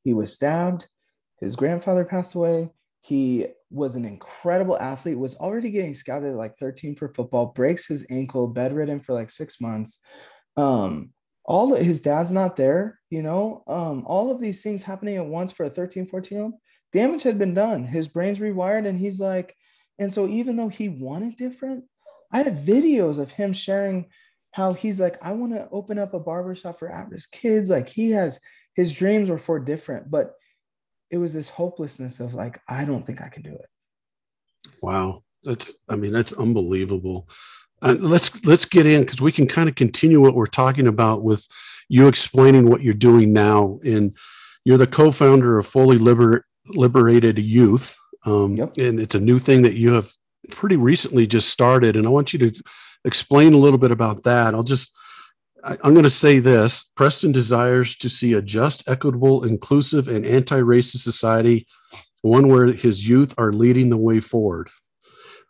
He 0.05 0.15
was 0.15 0.33
stabbed, 0.33 0.87
his 1.41 1.57
grandfather 1.57 2.05
passed 2.05 2.35
away, 2.35 2.71
he 3.01 3.47
was 3.71 3.97
an 3.97 4.05
incredible 4.05 4.79
athlete, 4.79 5.19
was 5.19 5.37
already 5.37 5.71
getting 5.71 5.95
scouted 5.95 6.31
at 6.31 6.37
like 6.37 6.57
13 6.57 6.95
for 6.95 7.09
football, 7.09 7.47
breaks 7.47 7.87
his 7.87 8.07
ankle, 8.11 8.47
bedridden 8.47 9.01
for 9.01 9.13
like 9.13 9.31
six 9.31 9.61
months. 9.61 10.01
Um, 10.57 11.11
all 11.45 11.75
his 11.75 12.01
dad's 12.01 12.33
not 12.33 12.57
there, 12.57 12.99
you 13.11 13.23
know, 13.23 13.63
um, 13.67 14.05
all 14.07 14.31
of 14.31 14.41
these 14.41 14.63
things 14.63 14.83
happening 14.83 15.17
at 15.17 15.27
once 15.27 15.53
for 15.53 15.65
a 15.65 15.71
13, 15.71 16.07
14 16.07 16.37
year 16.37 16.45
old, 16.45 16.55
damage 16.93 17.25
had 17.25 17.39
been 17.39 17.53
done. 17.53 17.85
His 17.85 18.09
brain's 18.09 18.39
rewired, 18.39 18.87
and 18.87 18.99
he's 18.99 19.21
like, 19.21 19.55
and 19.99 20.13
so 20.13 20.27
even 20.27 20.57
though 20.57 20.69
he 20.69 20.89
wanted 20.89 21.37
different, 21.37 21.85
I 22.33 22.43
have 22.43 22.55
videos 22.55 23.19
of 23.19 23.31
him 23.31 23.53
sharing 23.53 24.07
how 24.53 24.73
he's 24.73 25.01
like, 25.01 25.17
I 25.23 25.33
want 25.33 25.53
to 25.53 25.69
open 25.71 25.99
up 25.99 26.15
a 26.15 26.21
barbershop 26.21 26.79
for 26.79 26.91
at-risk 26.91 27.33
kids. 27.33 27.71
Like 27.71 27.89
he 27.89 28.11
has 28.11 28.41
his 28.75 28.93
dreams 28.95 29.31
were 29.31 29.39
for 29.39 29.59
different, 29.59 30.11
but 30.11 30.35
it 31.11 31.19
was 31.19 31.35
this 31.35 31.49
hopelessness 31.49 32.21
of 32.21 32.35
like, 32.35 32.61
I 32.69 32.85
don't 32.85 33.05
think 33.05 33.23
I 33.23 33.29
can 33.29 33.43
do 33.43 33.53
it. 33.53 33.67
Wow. 34.83 35.23
That's, 35.45 35.75
I 35.89 35.97
mean, 35.97 36.13
that's 36.13 36.33
unbelievable. 36.33 37.29
Uh, 37.83 37.97
let's 38.01 38.45
let's 38.47 38.65
get 38.65 38.87
in 38.87 39.03
because 39.03 39.21
we 39.21 39.31
can 39.31 39.47
kind 39.47 39.69
of 39.69 39.75
continue 39.75 40.21
what 40.21 40.35
we're 40.35 40.47
talking 40.47 40.87
about 40.87 41.23
with 41.23 41.47
you 41.89 42.09
explaining 42.09 42.69
what 42.69 42.83
you're 42.83 42.95
doing 42.95 43.33
now. 43.33 43.79
And 43.85 44.17
you're 44.65 44.79
the 44.79 44.87
co-founder 44.87 45.59
of 45.59 45.67
Fully 45.67 45.99
Liber- 45.99 46.47
Liberated 46.69 47.39
Youth, 47.39 47.95
um, 48.25 48.57
yep. 48.57 48.79
and 48.79 48.99
it's 48.99 49.15
a 49.15 49.21
new 49.21 49.39
thing 49.39 49.61
that 49.63 49.75
you 49.75 49.93
have 49.93 50.11
pretty 50.51 50.77
recently 50.77 51.27
just 51.27 51.51
started. 51.51 51.97
And 51.97 52.07
I 52.07 52.11
want 52.11 52.33
you 52.33 52.39
to 52.39 52.63
explain 53.05 53.55
a 53.55 53.59
little 53.59 53.79
bit 53.79 53.91
about 53.91 54.25
that. 54.25 54.55
I'll 54.55 54.63
just 54.63 54.95
I, 55.65 55.73
am 55.83 55.95
going 55.95 56.05
to 56.05 56.11
say 56.11 56.39
this 56.39 56.91
Preston 56.95 57.33
desires 57.33 57.97
to 57.97 58.11
see 58.11 58.35
a 58.35 58.43
just, 58.43 58.89
equitable, 58.89 59.45
inclusive, 59.45 60.09
and 60.09 60.27
anti 60.27 60.61
racist 60.61 60.99
society, 60.99 61.67
one 62.23 62.49
where 62.49 62.67
his 62.67 63.09
youth 63.09 63.35
are 63.39 63.53
leading 63.53 63.89
the 63.89 63.97
way 63.97 64.21
forward. 64.21 64.69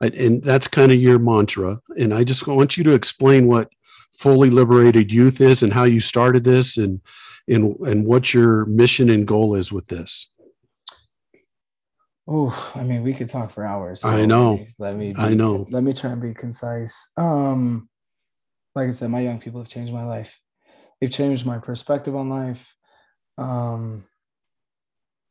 And 0.00 0.42
that's 0.42 0.68
kind 0.68 0.92
of 0.92 0.98
your 1.00 1.18
mantra. 1.18 1.80
And 1.96 2.12
I 2.12 2.24
just 2.24 2.46
want 2.46 2.76
you 2.76 2.84
to 2.84 2.92
explain 2.92 3.46
what 3.46 3.72
fully 4.12 4.50
liberated 4.50 5.12
youth 5.12 5.40
is 5.40 5.62
and 5.62 5.72
how 5.72 5.84
you 5.84 6.00
started 6.00 6.44
this 6.44 6.76
and, 6.76 7.00
and, 7.48 7.76
and 7.80 8.04
what 8.06 8.34
your 8.34 8.66
mission 8.66 9.10
and 9.10 9.26
goal 9.26 9.54
is 9.54 9.72
with 9.72 9.86
this. 9.86 10.28
Oh, 12.26 12.72
I 12.74 12.82
mean, 12.82 13.02
we 13.02 13.12
could 13.12 13.28
talk 13.28 13.50
for 13.50 13.64
hours. 13.64 14.00
So 14.00 14.08
I 14.08 14.24
know. 14.24 14.58
Let 14.78 14.96
me. 14.96 15.12
Be, 15.12 15.20
I 15.20 15.34
know. 15.34 15.66
Let 15.68 15.82
me 15.82 15.92
try 15.92 16.10
and 16.10 16.22
be 16.22 16.32
concise. 16.32 17.12
Um, 17.16 17.88
like 18.74 18.88
I 18.88 18.92
said, 18.92 19.10
my 19.10 19.20
young 19.20 19.38
people 19.38 19.60
have 19.60 19.68
changed 19.68 19.92
my 19.92 20.04
life. 20.04 20.40
They've 21.00 21.10
changed 21.10 21.44
my 21.44 21.58
perspective 21.58 22.16
on 22.16 22.30
life. 22.30 22.74
Um, 23.36 24.04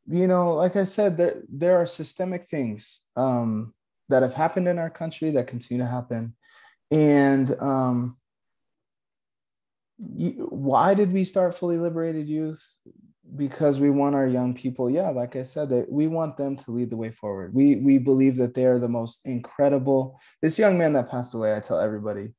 you 0.06 0.28
know, 0.28 0.54
like 0.54 0.76
I 0.76 0.84
said, 0.84 1.18
there 1.18 1.42
there 1.50 1.78
are 1.78 1.86
systemic 1.86 2.44
things 2.44 3.02
um, 3.16 3.74
that 4.10 4.22
have 4.22 4.34
happened 4.34 4.68
in 4.68 4.78
our 4.78 4.90
country 4.90 5.32
that 5.32 5.48
continue 5.48 5.84
to 5.84 5.90
happen, 5.90 6.36
and 6.92 7.50
um, 7.60 8.18
you, 9.98 10.48
why 10.50 10.94
did 10.94 11.12
we 11.12 11.24
start 11.24 11.58
fully 11.58 11.78
liberated 11.78 12.28
youth? 12.28 12.64
Because 13.36 13.80
we 13.80 13.90
want 13.90 14.16
our 14.16 14.28
young 14.28 14.54
people, 14.54 14.90
yeah, 14.90 15.10
like 15.10 15.36
I 15.36 15.44
said, 15.44 15.70
that 15.70 15.90
we 15.90 16.08
want 16.08 16.36
them 16.36 16.58
to 16.58 16.72
lead 16.72 16.90
the 16.90 16.98
way 16.98 17.12
forward. 17.12 17.54
We 17.54 17.78
we 17.78 17.98
believe 17.98 18.36
that 18.36 18.54
they 18.54 18.66
are 18.66 18.80
the 18.80 18.90
most 18.90 19.22
incredible. 19.26 20.20
This 20.42 20.60
young 20.60 20.78
man 20.78 20.94
that 20.94 21.10
passed 21.10 21.34
away, 21.34 21.56
I 21.56 21.62
tell 21.62 21.80
everybody, 21.80 22.34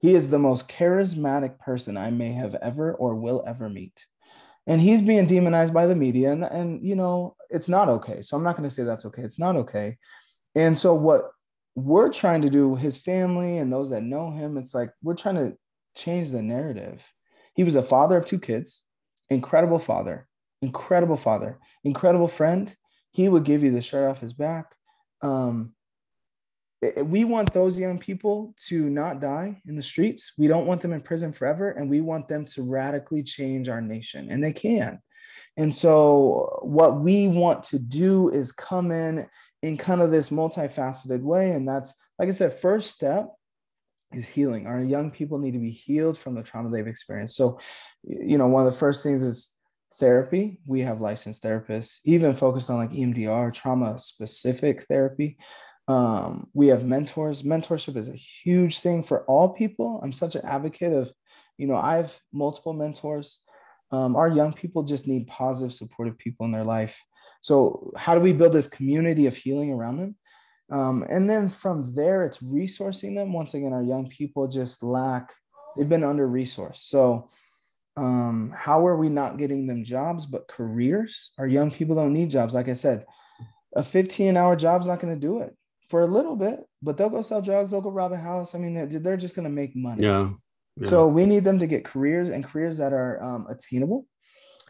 he 0.00 0.14
is 0.14 0.30
the 0.30 0.38
most 0.38 0.68
charismatic 0.68 1.58
person 1.58 1.96
I 1.96 2.10
may 2.10 2.32
have 2.32 2.54
ever 2.56 2.94
or 2.94 3.14
will 3.14 3.44
ever 3.46 3.68
meet. 3.68 4.06
And 4.66 4.80
he's 4.80 5.02
being 5.02 5.26
demonized 5.26 5.74
by 5.74 5.86
the 5.86 5.94
media. 5.94 6.30
And, 6.32 6.44
and 6.44 6.84
you 6.84 6.94
know, 6.94 7.36
it's 7.50 7.68
not 7.68 7.88
okay. 7.88 8.22
So 8.22 8.36
I'm 8.36 8.42
not 8.42 8.56
going 8.56 8.68
to 8.68 8.74
say 8.74 8.84
that's 8.84 9.06
okay. 9.06 9.22
It's 9.22 9.38
not 9.38 9.56
okay. 9.56 9.96
And 10.54 10.76
so 10.76 10.94
what 10.94 11.30
we're 11.74 12.12
trying 12.12 12.42
to 12.42 12.50
do, 12.50 12.76
his 12.76 12.96
family 12.96 13.58
and 13.58 13.72
those 13.72 13.90
that 13.90 14.02
know 14.02 14.30
him, 14.30 14.56
it's 14.56 14.74
like 14.74 14.90
we're 15.02 15.14
trying 15.14 15.36
to 15.36 15.56
change 15.96 16.30
the 16.30 16.42
narrative. 16.42 17.02
He 17.54 17.64
was 17.64 17.76
a 17.76 17.82
father 17.82 18.16
of 18.18 18.24
two 18.24 18.38
kids, 18.38 18.84
incredible 19.30 19.78
father, 19.78 20.26
incredible 20.62 21.16
father, 21.16 21.58
incredible 21.84 22.28
friend, 22.28 22.74
he 23.12 23.28
would 23.28 23.44
give 23.44 23.62
you 23.62 23.72
the 23.72 23.80
shirt 23.80 24.10
off 24.10 24.20
his 24.20 24.32
back. 24.32 24.74
Um, 25.22 25.74
we 27.02 27.24
want 27.24 27.52
those 27.52 27.78
young 27.78 27.98
people 27.98 28.54
to 28.68 28.88
not 28.88 29.20
die 29.20 29.60
in 29.66 29.74
the 29.74 29.82
streets. 29.82 30.34
We 30.38 30.46
don't 30.46 30.66
want 30.66 30.80
them 30.80 30.92
in 30.92 31.00
prison 31.00 31.32
forever, 31.32 31.70
and 31.70 31.90
we 31.90 32.00
want 32.00 32.28
them 32.28 32.44
to 32.46 32.62
radically 32.62 33.24
change 33.24 33.68
our 33.68 33.80
nation, 33.80 34.30
and 34.30 34.42
they 34.42 34.52
can. 34.52 35.00
And 35.56 35.74
so, 35.74 36.60
what 36.62 37.00
we 37.00 37.26
want 37.26 37.64
to 37.64 37.80
do 37.80 38.28
is 38.28 38.52
come 38.52 38.92
in 38.92 39.26
in 39.62 39.76
kind 39.76 40.00
of 40.00 40.12
this 40.12 40.30
multifaceted 40.30 41.22
way. 41.22 41.50
And 41.50 41.66
that's, 41.66 42.00
like 42.18 42.28
I 42.28 42.32
said, 42.32 42.52
first 42.52 42.92
step 42.92 43.28
is 44.12 44.26
healing. 44.26 44.66
Our 44.66 44.82
young 44.82 45.10
people 45.10 45.38
need 45.38 45.52
to 45.52 45.58
be 45.58 45.70
healed 45.70 46.16
from 46.16 46.34
the 46.34 46.42
trauma 46.42 46.70
they've 46.70 46.86
experienced. 46.86 47.36
So, 47.36 47.58
you 48.02 48.38
know, 48.38 48.46
one 48.46 48.66
of 48.66 48.72
the 48.72 48.78
first 48.78 49.02
things 49.02 49.22
is 49.22 49.56
therapy. 49.98 50.60
We 50.66 50.82
have 50.82 51.00
licensed 51.00 51.42
therapists, 51.42 52.00
even 52.04 52.34
focused 52.34 52.70
on 52.70 52.76
like 52.76 52.90
EMDR, 52.90 53.52
trauma 53.52 53.98
specific 53.98 54.84
therapy. 54.84 55.36
Um, 55.88 56.48
we 56.52 56.68
have 56.68 56.84
mentors. 56.84 57.42
Mentorship 57.42 57.96
is 57.96 58.08
a 58.08 58.14
huge 58.14 58.80
thing 58.80 59.02
for 59.02 59.24
all 59.24 59.50
people. 59.50 60.00
I'm 60.02 60.12
such 60.12 60.36
an 60.36 60.44
advocate 60.44 60.92
of, 60.92 61.12
you 61.56 61.66
know, 61.66 61.76
I 61.76 61.96
have 61.96 62.18
multiple 62.32 62.72
mentors. 62.72 63.40
Um, 63.90 64.14
our 64.14 64.28
young 64.28 64.52
people 64.52 64.82
just 64.82 65.08
need 65.08 65.26
positive, 65.26 65.72
supportive 65.72 66.18
people 66.18 66.44
in 66.44 66.52
their 66.52 66.64
life. 66.64 67.02
So, 67.40 67.92
how 67.96 68.14
do 68.14 68.20
we 68.20 68.32
build 68.32 68.52
this 68.52 68.68
community 68.68 69.26
of 69.26 69.36
healing 69.36 69.72
around 69.72 69.96
them? 69.96 70.16
Um, 70.70 71.04
and 71.08 71.28
then 71.28 71.48
from 71.48 71.94
there, 71.94 72.24
it's 72.24 72.38
resourcing 72.38 73.14
them. 73.14 73.32
Once 73.32 73.54
again, 73.54 73.72
our 73.72 73.82
young 73.82 74.08
people 74.08 74.46
just 74.48 74.82
lack, 74.82 75.32
they've 75.76 75.88
been 75.88 76.04
under 76.04 76.28
resourced. 76.28 76.88
So, 76.88 77.28
um, 77.96 78.54
how 78.56 78.86
are 78.86 78.96
we 78.96 79.08
not 79.08 79.38
getting 79.38 79.66
them 79.66 79.82
jobs, 79.82 80.26
but 80.26 80.46
careers? 80.46 81.32
Our 81.38 81.46
young 81.46 81.70
people 81.70 81.96
don't 81.96 82.12
need 82.12 82.30
jobs. 82.30 82.54
Like 82.54 82.68
I 82.68 82.74
said, 82.74 83.06
a 83.74 83.82
15 83.82 84.36
hour 84.36 84.56
job's 84.56 84.86
not 84.86 85.00
going 85.00 85.14
to 85.14 85.20
do 85.20 85.40
it 85.40 85.56
for 85.88 86.02
a 86.02 86.06
little 86.06 86.36
bit, 86.36 86.60
but 86.82 86.96
they'll 86.96 87.08
go 87.08 87.22
sell 87.22 87.42
drugs, 87.42 87.70
they'll 87.70 87.80
go 87.80 87.90
rob 87.90 88.12
a 88.12 88.16
house. 88.16 88.54
I 88.54 88.58
mean, 88.58 88.74
they're, 88.74 89.00
they're 89.00 89.16
just 89.16 89.34
going 89.34 89.48
to 89.48 89.54
make 89.54 89.74
money. 89.74 90.04
Yeah. 90.04 90.30
yeah. 90.76 90.88
So 90.88 91.08
we 91.08 91.26
need 91.26 91.44
them 91.44 91.58
to 91.58 91.66
get 91.66 91.84
careers 91.84 92.30
and 92.30 92.44
careers 92.44 92.78
that 92.78 92.92
are 92.92 93.22
um, 93.22 93.46
attainable. 93.48 94.06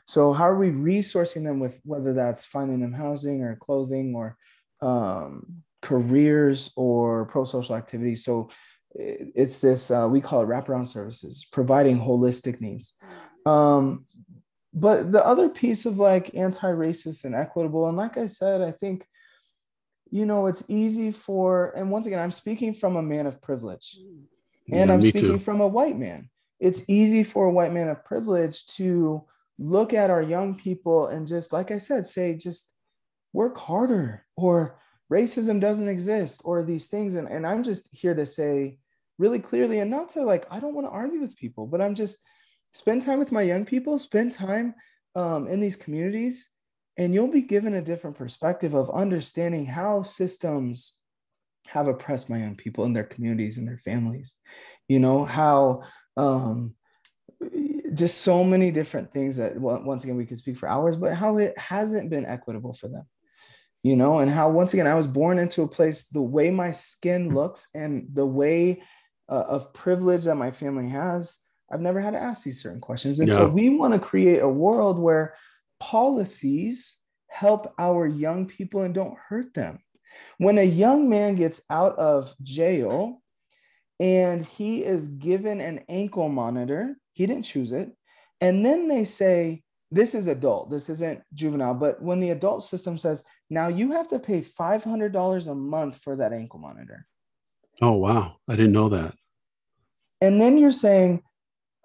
So 0.06 0.32
how 0.32 0.48
are 0.48 0.56
we 0.56 0.70
resourcing 0.70 1.44
them 1.44 1.60
with 1.60 1.80
whether 1.84 2.14
that's 2.14 2.46
finding 2.46 2.80
them 2.80 2.94
housing 2.94 3.42
or 3.42 3.56
clothing 3.56 4.14
or 4.14 4.38
um, 4.80 5.62
careers 5.82 6.70
or 6.76 7.26
pro-social 7.26 7.76
activities? 7.76 8.24
So 8.24 8.50
it's 8.94 9.58
this 9.60 9.90
uh, 9.90 10.08
we 10.10 10.20
call 10.20 10.42
it 10.42 10.48
wraparound 10.48 10.86
services, 10.86 11.46
providing 11.50 11.98
holistic 11.98 12.60
needs. 12.60 12.94
Um, 13.46 14.06
but 14.74 15.12
the 15.12 15.24
other 15.24 15.48
piece 15.48 15.86
of 15.86 15.98
like 15.98 16.34
anti-racist 16.34 17.24
and 17.24 17.34
equitable, 17.34 17.88
and 17.88 17.96
like 17.96 18.16
I 18.16 18.26
said, 18.26 18.60
I 18.60 18.70
think 18.70 19.06
you 20.10 20.24
know, 20.24 20.46
it's 20.46 20.64
easy 20.68 21.10
for, 21.10 21.72
and 21.76 21.90
once 21.90 22.06
again, 22.06 22.18
I'm 22.18 22.30
speaking 22.30 22.72
from 22.74 22.96
a 22.96 23.02
man 23.02 23.26
of 23.26 23.42
privilege 23.42 23.98
and 24.70 24.88
yeah, 24.88 24.92
I'm 24.92 25.02
speaking 25.02 25.32
too. 25.32 25.38
from 25.38 25.60
a 25.60 25.66
white 25.66 25.98
man. 25.98 26.30
It's 26.60 26.88
easy 26.88 27.24
for 27.24 27.46
a 27.46 27.50
white 27.50 27.72
man 27.72 27.88
of 27.88 28.04
privilege 28.04 28.66
to 28.76 29.24
look 29.58 29.94
at 29.94 30.10
our 30.10 30.22
young 30.22 30.56
people 30.56 31.06
and 31.06 31.26
just, 31.26 31.52
like 31.52 31.70
I 31.70 31.78
said, 31.78 32.06
say, 32.06 32.34
just 32.34 32.72
work 33.32 33.56
harder 33.56 34.24
or 34.36 34.78
racism 35.10 35.60
doesn't 35.60 35.88
exist 35.88 36.42
or 36.44 36.62
these 36.62 36.88
things. 36.88 37.14
And, 37.14 37.28
and 37.28 37.46
I'm 37.46 37.62
just 37.62 37.88
here 37.96 38.14
to 38.14 38.26
say 38.26 38.78
really 39.18 39.38
clearly, 39.38 39.80
and 39.80 39.90
not 39.90 40.10
to 40.10 40.22
like, 40.22 40.46
I 40.50 40.60
don't 40.60 40.74
want 40.74 40.86
to 40.86 40.92
argue 40.92 41.20
with 41.20 41.36
people, 41.36 41.66
but 41.66 41.80
I'm 41.80 41.94
just 41.94 42.18
spend 42.72 43.02
time 43.02 43.18
with 43.18 43.32
my 43.32 43.42
young 43.42 43.64
people, 43.64 43.98
spend 43.98 44.32
time 44.32 44.74
um, 45.14 45.48
in 45.48 45.60
these 45.60 45.76
communities 45.76 46.48
and 46.98 47.14
you'll 47.14 47.30
be 47.30 47.42
given 47.42 47.74
a 47.74 47.82
different 47.82 48.16
perspective 48.16 48.74
of 48.74 48.90
understanding 48.90 49.64
how 49.64 50.02
systems 50.02 50.96
have 51.68 51.86
oppressed 51.86 52.28
my 52.28 52.38
young 52.38 52.56
people 52.56 52.84
in 52.84 52.92
their 52.92 53.04
communities 53.04 53.56
and 53.56 53.66
their 53.66 53.78
families 53.78 54.36
you 54.88 54.98
know 54.98 55.24
how 55.24 55.82
um, 56.16 56.74
just 57.94 58.18
so 58.18 58.42
many 58.42 58.70
different 58.70 59.12
things 59.12 59.36
that 59.36 59.56
once 59.56 60.04
again 60.04 60.16
we 60.16 60.26
could 60.26 60.38
speak 60.38 60.56
for 60.56 60.68
hours 60.68 60.96
but 60.96 61.14
how 61.14 61.38
it 61.38 61.56
hasn't 61.58 62.10
been 62.10 62.26
equitable 62.26 62.72
for 62.72 62.88
them 62.88 63.06
you 63.88 63.96
know 63.96 64.18
and 64.18 64.30
how 64.30 64.48
once 64.48 64.72
again 64.74 64.86
i 64.86 64.94
was 64.94 65.06
born 65.06 65.38
into 65.38 65.62
a 65.62 65.68
place 65.68 66.06
the 66.08 66.22
way 66.36 66.50
my 66.50 66.70
skin 66.70 67.34
looks 67.34 67.68
and 67.74 68.08
the 68.12 68.26
way 68.26 68.82
uh, 69.28 69.44
of 69.48 69.72
privilege 69.72 70.24
that 70.24 70.34
my 70.36 70.50
family 70.50 70.88
has 70.88 71.38
i've 71.72 71.80
never 71.80 72.00
had 72.00 72.12
to 72.12 72.18
ask 72.18 72.42
these 72.42 72.62
certain 72.62 72.80
questions 72.80 73.20
and 73.20 73.28
yeah. 73.28 73.36
so 73.36 73.48
we 73.48 73.68
want 73.70 73.92
to 73.92 73.98
create 73.98 74.40
a 74.40 74.48
world 74.48 74.98
where 74.98 75.34
policies 75.80 76.98
help 77.28 77.72
our 77.78 78.06
young 78.06 78.46
people 78.46 78.82
and 78.82 78.94
don't 78.94 79.16
hurt 79.28 79.54
them. 79.54 79.78
When 80.38 80.58
a 80.58 80.64
young 80.64 81.08
man 81.08 81.36
gets 81.36 81.62
out 81.70 81.96
of 81.98 82.34
jail 82.42 83.22
and 84.00 84.44
he 84.44 84.84
is 84.84 85.08
given 85.08 85.60
an 85.60 85.84
ankle 85.88 86.28
monitor, 86.28 86.96
he 87.12 87.26
didn't 87.26 87.44
choose 87.44 87.72
it. 87.72 87.92
And 88.40 88.64
then 88.64 88.88
they 88.88 89.04
say, 89.04 89.62
this 89.90 90.14
is 90.14 90.26
adult, 90.26 90.70
this 90.70 90.90
isn't 90.90 91.22
juvenile. 91.34 91.74
But 91.74 92.02
when 92.02 92.20
the 92.20 92.30
adult 92.30 92.64
system 92.64 92.98
says, 92.98 93.24
now 93.48 93.68
you 93.68 93.92
have 93.92 94.08
to 94.08 94.18
pay 94.18 94.40
$500 94.40 95.46
a 95.46 95.54
month 95.54 95.96
for 95.96 96.16
that 96.16 96.32
ankle 96.32 96.60
monitor. 96.60 97.06
Oh, 97.80 97.92
wow. 97.92 98.36
I 98.48 98.56
didn't 98.56 98.72
know 98.72 98.90
that. 98.90 99.14
And 100.20 100.40
then 100.40 100.58
you're 100.58 100.70
saying, 100.70 101.22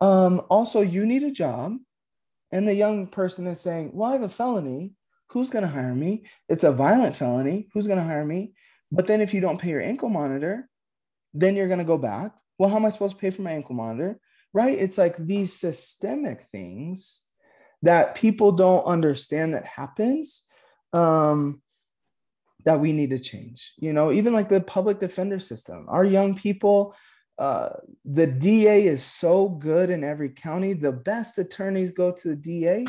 um, 0.01 0.41
also, 0.49 0.81
you 0.81 1.05
need 1.05 1.23
a 1.23 1.31
job 1.31 1.77
and 2.51 2.67
the 2.67 2.75
young 2.75 3.07
person 3.07 3.47
is 3.47 3.59
saying, 3.59 3.91
Well, 3.93 4.09
I 4.09 4.13
have 4.13 4.21
a 4.21 4.29
felony. 4.29 4.93
Who's 5.29 5.49
going 5.49 5.63
to 5.63 5.71
hire 5.71 5.95
me? 5.95 6.25
It's 6.47 6.63
a 6.63 6.71
violent 6.71 7.15
felony. 7.15 7.67
Who's 7.73 7.87
going 7.87 7.97
to 7.97 8.05
hire 8.05 8.25
me? 8.25 8.53
But 8.91 9.07
then 9.07 9.21
if 9.21 9.33
you 9.33 9.41
don't 9.41 9.59
pay 9.59 9.69
your 9.69 9.81
ankle 9.81 10.09
monitor, 10.09 10.69
then 11.33 11.55
you're 11.55 11.67
going 11.67 11.79
to 11.79 11.85
go 11.85 11.97
back. 11.97 12.33
Well, 12.59 12.69
how 12.69 12.75
am 12.75 12.85
I 12.85 12.91
supposed 12.91 13.15
to 13.15 13.19
pay 13.19 13.31
for 13.31 13.41
my 13.41 13.53
ankle 13.53 13.73
monitor? 13.73 14.19
Right? 14.53 14.77
It's 14.77 14.99
like 14.99 15.17
these 15.17 15.59
systemic 15.59 16.41
things 16.51 17.25
that 17.83 18.15
people 18.15 18.51
don't 18.51 18.83
understand 18.85 19.53
that 19.53 19.65
happens 19.65 20.43
um, 20.91 21.61
that 22.65 22.79
we 22.79 22.91
need 22.91 23.11
to 23.11 23.19
change. 23.19 23.73
You 23.77 23.93
know, 23.93 24.11
even 24.11 24.33
like 24.33 24.49
the 24.49 24.61
public 24.61 24.99
defender 24.99 25.39
system, 25.39 25.85
our 25.87 26.03
young 26.03 26.35
people 26.35 26.95
uh, 27.37 27.69
the 28.05 28.27
DA 28.27 28.85
is 28.85 29.03
so 29.03 29.49
good 29.49 29.89
in 29.89 30.03
every 30.03 30.29
county. 30.29 30.73
The 30.73 30.91
best 30.91 31.37
attorneys 31.39 31.91
go 31.91 32.11
to 32.11 32.27
the 32.29 32.35
DA 32.35 32.85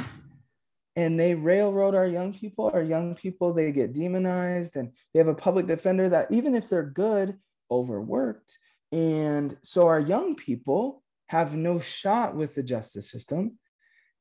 and 0.97 1.18
they 1.18 1.34
railroad 1.34 1.95
our 1.95 2.07
young 2.07 2.34
people. 2.34 2.70
Our 2.72 2.82
young 2.82 3.14
people, 3.14 3.53
they 3.53 3.72
get 3.72 3.95
demonized 3.95 4.76
and 4.76 4.92
they 5.12 5.18
have 5.18 5.28
a 5.28 5.34
public 5.34 5.66
defender 5.66 6.09
that, 6.11 6.30
even 6.30 6.55
if 6.55 6.68
they're 6.68 6.82
good, 6.82 7.38
overworked. 7.70 8.59
And 8.92 9.57
so 9.62 9.88
our 9.88 10.01
young 10.01 10.36
people 10.36 11.03
have 11.28 11.57
no 11.57 11.80
shot 11.80 12.36
with 12.36 12.55
the 12.55 12.62
justice 12.62 13.11
system. 13.11 13.59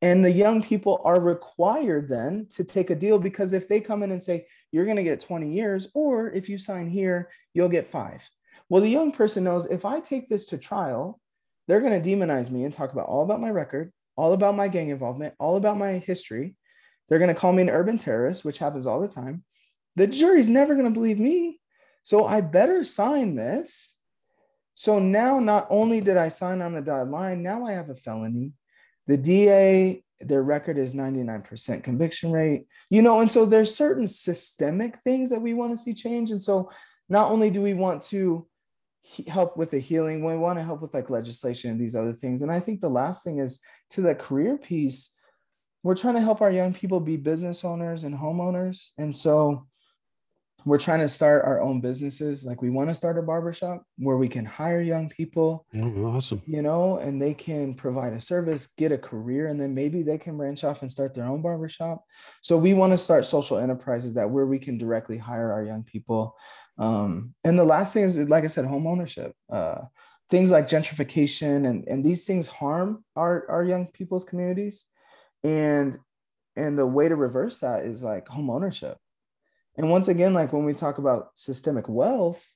And 0.03 0.23
the 0.23 0.31
young 0.31 0.61
people 0.61 1.01
are 1.03 1.19
required 1.19 2.09
then 2.09 2.47
to 2.51 2.63
take 2.63 2.89
a 2.89 2.95
deal 2.95 3.17
because 3.17 3.53
if 3.53 3.67
they 3.67 3.79
come 3.79 4.03
in 4.03 4.11
and 4.11 4.21
say, 4.21 4.45
you're 4.71 4.85
going 4.85 4.97
to 4.97 5.03
get 5.03 5.19
20 5.19 5.51
years, 5.51 5.87
or 5.93 6.31
if 6.31 6.49
you 6.49 6.57
sign 6.57 6.87
here, 6.87 7.29
you'll 7.53 7.69
get 7.69 7.87
five 7.87 8.27
well, 8.69 8.81
the 8.81 8.89
young 8.89 9.11
person 9.11 9.43
knows 9.43 9.67
if 9.67 9.85
I 9.85 9.99
take 9.99 10.27
this 10.27 10.47
to 10.47 10.57
trial, 10.57 11.19
they're 11.67 11.79
going 11.79 12.01
to 12.01 12.09
demonize 12.09 12.49
me 12.49 12.63
and 12.63 12.73
talk 12.73 12.91
about 12.91 13.07
all 13.07 13.23
about 13.23 13.41
my 13.41 13.51
record, 13.51 13.91
all 14.15 14.33
about 14.33 14.55
my 14.55 14.67
gang 14.67 14.89
involvement, 14.89 15.35
all 15.39 15.57
about 15.57 15.77
my 15.77 15.99
history. 15.99 16.55
They're 17.07 17.19
going 17.19 17.33
to 17.33 17.39
call 17.39 17.53
me 17.53 17.61
an 17.61 17.69
urban 17.69 17.97
terrorist, 17.99 18.43
which 18.43 18.57
happens 18.57 18.87
all 18.87 18.99
the 18.99 19.07
time. 19.07 19.43
The 19.95 20.07
jury's 20.07 20.49
never 20.49 20.73
going 20.73 20.87
to 20.87 20.91
believe 20.91 21.19
me. 21.19 21.59
So 22.03 22.25
I 22.25 22.41
better 22.41 22.83
sign 22.83 23.35
this. 23.35 23.99
So 24.73 24.97
now, 24.97 25.39
not 25.39 25.67
only 25.69 26.01
did 26.01 26.17
I 26.17 26.29
sign 26.29 26.61
on 26.61 26.73
the 26.73 26.81
dotted 26.81 27.09
line, 27.09 27.43
now 27.43 27.67
I 27.67 27.73
have 27.73 27.91
a 27.91 27.95
felony. 27.95 28.53
The 29.07 29.17
DA, 29.17 30.03
their 30.21 30.43
record 30.43 30.77
is 30.77 30.95
99% 30.95 31.83
conviction 31.83 32.31
rate, 32.31 32.65
you 32.89 33.01
know, 33.01 33.19
and 33.19 33.29
so 33.29 33.45
there's 33.45 33.75
certain 33.75 34.07
systemic 34.07 34.99
things 34.99 35.29
that 35.29 35.41
we 35.41 35.53
want 35.53 35.71
to 35.71 35.77
see 35.77 35.93
change. 35.93 36.31
And 36.31 36.41
so 36.41 36.71
not 37.09 37.31
only 37.31 37.49
do 37.49 37.61
we 37.61 37.73
want 37.73 38.01
to 38.03 38.47
help 39.27 39.57
with 39.57 39.71
the 39.71 39.79
healing 39.79 40.23
we 40.23 40.37
want 40.37 40.57
to 40.57 40.63
help 40.63 40.81
with 40.81 40.93
like 40.93 41.09
legislation 41.09 41.69
and 41.69 41.79
these 41.79 41.95
other 41.95 42.13
things 42.13 42.41
and 42.41 42.49
i 42.49 42.59
think 42.59 42.79
the 42.79 42.89
last 42.89 43.21
thing 43.23 43.39
is 43.39 43.59
to 43.89 43.99
the 44.01 44.15
career 44.15 44.57
piece 44.57 45.13
we're 45.83 45.93
trying 45.93 46.13
to 46.13 46.21
help 46.21 46.39
our 46.39 46.51
young 46.51 46.73
people 46.73 47.01
be 47.01 47.17
business 47.17 47.65
owners 47.65 48.05
and 48.05 48.15
homeowners 48.15 48.91
and 48.97 49.13
so 49.13 49.67
we're 50.65 50.79
trying 50.79 50.99
to 50.99 51.09
start 51.09 51.43
our 51.45 51.61
own 51.61 51.81
businesses 51.81 52.45
like 52.45 52.61
we 52.61 52.69
want 52.69 52.89
to 52.89 52.93
start 52.93 53.17
a 53.17 53.21
barbershop 53.21 53.83
where 53.97 54.17
we 54.17 54.27
can 54.27 54.45
hire 54.45 54.81
young 54.81 55.09
people 55.09 55.65
oh, 55.75 56.05
awesome 56.05 56.41
you 56.45 56.61
know 56.61 56.97
and 56.97 57.21
they 57.21 57.33
can 57.33 57.73
provide 57.73 58.13
a 58.13 58.21
service 58.21 58.67
get 58.77 58.91
a 58.91 58.97
career 58.97 59.47
and 59.47 59.59
then 59.59 59.73
maybe 59.73 60.01
they 60.01 60.17
can 60.17 60.37
branch 60.37 60.63
off 60.63 60.81
and 60.81 60.91
start 60.91 61.13
their 61.13 61.25
own 61.25 61.41
barbershop 61.41 62.03
so 62.41 62.57
we 62.57 62.73
want 62.73 62.91
to 62.91 62.97
start 62.97 63.25
social 63.25 63.57
enterprises 63.57 64.13
that 64.13 64.29
where 64.29 64.45
we 64.45 64.59
can 64.59 64.77
directly 64.77 65.17
hire 65.17 65.51
our 65.51 65.63
young 65.63 65.83
people 65.83 66.35
um, 66.77 67.33
and 67.43 67.57
the 67.57 67.63
last 67.63 67.93
thing 67.93 68.03
is, 68.03 68.17
like 68.17 68.43
I 68.43 68.47
said, 68.47 68.65
home 68.65 68.87
ownership. 68.87 69.35
Uh, 69.51 69.81
things 70.29 70.51
like 70.51 70.67
gentrification 70.67 71.67
and, 71.69 71.87
and 71.87 72.03
these 72.03 72.25
things 72.25 72.47
harm 72.47 73.03
our, 73.15 73.45
our 73.49 73.63
young 73.63 73.87
people's 73.93 74.23
communities. 74.23 74.85
And 75.43 75.99
and 76.55 76.77
the 76.77 76.85
way 76.85 77.09
to 77.09 77.15
reverse 77.15 77.61
that 77.61 77.83
is 77.83 78.03
like 78.03 78.27
home 78.27 78.49
ownership. 78.49 78.97
And 79.77 79.89
once 79.89 80.07
again, 80.07 80.33
like 80.33 80.53
when 80.53 80.65
we 80.65 80.73
talk 80.73 80.97
about 80.97 81.29
systemic 81.35 81.89
wealth, 81.89 82.47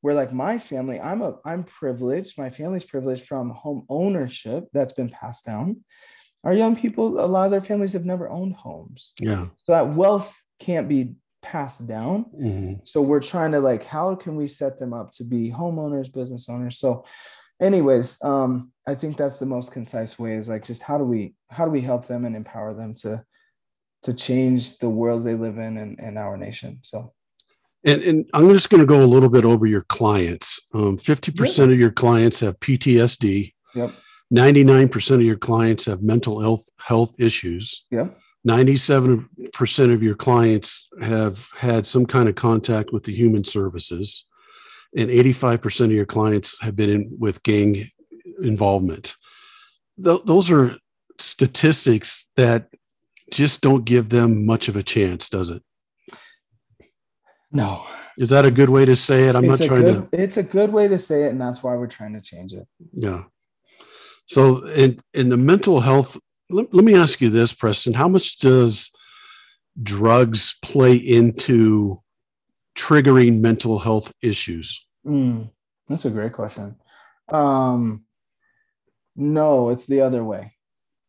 where 0.00 0.14
like 0.14 0.32
my 0.32 0.58
family, 0.58 1.00
I'm 1.00 1.22
a 1.22 1.36
I'm 1.44 1.64
privileged, 1.64 2.38
my 2.38 2.50
family's 2.50 2.84
privileged 2.84 3.26
from 3.26 3.50
home 3.50 3.86
ownership 3.88 4.64
that's 4.72 4.92
been 4.92 5.08
passed 5.08 5.46
down. 5.46 5.84
Our 6.44 6.52
young 6.52 6.76
people, 6.76 7.18
a 7.18 7.26
lot 7.26 7.46
of 7.46 7.50
their 7.50 7.60
families 7.60 7.92
have 7.94 8.04
never 8.04 8.28
owned 8.28 8.54
homes. 8.54 9.12
Yeah. 9.20 9.46
So 9.64 9.72
that 9.72 9.94
wealth 9.94 10.40
can't 10.60 10.88
be 10.88 11.14
passed 11.42 11.86
down. 11.86 12.26
Mm-hmm. 12.40 12.74
So 12.84 13.02
we're 13.02 13.20
trying 13.20 13.52
to 13.52 13.60
like, 13.60 13.84
how 13.84 14.14
can 14.14 14.36
we 14.36 14.46
set 14.46 14.78
them 14.78 14.92
up 14.92 15.12
to 15.12 15.24
be 15.24 15.50
homeowners, 15.50 16.12
business 16.12 16.48
owners? 16.48 16.78
So, 16.78 17.04
anyways, 17.60 18.22
um, 18.22 18.72
I 18.86 18.94
think 18.94 19.16
that's 19.16 19.38
the 19.38 19.46
most 19.46 19.72
concise 19.72 20.18
way 20.18 20.34
is 20.34 20.48
like 20.48 20.64
just 20.64 20.82
how 20.82 20.98
do 20.98 21.04
we 21.04 21.34
how 21.48 21.64
do 21.64 21.70
we 21.70 21.80
help 21.80 22.06
them 22.06 22.24
and 22.24 22.36
empower 22.36 22.74
them 22.74 22.94
to 23.02 23.24
to 24.02 24.14
change 24.14 24.78
the 24.78 24.88
worlds 24.88 25.24
they 25.24 25.34
live 25.34 25.58
in 25.58 25.76
and, 25.76 25.98
and 25.98 26.18
our 26.18 26.36
nation. 26.36 26.80
So 26.82 27.12
and, 27.84 28.02
and 28.02 28.30
I'm 28.34 28.48
just 28.48 28.70
going 28.70 28.80
to 28.80 28.86
go 28.86 29.02
a 29.02 29.06
little 29.06 29.28
bit 29.28 29.44
over 29.44 29.66
your 29.66 29.82
clients. 29.82 30.60
Um, 30.74 30.96
50% 30.98 31.72
of 31.72 31.78
your 31.78 31.92
clients 31.92 32.40
have 32.40 32.58
PTSD. 32.58 33.52
Yep. 33.74 33.92
99% 34.34 35.14
of 35.14 35.22
your 35.22 35.36
clients 35.36 35.84
have 35.84 36.02
mental 36.02 36.40
health 36.40 36.64
health 36.84 37.20
issues. 37.20 37.84
Yep. 37.92 38.18
97% 38.46 39.94
of 39.94 40.02
your 40.02 40.14
clients 40.14 40.88
have 41.00 41.48
had 41.56 41.86
some 41.86 42.06
kind 42.06 42.28
of 42.28 42.34
contact 42.34 42.92
with 42.92 43.04
the 43.04 43.14
human 43.14 43.44
services 43.44 44.24
and 44.96 45.10
85% 45.10 45.86
of 45.86 45.92
your 45.92 46.06
clients 46.06 46.60
have 46.60 46.76
been 46.76 46.90
in 46.90 47.16
with 47.18 47.42
gang 47.42 47.90
involvement 48.42 49.14
Th- 50.02 50.20
those 50.24 50.50
are 50.50 50.76
statistics 51.18 52.28
that 52.36 52.68
just 53.30 53.60
don't 53.60 53.84
give 53.84 54.08
them 54.08 54.46
much 54.46 54.68
of 54.68 54.76
a 54.76 54.82
chance 54.82 55.28
does 55.28 55.50
it? 55.50 55.62
No. 57.52 57.82
Is 58.18 58.30
that 58.30 58.46
a 58.46 58.50
good 58.50 58.70
way 58.70 58.84
to 58.84 58.96
say 58.96 59.24
it? 59.24 59.36
I'm 59.36 59.44
it's 59.44 59.60
not 59.60 59.66
trying 59.66 59.82
good, 59.82 60.10
to 60.12 60.22
it's 60.22 60.36
a 60.36 60.42
good 60.42 60.72
way 60.72 60.88
to 60.88 60.98
say 60.98 61.24
it 61.24 61.30
and 61.30 61.40
that's 61.40 61.62
why 61.62 61.74
we're 61.76 61.86
trying 61.86 62.14
to 62.14 62.20
change 62.20 62.52
it. 62.52 62.66
Yeah. 62.92 63.24
So 64.26 64.66
in 64.68 65.00
in 65.14 65.28
the 65.28 65.36
mental 65.36 65.80
health 65.80 66.18
let, 66.48 66.72
let 66.72 66.84
me 66.84 66.94
ask 66.94 67.20
you 67.20 67.30
this 67.30 67.52
preston. 67.52 67.94
How 67.94 68.08
much 68.08 68.38
does 68.38 68.90
drugs 69.82 70.56
play 70.62 70.94
into 70.94 71.98
triggering 72.76 73.40
mental 73.40 73.78
health 73.78 74.12
issues? 74.22 74.86
Mm, 75.06 75.50
that's 75.88 76.04
a 76.04 76.10
great 76.10 76.32
question. 76.32 76.76
Um, 77.28 78.04
no, 79.16 79.70
it's 79.70 79.86
the 79.86 80.00
other 80.02 80.22
way. 80.22 80.52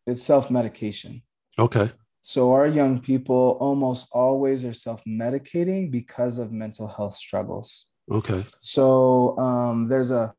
It's 0.06 0.24
self 0.24 0.50
medication. 0.50 1.24
okay 1.60 1.92
So 2.28 2.52
our 2.52 2.68
young 2.68 3.00
people 3.00 3.58
almost 3.62 4.10
always 4.12 4.66
are 4.66 4.74
self 4.74 5.02
medicating 5.06 5.90
because 5.90 6.40
of 6.40 6.52
mental 6.52 6.86
health 6.86 7.16
struggles. 7.16 7.86
okay 8.12 8.44
So 8.60 9.40
um, 9.40 9.88
there's 9.88 10.12
a 10.12 10.34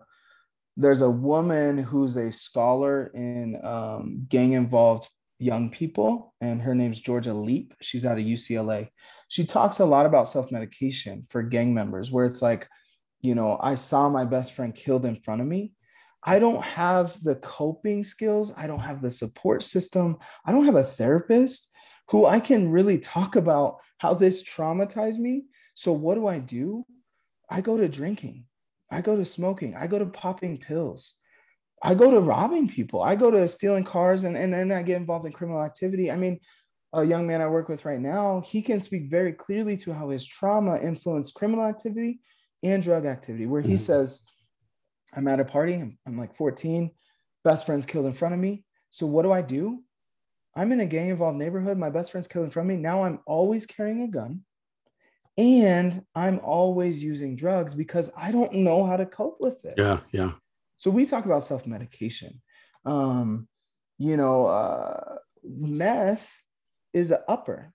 there's 0.76 1.00
a 1.00 1.10
woman 1.10 1.78
who's 1.78 2.18
a 2.18 2.30
scholar 2.30 3.06
in 3.14 3.58
um, 3.64 4.26
gang 4.28 4.52
involved 4.52 5.08
young 5.38 5.70
people, 5.70 6.34
and 6.42 6.60
her 6.60 6.74
name's 6.74 7.00
Jorja 7.00 7.32
Leap. 7.32 7.72
She's 7.80 8.04
out 8.04 8.18
of 8.18 8.24
UCLA. 8.24 8.90
She 9.28 9.46
talks 9.46 9.80
a 9.80 9.86
lot 9.86 10.04
about 10.04 10.28
self 10.28 10.52
medication 10.52 11.24
for 11.30 11.42
gang 11.42 11.72
members, 11.72 12.12
where 12.12 12.26
it's 12.26 12.42
like, 12.42 12.68
you 13.22 13.34
know, 13.34 13.58
I 13.62 13.76
saw 13.76 14.10
my 14.10 14.26
best 14.26 14.52
friend 14.52 14.74
killed 14.74 15.06
in 15.06 15.16
front 15.16 15.40
of 15.40 15.46
me. 15.46 15.72
I 16.22 16.38
don't 16.38 16.62
have 16.62 17.16
the 17.22 17.36
coping 17.36 18.04
skills. 18.04 18.52
I 18.58 18.66
don't 18.66 18.80
have 18.80 19.00
the 19.00 19.10
support 19.10 19.62
system. 19.62 20.18
I 20.44 20.52
don't 20.52 20.66
have 20.66 20.76
a 20.76 20.82
therapist 20.84 21.72
who 22.10 22.26
I 22.26 22.40
can 22.40 22.70
really 22.70 22.98
talk 22.98 23.36
about 23.36 23.78
how 23.98 24.14
this 24.14 24.42
traumatized 24.42 25.18
me. 25.18 25.44
So, 25.74 25.92
what 25.92 26.14
do 26.14 26.26
I 26.26 26.38
do? 26.38 26.84
I 27.50 27.60
go 27.60 27.76
to 27.76 27.88
drinking. 27.88 28.44
I 28.90 29.00
go 29.00 29.16
to 29.16 29.24
smoking. 29.24 29.74
I 29.74 29.86
go 29.86 29.98
to 29.98 30.06
popping 30.06 30.56
pills. 30.58 31.18
I 31.82 31.94
go 31.94 32.10
to 32.10 32.20
robbing 32.20 32.68
people. 32.68 33.02
I 33.02 33.14
go 33.14 33.30
to 33.30 33.46
stealing 33.48 33.84
cars 33.84 34.24
and, 34.24 34.36
and 34.36 34.52
then 34.52 34.72
I 34.72 34.82
get 34.82 34.96
involved 34.96 35.26
in 35.26 35.32
criminal 35.32 35.62
activity. 35.62 36.10
I 36.10 36.16
mean, 36.16 36.40
a 36.92 37.04
young 37.04 37.26
man 37.26 37.40
I 37.40 37.46
work 37.46 37.68
with 37.68 37.84
right 37.84 38.00
now, 38.00 38.40
he 38.40 38.62
can 38.62 38.80
speak 38.80 39.10
very 39.10 39.32
clearly 39.32 39.76
to 39.78 39.92
how 39.92 40.08
his 40.08 40.26
trauma 40.26 40.78
influenced 40.78 41.34
criminal 41.34 41.66
activity 41.66 42.20
and 42.62 42.82
drug 42.82 43.04
activity, 43.04 43.46
where 43.46 43.60
he 43.60 43.74
Mhm. 43.74 43.80
says, 43.80 44.26
I'm 45.14 45.28
at 45.28 45.40
a 45.40 45.44
party, 45.44 45.74
I'm, 45.74 45.98
I'm 46.06 46.18
like 46.18 46.34
14, 46.34 46.90
best 47.44 47.66
friend's 47.66 47.86
killed 47.86 48.06
in 48.06 48.12
front 48.12 48.34
of 48.34 48.40
me. 48.40 48.64
So 48.90 49.06
what 49.06 49.22
do 49.22 49.32
I 49.32 49.42
do? 49.42 49.84
I'm 50.58 50.72
in 50.72 50.80
a 50.80 50.86
gang 50.86 51.08
involved 51.08 51.38
neighborhood. 51.38 51.78
My 51.78 51.88
best 51.88 52.10
friend's 52.10 52.26
killed 52.26 52.52
from 52.52 52.66
me. 52.66 52.74
Now 52.74 53.04
I'm 53.04 53.20
always 53.26 53.64
carrying 53.64 54.02
a 54.02 54.08
gun 54.08 54.42
and 55.38 56.04
I'm 56.16 56.40
always 56.40 57.02
using 57.02 57.36
drugs 57.36 57.76
because 57.76 58.10
I 58.16 58.32
don't 58.32 58.52
know 58.52 58.84
how 58.84 58.96
to 58.96 59.06
cope 59.06 59.36
with 59.38 59.64
it. 59.64 59.74
yeah 59.78 60.00
yeah 60.10 60.32
So 60.76 60.90
we 60.90 61.06
talk 61.06 61.26
about 61.26 61.44
self 61.44 61.64
medication. 61.64 62.42
Um, 62.84 63.46
you 63.98 64.16
know, 64.16 64.46
uh, 64.46 65.18
meth 65.44 66.28
is 66.92 67.12
an 67.12 67.20
upper 67.28 67.72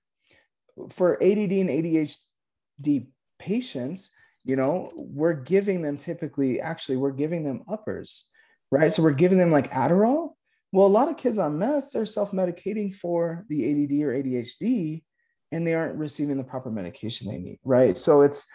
for 0.90 1.16
ADD 1.24 1.52
and 1.52 1.70
ADHD 1.70 3.08
patients. 3.40 4.12
You 4.44 4.58
know, 4.58 4.92
we're 4.94 5.34
giving 5.34 5.82
them 5.82 5.96
typically, 5.96 6.60
actually, 6.60 6.98
we're 6.98 7.12
giving 7.12 7.46
them 7.46 7.64
uppers, 7.72 8.30
right? 8.72 8.92
So 8.92 9.04
we're 9.04 9.12
giving 9.12 9.38
them 9.38 9.52
like 9.52 9.72
Adderall. 9.72 10.33
Well, 10.74 10.88
a 10.88 10.90
lot 10.90 11.08
of 11.08 11.18
kids 11.18 11.38
on 11.38 11.60
meth, 11.60 11.92
they're 11.92 12.04
self 12.04 12.32
medicating 12.32 12.94
for 12.94 13.46
the 13.48 13.64
ADD 13.64 13.92
or 14.02 14.12
ADHD, 14.12 15.04
and 15.52 15.68
they 15.68 15.76
aren't 15.76 16.00
receiving 16.00 16.38
the 16.38 16.44
proper 16.44 16.72
medication 16.72 17.28
they 17.28 17.38
need, 17.38 17.60
right? 17.64 17.96
So 17.96 18.24
it's 18.24 18.48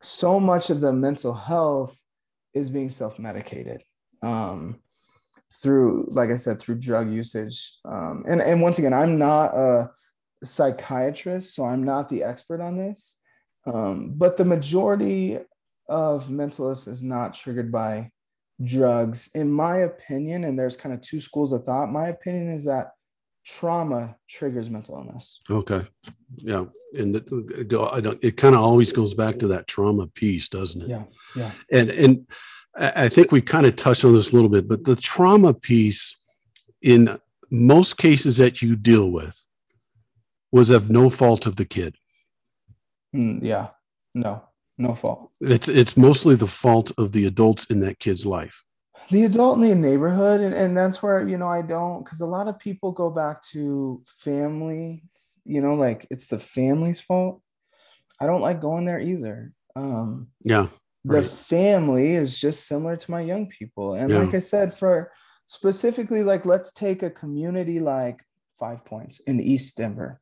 so 0.00 0.40
much 0.40 0.70
of 0.70 0.80
the 0.80 0.94
mental 0.94 1.34
health 1.34 2.00
is 2.54 2.70
being 2.70 2.88
self 2.88 3.18
medicated 3.18 3.82
um, 4.22 4.80
through, 5.62 6.08
like 6.10 6.30
I 6.30 6.36
said, 6.36 6.58
through 6.58 6.76
drug 6.76 7.12
usage. 7.12 7.74
Um, 7.84 8.24
and, 8.26 8.40
and 8.40 8.62
once 8.62 8.78
again, 8.78 8.94
I'm 8.94 9.18
not 9.18 9.54
a 9.54 9.90
psychiatrist, 10.44 11.54
so 11.54 11.66
I'm 11.66 11.84
not 11.84 12.08
the 12.08 12.24
expert 12.24 12.62
on 12.62 12.78
this. 12.78 13.20
Um, 13.66 14.14
but 14.16 14.38
the 14.38 14.46
majority 14.46 15.40
of 15.90 16.30
mental 16.30 16.64
illness 16.64 16.86
is 16.86 17.02
not 17.02 17.34
triggered 17.34 17.70
by 17.70 18.12
drugs, 18.62 19.30
in 19.34 19.50
my 19.50 19.78
opinion. 19.78 20.44
And 20.44 20.58
there's 20.58 20.76
kind 20.76 20.94
of 20.94 21.00
two 21.00 21.20
schools 21.20 21.52
of 21.52 21.64
thought. 21.64 21.90
My 21.92 22.08
opinion 22.08 22.52
is 22.54 22.64
that 22.66 22.92
trauma 23.44 24.16
triggers 24.28 24.68
mental 24.68 24.96
illness. 24.96 25.38
okay 25.48 25.86
yeah 26.38 26.64
and 26.98 27.14
the, 27.14 27.20
go 27.68 27.88
i 27.90 28.00
don't 28.00 28.18
it 28.20 28.36
kind 28.36 28.56
of 28.56 28.60
always 28.60 28.92
goes 28.92 29.14
back 29.14 29.38
to 29.38 29.46
that 29.46 29.68
trauma 29.68 30.04
piece 30.08 30.48
doesn't 30.48 30.82
it 30.82 30.88
Yeah, 30.88 31.04
yeah. 31.36 31.50
and 31.70 31.88
and 31.90 32.26
I 32.78 33.08
think 33.08 33.30
we 33.32 33.40
kind 33.40 33.64
of 33.64 33.74
touched 33.76 34.04
on 34.04 34.12
this 34.12 34.32
a 34.32 34.34
little 34.34 34.50
bit, 34.50 34.68
but 34.68 34.84
the 34.84 34.96
trauma 34.96 35.54
piece 35.54 36.14
in 36.82 37.18
most 37.50 37.96
cases 37.96 38.36
that 38.36 38.60
you 38.60 38.76
deal 38.76 39.10
with 39.10 39.42
was 40.52 40.68
of 40.68 40.90
no 40.90 41.08
fault 41.08 41.46
of 41.46 41.56
the 41.56 41.64
kid. 41.64 41.96
Mm, 43.14 43.42
yeah, 43.42 43.68
no, 44.14 44.42
no 44.78 44.94
fault. 44.94 45.30
It's 45.40 45.68
it's 45.68 45.96
mostly 45.96 46.34
the 46.34 46.46
fault 46.46 46.92
of 46.98 47.12
the 47.12 47.26
adults 47.26 47.66
in 47.66 47.80
that 47.80 47.98
kid's 47.98 48.24
life. 48.26 48.62
the 49.10 49.24
adult 49.24 49.58
in 49.58 49.68
the 49.68 49.74
neighborhood 49.74 50.40
and, 50.40 50.54
and 50.54 50.76
that's 50.76 51.02
where 51.02 51.26
you 51.28 51.38
know 51.38 51.46
i 51.48 51.62
don't 51.62 52.02
because 52.04 52.20
a 52.20 52.26
lot 52.26 52.48
of 52.48 52.58
people 52.58 52.90
go 52.92 53.08
back 53.10 53.40
to 53.52 54.02
family 54.18 55.04
you 55.44 55.60
know 55.60 55.74
like 55.74 56.06
it's 56.10 56.26
the 56.26 56.38
family's 56.38 56.98
fault 57.00 57.40
i 58.20 58.26
don't 58.26 58.40
like 58.48 58.60
going 58.60 58.84
there 58.86 58.98
either 59.00 59.52
um 59.76 60.28
Yeah, 60.42 60.66
the 61.04 61.22
Right. 61.22 61.30
family 61.30 62.14
is 62.22 62.40
just 62.40 62.66
similar 62.66 62.96
to 62.96 63.10
my 63.10 63.20
young 63.20 63.46
people 63.58 63.94
and 63.94 64.10
Yeah. 64.10 64.18
like 64.24 64.34
i 64.34 64.40
said 64.40 64.74
for 64.74 65.12
specifically 65.46 66.22
like 66.24 66.44
let's 66.46 66.72
take 66.72 67.02
a 67.04 67.10
community 67.22 67.78
like 67.78 68.18
five 68.58 68.84
points 68.84 69.20
in 69.28 69.38
east 69.40 69.76
denver 69.76 70.20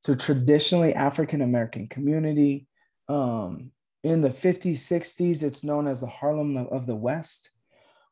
So 0.00 0.14
traditionally 0.14 0.94
african 0.94 1.40
american 1.42 1.88
community 1.88 2.68
um 3.08 3.70
in 4.02 4.20
the 4.20 4.30
50s 4.30 4.78
60s 4.78 5.42
it's 5.42 5.64
known 5.64 5.86
as 5.86 6.00
the 6.00 6.06
harlem 6.06 6.56
of- 6.56 6.86
the 6.86 6.94
west. 6.96 7.50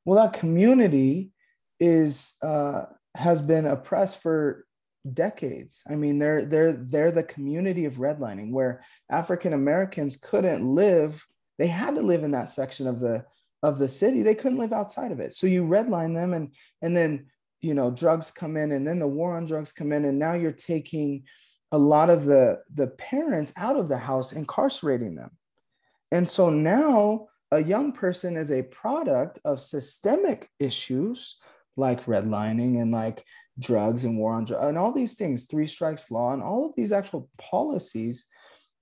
Well 0.05 0.21
that 0.21 0.39
community 0.39 1.33
is 1.81 2.35
uh 2.43 2.85
has 3.15 3.43
been 3.43 3.67
oppressed 3.67 4.23
for 4.23 4.67
decades. 5.13 5.83
I 5.89 5.95
mean 5.97 6.19
they're 6.19 6.45
they're 6.45 6.73
they're 6.73 7.11
the 7.13 7.23
community 7.23 7.85
of 7.85 7.97
redlining 7.97 8.51
where 8.53 8.83
african 9.11 9.53
americans 9.53 10.17
couldn't 10.17 10.65
live. 10.65 11.27
They 11.59 11.69
had 11.69 11.95
to 11.95 12.03
live 12.03 12.25
in 12.25 12.33
that 12.33 12.49
section 12.49 12.87
of 12.87 13.01
the 13.01 13.25
of 13.63 13.79
the 13.79 13.89
city. 13.89 14.23
They 14.23 14.35
couldn't 14.35 14.59
live 14.59 14.73
outside 14.73 15.11
of 15.11 15.21
it. 15.21 15.33
So 15.33 15.47
you 15.47 15.65
redline 15.65 16.15
them 16.15 16.33
and 16.35 16.55
and 16.83 16.97
then 16.97 17.27
you 17.61 17.75
know 17.75 17.91
drugs 17.91 18.31
come 18.31 18.57
in 18.57 18.73
and 18.73 18.87
then 18.87 18.99
the 18.99 19.07
war 19.07 19.37
on 19.37 19.47
drugs 19.47 19.73
come 19.73 19.91
in 19.91 20.05
and 20.05 20.19
now 20.19 20.35
you're 20.35 20.53
taking 20.53 21.25
a 21.73 21.79
lot 21.79 22.11
of 22.11 22.25
the 22.25 22.61
the 22.73 22.87
parents 22.87 23.53
out 23.57 23.77
of 23.77 23.89
the 23.89 23.99
house 23.99 24.33
incarcerating 24.33 25.15
them. 25.15 25.31
And 26.13 26.29
so 26.29 26.51
now 26.51 27.29
a 27.51 27.63
young 27.63 27.93
person 27.93 28.37
is 28.37 28.51
a 28.51 28.63
product 28.63 29.39
of 29.45 29.61
systemic 29.61 30.49
issues 30.59 31.37
like 31.77 32.05
redlining 32.05 32.81
and 32.81 32.93
like 32.93 33.25
drugs 33.59 34.05
and 34.05 34.19
war 34.19 34.35
on 34.35 34.45
drugs 34.45 34.65
and 34.65 34.79
all 34.79 34.93
these 34.93 35.15
things, 35.15 35.47
three 35.47 35.67
strikes 35.67 36.11
law, 36.11 36.33
and 36.33 36.43
all 36.43 36.67
of 36.67 36.75
these 36.77 36.93
actual 36.93 37.29
policies. 37.39 38.27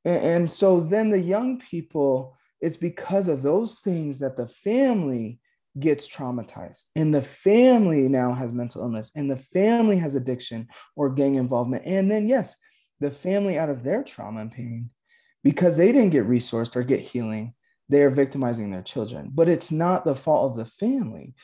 And, 0.05 0.23
and 0.23 0.51
so 0.51 0.81
then 0.81 1.11
the 1.11 1.21
young 1.21 1.59
people, 1.61 2.37
it's 2.61 2.77
because 2.77 3.29
of 3.29 3.43
those 3.43 3.81
things 3.81 4.19
that 4.21 4.37
the 4.37 4.49
family 4.49 5.39
gets 5.79 6.07
traumatized. 6.07 6.85
And 6.95 7.15
the 7.15 7.23
family 7.23 8.09
now 8.09 8.35
has 8.35 8.53
mental 8.53 8.83
illness 8.83 9.11
and 9.15 9.31
the 9.31 9.37
family 9.37 9.97
has 9.99 10.15
addiction 10.15 10.69
or 10.97 11.11
gang 11.11 11.37
involvement. 11.37 11.85
And 11.87 12.11
then 12.11 12.29
yes 12.29 12.57
the 13.03 13.11
family 13.11 13.59
out 13.59 13.69
of 13.69 13.83
their 13.83 14.03
trauma 14.03 14.41
and 14.41 14.53
pain 14.53 14.91
because 15.45 15.77
they 15.77 15.93
didn't 15.93 16.11
get 16.11 16.29
resourced 16.29 16.77
or 16.77 16.83
get 16.83 17.01
healing. 17.01 17.55
They 17.89 18.03
are 18.03 18.11
victimizing 18.11 18.71
their 18.71 18.83
children 18.83 19.31
but 19.33 19.49
it's 19.49 19.71
not 19.71 20.05
the 20.05 20.15
fault 20.15 20.51
of 20.53 20.57
the 20.57 20.65
family. 20.65 21.35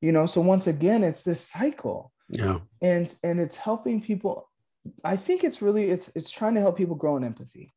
You 0.00 0.12
know 0.12 0.26
so 0.26 0.40
once 0.40 0.66
again 0.66 1.04
it's 1.04 1.22
this 1.22 1.40
cycle. 1.40 2.12
Yeah. 2.28 2.60
And 2.80 3.14
and 3.22 3.38
it's 3.38 3.56
helping 3.56 4.00
people. 4.00 4.48
I 5.04 5.16
think 5.16 5.44
it's 5.44 5.62
really 5.62 5.90
it's 5.90 6.08
it's 6.16 6.30
trying 6.30 6.54
to 6.54 6.60
help 6.60 6.76
people 6.76 6.96
grow 6.96 7.16
in 7.16 7.24
empathy 7.24 7.72